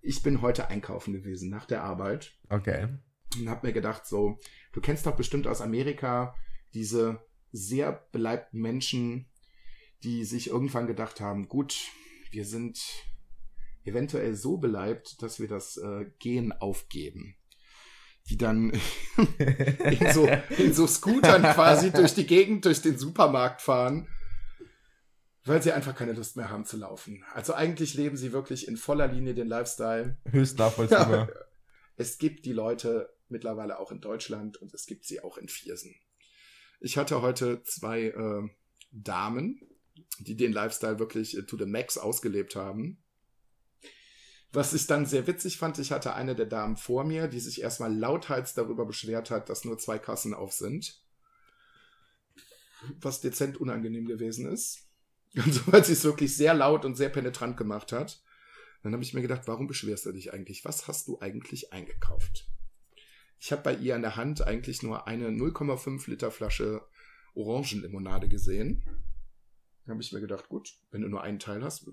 Ich 0.00 0.24
bin 0.24 0.42
heute 0.42 0.68
einkaufen 0.68 1.12
gewesen 1.12 1.50
nach 1.50 1.66
der 1.66 1.84
Arbeit. 1.84 2.32
Okay. 2.48 2.88
Und 3.38 3.48
hab 3.48 3.62
mir 3.62 3.72
gedacht, 3.72 4.06
so, 4.06 4.40
du 4.72 4.80
kennst 4.80 5.06
doch 5.06 5.14
bestimmt 5.14 5.46
aus 5.46 5.60
Amerika 5.60 6.34
diese 6.74 7.20
sehr 7.52 7.92
beleibten 8.10 8.60
Menschen, 8.60 9.30
die 10.02 10.24
sich 10.24 10.50
irgendwann 10.50 10.88
gedacht 10.88 11.20
haben, 11.20 11.46
gut, 11.46 11.76
wir 12.36 12.44
sind 12.44 12.78
eventuell 13.84 14.34
so 14.34 14.58
beleibt, 14.58 15.22
dass 15.22 15.40
wir 15.40 15.48
das 15.48 15.78
äh, 15.78 16.04
Gehen 16.18 16.52
aufgeben. 16.52 17.34
Die 18.28 18.36
dann 18.36 18.72
in, 19.38 20.12
so, 20.12 20.28
in 20.58 20.74
so 20.74 20.86
Scootern 20.86 21.42
quasi 21.42 21.92
durch 21.92 22.12
die 22.12 22.26
Gegend, 22.26 22.66
durch 22.66 22.82
den 22.82 22.98
Supermarkt 22.98 23.62
fahren, 23.62 24.06
weil 25.44 25.62
sie 25.62 25.72
einfach 25.72 25.96
keine 25.96 26.12
Lust 26.12 26.36
mehr 26.36 26.50
haben 26.50 26.66
zu 26.66 26.76
laufen. 26.76 27.24
Also 27.32 27.54
eigentlich 27.54 27.94
leben 27.94 28.18
sie 28.18 28.32
wirklich 28.32 28.68
in 28.68 28.76
voller 28.76 29.06
Linie 29.06 29.32
den 29.32 29.48
Lifestyle. 29.48 30.18
Höchst 30.26 30.58
nachvollziehbar. 30.58 31.30
es 31.96 32.18
gibt 32.18 32.44
die 32.44 32.52
Leute 32.52 33.16
mittlerweile 33.28 33.78
auch 33.78 33.92
in 33.92 34.02
Deutschland 34.02 34.58
und 34.58 34.74
es 34.74 34.84
gibt 34.84 35.06
sie 35.06 35.22
auch 35.22 35.38
in 35.38 35.48
Viersen. 35.48 35.94
Ich 36.80 36.98
hatte 36.98 37.22
heute 37.22 37.62
zwei 37.62 38.08
äh, 38.08 38.42
Damen, 38.90 39.62
die 40.18 40.36
den 40.36 40.52
Lifestyle 40.52 40.98
wirklich 40.98 41.36
äh, 41.36 41.42
to 41.42 41.56
the 41.56 41.66
max 41.66 41.98
ausgelebt 41.98 42.56
haben. 42.56 42.98
Was 44.52 44.72
ich 44.72 44.86
dann 44.86 45.06
sehr 45.06 45.26
witzig 45.26 45.58
fand, 45.58 45.78
ich 45.78 45.92
hatte 45.92 46.14
eine 46.14 46.34
der 46.34 46.46
Damen 46.46 46.76
vor 46.76 47.04
mir, 47.04 47.28
die 47.28 47.40
sich 47.40 47.60
erstmal 47.60 47.94
lauthals 47.94 48.54
darüber 48.54 48.86
beschwert 48.86 49.30
hat, 49.30 49.48
dass 49.50 49.64
nur 49.64 49.78
zwei 49.78 49.98
Kassen 49.98 50.32
auf 50.32 50.52
sind. 50.52 51.02
Was 53.00 53.20
dezent 53.20 53.58
unangenehm 53.58 54.06
gewesen 54.06 54.46
ist. 54.46 54.88
Und 55.34 55.52
so, 55.52 55.60
weil 55.66 55.84
sie 55.84 55.92
es 55.92 56.04
wirklich 56.04 56.34
sehr 56.34 56.54
laut 56.54 56.86
und 56.86 56.94
sehr 56.94 57.10
penetrant 57.10 57.58
gemacht 57.58 57.92
hat. 57.92 58.22
Dann 58.82 58.92
habe 58.92 59.02
ich 59.02 59.12
mir 59.12 59.20
gedacht, 59.20 59.42
warum 59.46 59.66
beschwerst 59.66 60.06
du 60.06 60.12
dich 60.12 60.32
eigentlich? 60.32 60.64
Was 60.64 60.88
hast 60.88 61.08
du 61.08 61.18
eigentlich 61.20 61.74
eingekauft? 61.74 62.48
Ich 63.38 63.52
habe 63.52 63.62
bei 63.62 63.74
ihr 63.74 63.94
an 63.94 64.02
der 64.02 64.16
Hand 64.16 64.42
eigentlich 64.42 64.82
nur 64.82 65.06
eine 65.06 65.28
0,5 65.28 66.08
Liter 66.08 66.30
Flasche 66.30 66.82
Orangenlimonade 67.34 68.28
gesehen. 68.28 68.82
Da 69.86 69.92
habe 69.92 70.02
ich 70.02 70.12
mir 70.12 70.20
gedacht, 70.20 70.48
gut, 70.48 70.74
wenn 70.90 71.02
du 71.02 71.08
nur 71.08 71.22
einen 71.22 71.38
Teil 71.38 71.62
hast, 71.62 71.86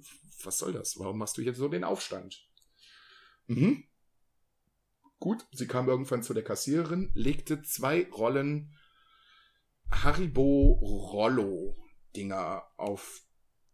was 0.44 0.58
soll 0.58 0.74
das? 0.74 0.98
Warum 1.00 1.20
machst 1.20 1.38
du 1.38 1.42
hier 1.42 1.54
so 1.54 1.68
den 1.68 1.84
Aufstand? 1.84 2.48
Mhm. 3.48 3.84
Gut, 5.20 5.46
sie 5.52 5.68
kam 5.68 5.88
irgendwann 5.88 6.24
zu 6.24 6.34
der 6.34 6.44
Kassiererin, 6.44 7.12
legte 7.14 7.62
zwei 7.62 8.10
Rollen 8.10 8.74
Haribo 9.92 10.80
Rollo 11.14 11.78
Dinger 12.16 12.64
auf 12.78 13.22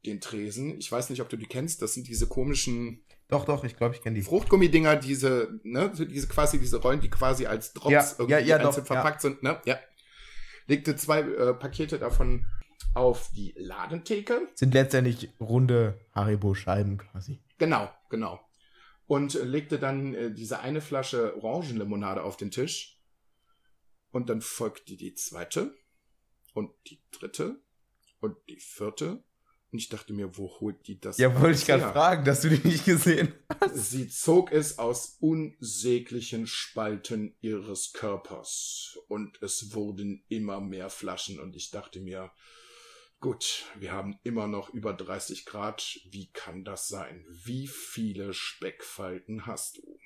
den 0.05 0.21
Tresen. 0.21 0.77
Ich 0.77 0.91
weiß 0.91 1.09
nicht, 1.09 1.21
ob 1.21 1.29
du 1.29 1.37
die 1.37 1.45
kennst. 1.45 1.81
Das 1.81 1.93
sind 1.93 2.07
diese 2.07 2.27
komischen. 2.27 3.03
Doch, 3.27 3.45
doch, 3.45 3.63
ich 3.63 3.75
glaube, 3.75 3.95
ich 3.95 4.01
kenne 4.01 4.15
die. 4.15 4.21
Fruchtgummidinger, 4.21 4.95
diese, 4.95 5.59
ne, 5.63 5.91
diese 5.91 6.27
quasi 6.27 6.59
diese 6.59 6.77
Rollen, 6.77 7.01
die 7.01 7.09
quasi 7.09 7.45
als 7.45 7.73
Drops 7.73 7.91
ja, 7.91 8.11
irgendwie 8.17 8.31
ja, 8.31 8.39
ja, 8.39 8.55
einzeln 8.57 8.83
doch, 8.83 8.87
verpackt 8.87 9.21
sind, 9.21 9.43
ne? 9.43 9.61
Ja. 9.65 9.79
Legte 10.67 10.95
zwei 10.95 11.21
äh, 11.21 11.53
Pakete 11.53 11.99
davon 11.99 12.45
auf 12.93 13.31
die 13.31 13.53
Ladentheke. 13.57 14.49
Sind 14.55 14.73
letztendlich 14.73 15.29
runde 15.39 15.99
Haribo-Scheiben 16.13 16.97
quasi. 16.97 17.39
Genau, 17.57 17.89
genau. 18.09 18.39
Und 19.07 19.33
legte 19.33 19.79
dann 19.79 20.13
äh, 20.13 20.31
diese 20.31 20.59
eine 20.59 20.81
Flasche 20.81 21.35
Orangenlimonade 21.41 22.23
auf 22.23 22.37
den 22.37 22.51
Tisch. 22.51 23.01
Und 24.11 24.29
dann 24.29 24.41
folgte 24.41 24.95
die 24.95 25.13
zweite 25.13 25.73
und 26.53 26.71
die 26.87 27.01
dritte 27.11 27.61
und 28.19 28.37
die 28.47 28.59
vierte. 28.59 29.23
Und 29.71 29.77
ich 29.77 29.89
dachte 29.89 30.13
mir, 30.13 30.35
wo 30.35 30.59
holt 30.59 30.87
die 30.87 30.99
das? 30.99 31.19
Ja, 31.19 31.39
wollte 31.39 31.59
ich 31.59 31.65
gerade 31.67 31.83
fragen, 31.83 32.25
dass 32.25 32.41
du 32.41 32.49
die 32.49 32.67
nicht 32.67 32.85
gesehen 32.85 33.33
hast. 33.61 33.91
Sie 33.91 34.09
zog 34.09 34.51
es 34.51 34.79
aus 34.79 35.17
unsäglichen 35.19 36.47
Spalten 36.47 37.35
ihres 37.39 37.93
Körpers. 37.93 38.97
Und 39.07 39.39
es 39.43 39.75
wurden 39.75 40.23
immer 40.27 40.59
mehr 40.59 40.89
Flaschen. 40.89 41.39
Und 41.39 41.55
ich 41.55 41.69
dachte 41.69 41.99
mir, 41.99 42.31
Gut, 43.21 43.65
wir 43.75 43.91
haben 43.91 44.17
immer 44.23 44.47
noch 44.47 44.69
über 44.69 44.93
30 44.93 45.45
Grad. 45.45 45.99
Wie 46.09 46.31
kann 46.31 46.63
das 46.63 46.87
sein? 46.87 47.25
Wie 47.43 47.67
viele 47.67 48.33
Speckfalten 48.33 49.45
hast 49.45 49.77
du? 49.77 49.99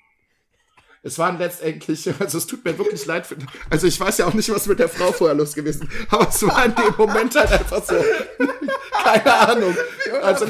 Es 1.04 1.16
waren 1.18 1.38
letztendlich, 1.38 2.08
also 2.20 2.38
es 2.38 2.46
tut 2.48 2.64
mir 2.64 2.76
wirklich 2.76 3.06
leid, 3.06 3.26
für, 3.26 3.36
also 3.70 3.86
ich 3.86 4.00
weiß 4.00 4.18
ja 4.18 4.26
auch 4.26 4.34
nicht, 4.34 4.50
was 4.50 4.66
mit 4.66 4.80
der 4.80 4.88
Frau 4.88 5.12
vorher 5.12 5.36
los 5.36 5.54
gewesen, 5.54 5.88
aber 6.08 6.28
es 6.28 6.42
war 6.42 6.64
in 6.64 6.74
dem 6.74 6.94
Moment 6.96 7.36
halt 7.36 7.52
einfach 7.52 7.84
so, 7.84 7.94
keine 9.04 9.32
Ahnung. 9.32 9.76
Also 10.22 10.46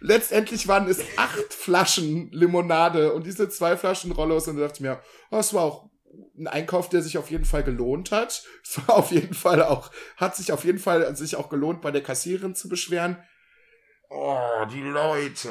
letztendlich 0.00 0.68
waren 0.68 0.86
es 0.86 1.00
acht 1.16 1.52
Flaschen 1.52 2.30
Limonade 2.30 3.12
und 3.14 3.26
diese 3.26 3.48
zwei 3.48 3.76
Flaschen 3.76 4.12
Rollos 4.12 4.46
und 4.46 4.58
da 4.58 4.62
dachte 4.62 4.76
ich 4.76 4.80
mir, 4.82 5.02
oh, 5.32 5.38
es 5.38 5.52
war 5.54 5.62
auch 5.62 5.90
ein 6.36 6.46
Einkauf, 6.46 6.88
der 6.88 7.02
sich 7.02 7.18
auf 7.18 7.30
jeden 7.30 7.44
Fall 7.44 7.62
gelohnt 7.62 8.12
hat. 8.12 8.44
Es 8.62 8.78
war 8.88 8.96
auf 8.96 9.10
jeden 9.10 9.34
Fall 9.34 9.62
auch, 9.62 9.90
hat 10.16 10.36
sich 10.36 10.52
auf 10.52 10.64
jeden 10.64 10.78
Fall 10.78 11.14
sich 11.16 11.36
auch 11.36 11.48
gelohnt, 11.48 11.82
bei 11.82 11.90
der 11.90 12.02
Kassiererin 12.02 12.54
zu 12.54 12.68
beschweren. 12.68 13.22
Oh, 14.08 14.64
die 14.70 14.82
Leute. 14.82 15.50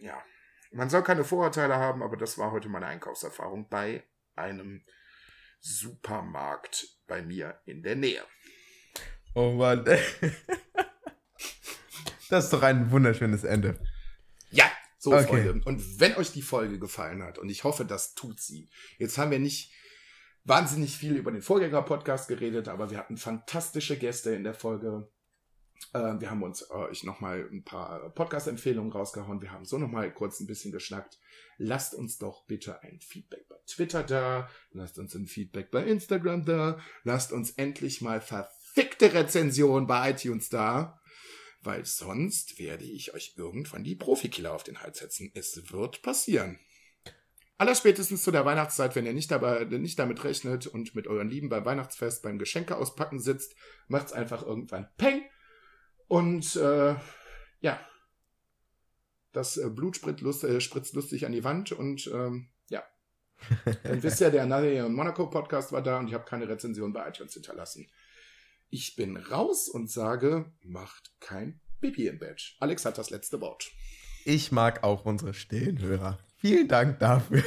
Ja. 0.00 0.22
Man 0.70 0.90
soll 0.90 1.02
keine 1.02 1.24
Vorurteile 1.24 1.76
haben, 1.76 2.02
aber 2.02 2.16
das 2.16 2.36
war 2.36 2.52
heute 2.52 2.68
meine 2.68 2.86
Einkaufserfahrung 2.86 3.68
bei 3.68 4.04
einem 4.36 4.84
Supermarkt 5.60 6.86
bei 7.06 7.22
mir 7.22 7.60
in 7.64 7.82
der 7.82 7.96
Nähe. 7.96 8.22
Oh 9.34 9.52
Mann. 9.52 9.84
Das 12.30 12.44
ist 12.44 12.52
doch 12.52 12.62
ein 12.62 12.90
wunderschönes 12.90 13.44
Ende. 13.44 13.78
So, 14.98 15.12
okay. 15.12 15.26
Freunde. 15.26 15.60
Und 15.64 16.00
wenn 16.00 16.16
euch 16.16 16.32
die 16.32 16.42
Folge 16.42 16.78
gefallen 16.78 17.22
hat, 17.22 17.38
und 17.38 17.48
ich 17.48 17.64
hoffe, 17.64 17.84
das 17.84 18.14
tut 18.14 18.40
sie. 18.40 18.68
Jetzt 18.98 19.16
haben 19.16 19.30
wir 19.30 19.38
nicht 19.38 19.72
wahnsinnig 20.44 20.96
viel 20.96 21.16
über 21.16 21.30
den 21.30 21.42
Vorgänger-Podcast 21.42 22.28
geredet, 22.28 22.68
aber 22.68 22.90
wir 22.90 22.98
hatten 22.98 23.16
fantastische 23.16 23.98
Gäste 23.98 24.34
in 24.34 24.44
der 24.44 24.54
Folge. 24.54 25.08
Äh, 25.92 26.20
wir 26.20 26.30
haben 26.30 26.42
uns 26.42 26.70
euch 26.70 27.04
nochmal 27.04 27.48
ein 27.52 27.62
paar 27.64 28.10
Podcast-Empfehlungen 28.10 28.92
rausgehauen. 28.92 29.40
Wir 29.40 29.52
haben 29.52 29.64
so 29.64 29.78
nochmal 29.78 30.12
kurz 30.12 30.40
ein 30.40 30.46
bisschen 30.46 30.72
geschnackt. 30.72 31.18
Lasst 31.58 31.94
uns 31.94 32.18
doch 32.18 32.46
bitte 32.46 32.82
ein 32.82 33.00
Feedback 33.00 33.48
bei 33.48 33.56
Twitter 33.66 34.02
da. 34.02 34.48
Lasst 34.72 34.98
uns 34.98 35.14
ein 35.14 35.26
Feedback 35.26 35.70
bei 35.70 35.84
Instagram 35.84 36.44
da. 36.44 36.78
Lasst 37.04 37.32
uns 37.32 37.52
endlich 37.52 38.00
mal 38.00 38.20
verfickte 38.20 39.12
Rezensionen 39.14 39.86
bei 39.86 40.10
iTunes 40.10 40.48
da. 40.48 40.97
Weil 41.68 41.84
sonst 41.84 42.58
werde 42.58 42.84
ich 42.84 43.12
euch 43.12 43.34
irgendwann 43.36 43.84
die 43.84 43.94
Profikiller 43.94 44.54
auf 44.54 44.64
den 44.64 44.80
Hals 44.80 45.00
setzen. 45.00 45.30
Es 45.34 45.70
wird 45.70 46.00
passieren. 46.00 46.58
Allerspätestens 47.58 48.22
zu 48.22 48.30
der 48.30 48.46
Weihnachtszeit, 48.46 48.96
wenn 48.96 49.04
ihr 49.04 49.12
nicht, 49.12 49.30
dabei, 49.30 49.64
nicht 49.64 49.98
damit 49.98 50.24
rechnet 50.24 50.66
und 50.66 50.94
mit 50.94 51.06
euren 51.06 51.28
Lieben 51.28 51.50
beim 51.50 51.66
Weihnachtsfest 51.66 52.22
beim 52.22 52.38
Geschenke 52.38 52.74
auspacken 52.74 53.20
sitzt, 53.20 53.54
macht's 53.86 54.14
einfach 54.14 54.46
irgendwann 54.46 54.88
Peng 54.96 55.20
und 56.06 56.56
äh, 56.56 56.94
ja, 57.60 57.86
das 59.32 59.58
äh, 59.58 59.68
Blut 59.68 59.96
spritzt, 59.96 60.22
lust, 60.22 60.44
äh, 60.44 60.62
spritzt 60.62 60.94
lustig 60.94 61.26
an 61.26 61.32
die 61.32 61.44
Wand 61.44 61.72
und 61.72 62.06
ähm, 62.06 62.48
ja. 62.70 62.82
Dann 63.82 64.02
wisst 64.02 64.22
ihr, 64.22 64.30
der 64.30 64.46
Nadia 64.46 64.88
Monaco 64.88 65.28
Podcast 65.28 65.70
war 65.72 65.82
da 65.82 65.98
und 65.98 66.08
ich 66.08 66.14
habe 66.14 66.24
keine 66.24 66.48
Rezension 66.48 66.94
bei 66.94 67.06
iTunes 67.06 67.34
hinterlassen. 67.34 67.90
Ich 68.70 68.96
bin 68.96 69.16
raus 69.16 69.68
und 69.68 69.90
sage, 69.90 70.52
macht 70.62 71.12
kein 71.20 71.60
Pipi 71.80 72.06
im 72.06 72.18
Bett. 72.18 72.54
Alex 72.60 72.84
hat 72.84 72.98
das 72.98 73.08
letzte 73.10 73.40
Wort. 73.40 73.70
Ich 74.24 74.52
mag 74.52 74.84
auch 74.84 75.06
unsere 75.06 75.32
stillen 75.32 75.78
Hörer. 75.78 76.18
Vielen 76.36 76.68
Dank 76.68 76.98
dafür. 76.98 77.42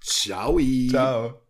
Ciao. 0.00 0.58
Ciao. 0.90 1.41